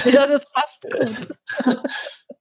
Ja, 0.05 0.27
das 0.27 0.45
passt 0.51 0.87
gut. 0.91 1.39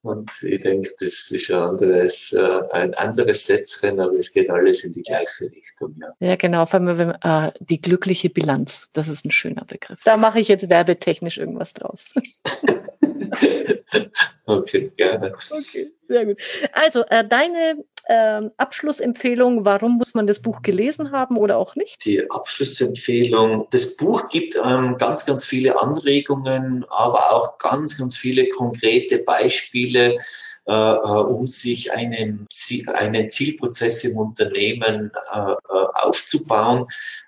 Und 0.03 0.31
ich 0.43 0.59
denke, 0.59 0.91
das 0.99 1.31
ist 1.31 1.49
ein 1.49 1.59
anderes, 1.59 2.33
äh, 2.33 2.61
ein 2.71 2.93
anderes 2.93 3.47
Sätzchen, 3.47 4.01
aber 4.01 4.15
es 4.15 4.33
geht 4.33 4.49
alles 4.49 4.83
in 4.83 4.91
die 4.91 5.01
gleiche 5.01 5.45
Richtung. 5.45 5.95
Ja, 5.97 6.13
ja 6.19 6.35
genau, 6.35 6.65
vor 6.65 6.81
allem 6.81 6.97
wenn, 6.97 7.11
äh, 7.11 7.53
die 7.61 7.79
glückliche 7.79 8.29
Bilanz, 8.29 8.89
das 8.91 9.07
ist 9.07 9.25
ein 9.25 9.31
schöner 9.31 9.63
Begriff. 9.63 10.01
Da 10.03 10.17
mache 10.17 10.41
ich 10.41 10.49
jetzt 10.49 10.67
werbetechnisch 10.67 11.37
irgendwas 11.37 11.73
draus. 11.73 12.09
okay, 14.45 14.91
gerne. 14.97 15.35
Okay, 15.49 15.93
sehr 16.05 16.25
gut. 16.25 16.37
Also, 16.73 17.05
äh, 17.05 17.25
deine 17.25 17.85
ähm, 18.09 18.51
Abschlussempfehlung, 18.57 19.65
warum 19.65 19.97
muss 19.97 20.13
man 20.13 20.27
das 20.27 20.41
Buch 20.41 20.61
gelesen 20.61 21.11
haben 21.11 21.37
oder 21.37 21.57
auch 21.57 21.75
nicht? 21.75 22.03
Die 22.05 22.29
Abschlussempfehlung, 22.29 23.67
das 23.71 23.95
Buch 23.95 24.29
gibt 24.29 24.55
ähm, 24.63 24.97
ganz, 24.97 25.25
ganz 25.25 25.45
viele 25.45 25.79
Anregungen, 25.79 26.85
aber 26.89 27.31
auch 27.31 27.57
ganz, 27.57 27.97
ganz 27.97 28.17
viele 28.17 28.49
konkrete 28.49 29.19
Beispiele, 29.19 30.17
äh, 30.65 30.71
äh, 30.71 30.75
um 30.75 31.45
sich 31.45 31.91
einen, 31.91 32.47
einen 32.93 33.29
Zielprozess 33.29 34.03
im 34.03 34.17
Unternehmen 34.17 35.11
äh, 35.33 35.51
äh 35.51 35.55
aufzubauen. 36.01 36.85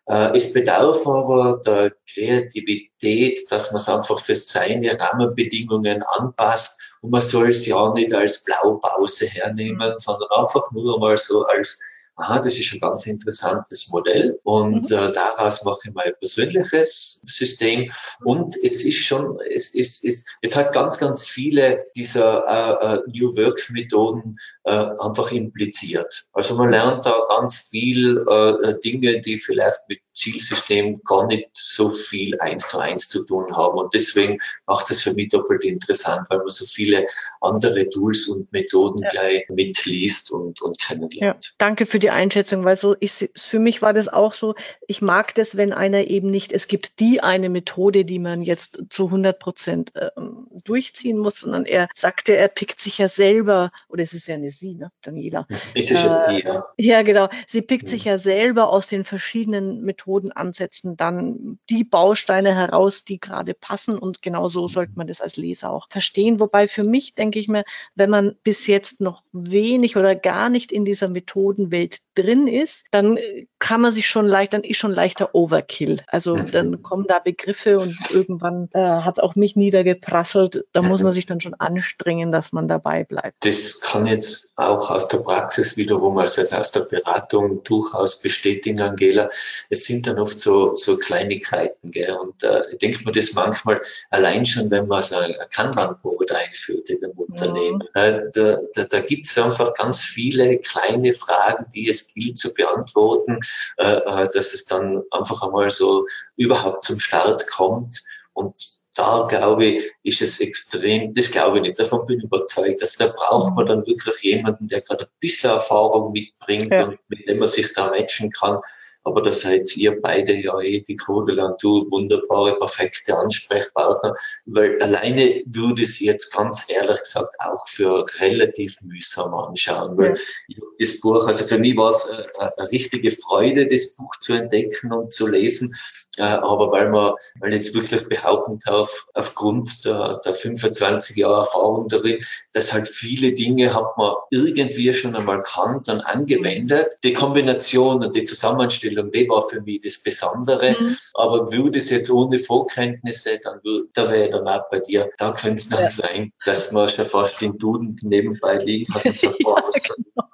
Äh, 0.07 0.35
es 0.35 0.53
bedarf 0.53 1.05
aber 1.05 1.61
der 1.65 1.93
Kreativität, 2.13 3.39
dass 3.49 3.71
man 3.71 3.81
es 3.81 3.89
einfach 3.89 4.19
für 4.19 4.35
seine 4.35 4.99
Rahmenbedingungen 4.99 6.03
anpasst 6.03 6.94
und 7.05 7.11
man 7.11 7.21
soll 7.21 7.49
es 7.49 7.67
ja 7.67 7.93
nicht 7.93 8.13
als 8.15 8.43
Blaupause 8.43 9.27
hernehmen, 9.27 9.93
sondern 9.95 10.27
einfach 10.31 10.71
nur 10.71 10.95
einmal 10.95 11.15
so 11.17 11.45
als 11.45 11.79
aha, 12.15 12.39
das 12.39 12.57
ist 12.57 12.73
ein 12.73 12.79
ganz 12.79 13.05
interessantes 13.07 13.89
Modell 13.89 14.39
und 14.43 14.89
mhm. 14.89 14.95
äh, 14.95 15.11
daraus 15.11 15.63
mache 15.65 15.79
ich 15.85 15.93
mein 15.93 16.13
persönliches 16.17 17.23
System 17.27 17.91
und 18.23 18.55
es 18.63 18.85
ist 18.85 18.99
schon, 18.99 19.39
es 19.53 19.73
ist, 19.73 20.03
es, 20.05 20.25
es 20.41 20.55
hat 20.55 20.73
ganz, 20.73 20.97
ganz 20.97 21.27
viele 21.27 21.85
dieser 21.95 22.45
äh, 22.47 22.95
äh, 22.95 23.01
New 23.07 23.35
Work 23.35 23.69
Methoden 23.69 24.37
äh, 24.63 24.71
einfach 24.71 25.31
impliziert. 25.31 26.27
Also 26.33 26.55
man 26.55 26.69
lernt 26.69 27.05
da 27.05 27.15
ganz 27.29 27.67
viel 27.69 28.25
äh, 28.27 28.73
Dinge, 28.83 29.21
die 29.21 29.37
vielleicht 29.37 29.79
mit 29.87 29.99
Zielsystem 30.13 31.01
gar 31.03 31.27
nicht 31.27 31.49
so 31.53 31.89
viel 31.89 32.39
eins 32.39 32.69
zu 32.69 32.79
eins 32.79 33.09
zu 33.09 33.25
tun 33.25 33.55
haben. 33.55 33.77
Und 33.77 33.93
deswegen 33.93 34.39
macht 34.65 34.89
es 34.89 35.01
für 35.01 35.13
mich 35.13 35.29
doppelt 35.29 35.63
interessant, 35.63 36.27
weil 36.29 36.39
man 36.39 36.49
so 36.49 36.65
viele 36.65 37.05
andere 37.41 37.89
Tools 37.89 38.27
und 38.27 38.51
Methoden 38.53 39.03
ja. 39.03 39.09
gleich 39.09 39.49
mitliest 39.49 40.31
und, 40.31 40.61
und 40.61 40.79
kennenlernt. 40.79 41.45
Ja. 41.45 41.51
Danke 41.57 41.85
für 41.85 41.99
die 41.99 42.04
Einschätzung, 42.09 42.63
weil 42.63 42.75
so 42.75 42.95
ich, 42.99 43.29
für 43.35 43.59
mich 43.59 43.81
war 43.81 43.93
das 43.93 44.07
auch 44.07 44.33
so, 44.33 44.55
ich 44.87 45.01
mag 45.01 45.35
das, 45.35 45.57
wenn 45.57 45.73
einer 45.73 46.07
eben 46.07 46.31
nicht, 46.31 46.53
es 46.53 46.67
gibt 46.67 46.99
die 46.99 47.21
eine 47.21 47.49
Methode, 47.49 48.05
die 48.05 48.19
man 48.19 48.41
jetzt 48.41 48.83
zu 48.89 49.05
100 49.05 49.37
Prozent 49.37 49.93
ähm, 49.95 50.47
durchziehen 50.63 51.17
muss, 51.17 51.39
sondern 51.41 51.65
er 51.65 51.87
sagte, 51.93 52.35
er 52.35 52.47
pickt 52.47 52.79
sich 52.79 52.97
ja 52.97 53.07
selber, 53.07 53.71
oder 53.89 54.03
es 54.03 54.13
ist 54.13 54.27
ja 54.27 54.35
eine 54.35 54.51
Sie, 54.51 54.75
ne, 54.75 54.91
Daniela? 55.01 55.47
Ich 55.73 55.91
äh, 55.91 55.95
ja. 55.95 56.65
ja, 56.77 57.01
genau. 57.01 57.29
Sie 57.47 57.61
pickt 57.61 57.85
mhm. 57.85 57.89
sich 57.89 58.05
ja 58.05 58.17
selber 58.17 58.69
aus 58.69 58.87
den 58.87 59.03
verschiedenen 59.03 59.81
Methoden 59.81 60.05
Methoden 60.05 60.31
ansetzen, 60.31 60.97
dann 60.97 61.59
die 61.69 61.83
Bausteine 61.83 62.55
heraus, 62.55 63.03
die 63.03 63.19
gerade 63.19 63.53
passen. 63.53 63.97
Und 63.97 64.21
genau 64.21 64.47
so 64.47 64.67
sollte 64.67 64.93
man 64.95 65.07
das 65.07 65.21
als 65.21 65.37
Leser 65.37 65.71
auch 65.71 65.87
verstehen. 65.89 66.39
Wobei 66.39 66.67
für 66.67 66.83
mich, 66.83 67.15
denke 67.15 67.39
ich 67.39 67.47
mir, 67.47 67.63
wenn 67.95 68.09
man 68.09 68.35
bis 68.43 68.67
jetzt 68.67 69.01
noch 69.01 69.23
wenig 69.31 69.97
oder 69.97 70.15
gar 70.15 70.49
nicht 70.49 70.71
in 70.71 70.85
dieser 70.85 71.09
Methodenwelt 71.09 71.94
drin 72.13 72.47
ist, 72.47 72.85
dann 72.91 73.17
kann 73.59 73.81
man 73.81 73.91
sich 73.91 74.07
schon 74.07 74.27
leicht, 74.27 74.53
dann 74.53 74.63
ist 74.63 74.77
schon 74.77 74.93
leichter 74.93 75.33
Overkill. 75.33 76.01
Also 76.07 76.35
mhm. 76.35 76.51
dann 76.51 76.83
kommen 76.83 77.05
da 77.07 77.19
Begriffe 77.19 77.79
und 77.79 77.97
irgendwann 78.11 78.69
äh, 78.73 78.79
hat 78.79 79.17
es 79.17 79.23
auch 79.23 79.35
mich 79.35 79.55
niedergeprasselt. 79.55 80.65
Da 80.71 80.81
muss 80.81 81.01
man 81.01 81.13
sich 81.13 81.25
dann 81.25 81.41
schon 81.41 81.55
anstrengen, 81.55 82.31
dass 82.31 82.51
man 82.51 82.67
dabei 82.67 83.03
bleibt. 83.03 83.43
Das 83.43 83.81
kann 83.81 84.05
jetzt 84.05 84.53
auch 84.55 84.91
aus 84.91 85.07
der 85.07 85.17
Praxis 85.17 85.77
wiederum, 85.77 86.17
also 86.17 86.41
aus 86.55 86.71
der 86.71 86.81
Beratung 86.81 87.63
durchaus 87.63 88.21
bestätigen, 88.21 88.81
Angela. 88.81 89.29
Es 89.69 89.85
sind 89.85 89.95
sind 89.95 90.07
dann 90.07 90.19
oft 90.19 90.39
so, 90.39 90.75
so 90.75 90.97
Kleinigkeiten. 90.97 91.91
Gell? 91.91 92.13
Und 92.13 92.43
äh, 92.43 92.63
ich 92.71 92.77
denke 92.79 93.03
mir 93.05 93.11
das 93.11 93.33
manchmal 93.33 93.81
allein 94.09 94.45
schon, 94.45 94.69
wenn 94.71 94.87
man 94.87 95.01
so 95.01 95.15
ein 95.15 95.33
Kanban-Board 95.51 96.31
einführt 96.31 96.89
in 96.89 97.03
einem 97.03 97.13
Unternehmen. 97.17 97.83
Ja. 97.95 98.05
Äh, 98.05 98.19
da 98.33 98.59
da, 98.73 98.83
da 98.83 98.99
gibt 98.99 99.25
es 99.25 99.37
einfach 99.37 99.73
ganz 99.73 100.01
viele 100.01 100.57
kleine 100.57 101.13
Fragen, 101.13 101.65
die 101.73 101.84
es 101.87 102.13
gilt 102.13 102.37
zu 102.37 102.53
beantworten, 102.53 103.39
äh, 103.77 103.97
äh, 103.97 104.29
dass 104.33 104.53
es 104.53 104.65
dann 104.65 105.03
einfach 105.11 105.41
einmal 105.41 105.69
so 105.71 106.05
überhaupt 106.35 106.81
zum 106.81 106.99
Start 106.99 107.47
kommt. 107.47 108.01
Und 108.33 108.55
da 108.95 109.25
glaube 109.29 109.65
ich, 109.65 109.91
ist 110.03 110.21
es 110.21 110.39
extrem, 110.39 111.13
das 111.13 111.31
glaube 111.31 111.57
ich 111.57 111.63
nicht, 111.63 111.79
davon 111.79 112.05
bin 112.05 112.19
ich 112.19 112.23
überzeugt. 112.23 112.81
Also 112.81 113.05
da 113.05 113.11
braucht 113.11 113.53
man 113.55 113.65
dann 113.65 113.85
wirklich 113.85 114.21
jemanden, 114.21 114.67
der 114.67 114.81
gerade 114.81 115.05
ein 115.05 115.19
bisschen 115.19 115.51
Erfahrung 115.51 116.13
mitbringt 116.13 116.71
ja. 116.71 116.85
und 116.85 116.99
mit 117.09 117.27
dem 117.27 117.39
man 117.39 117.47
sich 117.47 117.73
da 117.73 117.89
matchen 117.89 118.31
kann. 118.31 118.59
Aber 119.05 119.21
da 119.21 119.31
seid 119.31 119.77
ihr 119.77 120.01
beide 120.01 120.35
ja 120.35 120.59
eh, 120.59 120.81
die 120.81 120.95
Kugel 120.95 121.39
und 121.39 121.61
du, 121.61 121.89
wunderbare, 121.91 122.57
perfekte 122.57 123.15
Ansprechpartner, 123.15 124.15
weil 124.45 124.81
alleine 124.81 125.43
würde 125.45 125.83
es 125.83 125.99
jetzt 125.99 126.33
ganz 126.33 126.65
ehrlich 126.69 126.99
gesagt 127.01 127.35
auch 127.39 127.67
für 127.67 128.03
relativ 128.19 128.81
mühsam 128.81 129.33
anschauen, 129.35 129.95
weil 129.97 130.17
ja. 130.47 130.57
das 130.79 130.99
Buch, 130.99 131.27
also 131.27 131.45
für 131.45 131.59
mich 131.59 131.77
war 131.77 131.91
es 131.91 132.09
äh, 132.09 132.49
eine 132.57 132.71
richtige 132.71 133.11
Freude, 133.11 133.67
das 133.67 133.95
Buch 133.95 134.15
zu 134.19 134.33
entdecken 134.33 134.91
und 134.91 135.11
zu 135.11 135.27
lesen. 135.27 135.75
Äh, 136.17 136.23
aber 136.23 136.71
weil 136.71 136.89
man, 136.89 137.13
weil 137.39 137.53
ich 137.53 137.57
jetzt 137.57 137.75
wirklich 137.75 138.07
behaupten 138.07 138.59
darf, 138.65 139.07
aufgrund 139.13 139.85
der, 139.85 140.21
der 140.23 140.33
25 140.33 141.17
Jahre 141.17 141.39
Erfahrung 141.39 141.87
darin, 141.89 142.19
dass 142.53 142.73
halt 142.73 142.87
viele 142.87 143.33
Dinge 143.33 143.73
hat 143.73 143.97
man 143.97 144.15
irgendwie 144.31 144.93
schon 144.93 145.15
einmal 145.15 145.43
kannt 145.43 145.89
und 145.89 146.01
angewendet. 146.01 146.97
Die 147.03 147.13
Kombination 147.13 148.03
und 148.03 148.15
die 148.15 148.23
Zusammenstellung, 148.23 149.11
die 149.11 149.27
war 149.29 149.41
für 149.41 149.61
mich 149.61 149.81
das 149.81 150.01
Besondere. 150.01 150.75
Mhm. 150.79 150.97
Aber 151.13 151.51
würde 151.51 151.79
es 151.79 151.89
jetzt 151.89 152.09
ohne 152.09 152.39
Vorkenntnisse, 152.39 153.39
dann 153.43 153.63
würde, 153.63 153.87
da 153.93 154.09
wäre 154.09 154.29
dann 154.29 154.47
auch 154.47 154.69
bei 154.69 154.79
dir, 154.79 155.09
da 155.17 155.31
könnte 155.31 155.61
es 155.61 155.69
dann 155.69 155.81
ja. 155.81 155.87
sein, 155.87 156.33
dass 156.45 156.71
man 156.71 156.87
schon 156.87 157.05
fast 157.07 157.41
den 157.41 157.57
Duden 157.57 157.97
nebenbei 158.03 158.57
liegen 158.57 158.93
hat 158.93 159.05
und 159.05 159.15
sagt, 159.15 159.35
ja, 159.45 159.55
genau. 159.73 160.24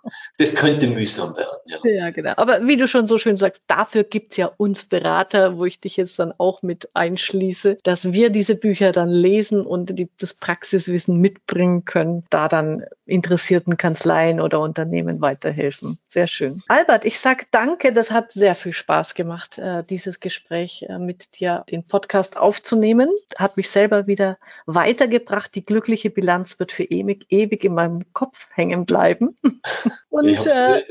Das 0.41 0.55
könnte 0.55 0.87
mühsam 0.87 1.35
werden. 1.35 1.57
Ja. 1.67 1.89
ja, 1.89 2.09
genau. 2.09 2.33
Aber 2.37 2.67
wie 2.67 2.75
du 2.75 2.87
schon 2.87 3.07
so 3.07 3.17
schön 3.17 3.37
sagst, 3.37 3.61
dafür 3.67 4.03
gibt's 4.03 4.37
ja 4.37 4.51
uns 4.57 4.83
Berater, 4.83 5.57
wo 5.57 5.65
ich 5.65 5.79
dich 5.79 5.97
jetzt 5.97 6.17
dann 6.19 6.33
auch 6.37 6.63
mit 6.63 6.89
einschließe, 6.95 7.77
dass 7.83 8.11
wir 8.11 8.29
diese 8.29 8.55
Bücher 8.55 8.91
dann 8.91 9.09
lesen 9.09 9.65
und 9.65 9.97
die, 9.97 10.09
das 10.19 10.33
Praxiswissen 10.33 11.17
mitbringen 11.17 11.85
können, 11.85 12.25
da 12.29 12.47
dann 12.47 12.85
interessierten 13.05 13.77
Kanzleien 13.77 14.39
oder 14.39 14.59
Unternehmen 14.61 15.21
weiterhelfen. 15.21 15.99
Sehr 16.07 16.27
schön. 16.27 16.63
Albert, 16.67 17.05
ich 17.05 17.19
sag 17.19 17.51
danke, 17.51 17.93
das 17.93 18.09
hat 18.11 18.31
sehr 18.31 18.55
viel 18.55 18.73
Spaß 18.73 19.13
gemacht, 19.13 19.59
äh, 19.59 19.83
dieses 19.83 20.19
Gespräch 20.19 20.85
äh, 20.89 20.97
mit 20.97 21.39
dir, 21.39 21.65
den 21.69 21.83
Podcast 21.83 22.37
aufzunehmen. 22.37 23.09
Hat 23.37 23.57
mich 23.57 23.69
selber 23.69 24.07
wieder 24.07 24.37
weitergebracht. 24.65 25.53
Die 25.53 25.65
glückliche 25.65 26.09
Bilanz 26.09 26.59
wird 26.59 26.71
für 26.71 26.83
ewig, 26.83 27.25
ewig 27.29 27.63
in 27.63 27.75
meinem 27.75 28.11
Kopf 28.13 28.47
hängen 28.53 28.85
bleiben. 28.85 29.35
Und, 30.09 30.30
äh, 30.37 30.83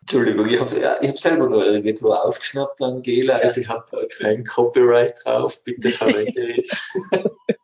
Entschuldigung, 0.00 0.48
ich 0.48 0.60
habe 0.60 0.80
ja, 0.80 0.98
hab 1.00 1.16
selber 1.16 1.48
nur 1.48 1.64
irgendwo 1.64 2.12
aufgeschnappt, 2.12 2.82
Angela. 2.82 3.36
Also 3.36 3.60
ich 3.60 3.68
habe 3.68 4.08
kein 4.18 4.44
Copyright 4.44 5.24
drauf. 5.24 5.62
Bitte 5.64 5.90
verwende 5.90 6.58
es. 6.58 6.90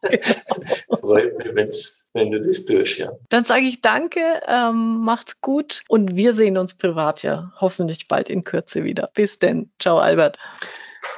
Freut 1.00 1.36
mich, 1.38 1.54
wenn's, 1.54 2.10
wenn 2.14 2.30
du 2.30 2.40
das 2.40 2.64
tust, 2.64 2.98
ja. 2.98 3.10
Dann 3.28 3.44
sage 3.44 3.66
ich 3.66 3.80
danke, 3.80 4.20
ähm, 4.46 4.98
macht's 5.02 5.40
gut 5.40 5.82
und 5.88 6.16
wir 6.16 6.34
sehen 6.34 6.56
uns 6.56 6.74
privat 6.74 7.22
ja 7.22 7.52
hoffentlich 7.60 8.08
bald 8.08 8.28
in 8.28 8.44
Kürze 8.44 8.84
wieder. 8.84 9.10
Bis 9.14 9.38
denn. 9.38 9.70
Ciao, 9.78 9.98
Albert. 9.98 10.38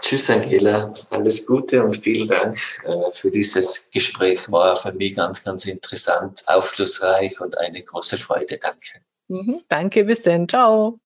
Tschüss, 0.00 0.30
Angela. 0.30 0.94
Alles 1.10 1.46
Gute 1.46 1.82
und 1.82 1.96
vielen 1.96 2.28
Dank 2.28 2.58
äh, 2.84 3.10
für 3.12 3.30
dieses 3.30 3.90
Gespräch. 3.90 4.50
War 4.50 4.76
für 4.76 4.92
mich 4.92 5.14
ganz, 5.16 5.44
ganz 5.44 5.64
interessant, 5.66 6.42
aufschlussreich 6.46 7.40
und 7.40 7.58
eine 7.58 7.82
große 7.82 8.16
Freude. 8.16 8.58
Danke. 8.58 9.00
Mhm, 9.30 9.60
danke, 9.68 10.04
bis 10.04 10.22
denn. 10.22 10.48
Ciao. 10.48 10.96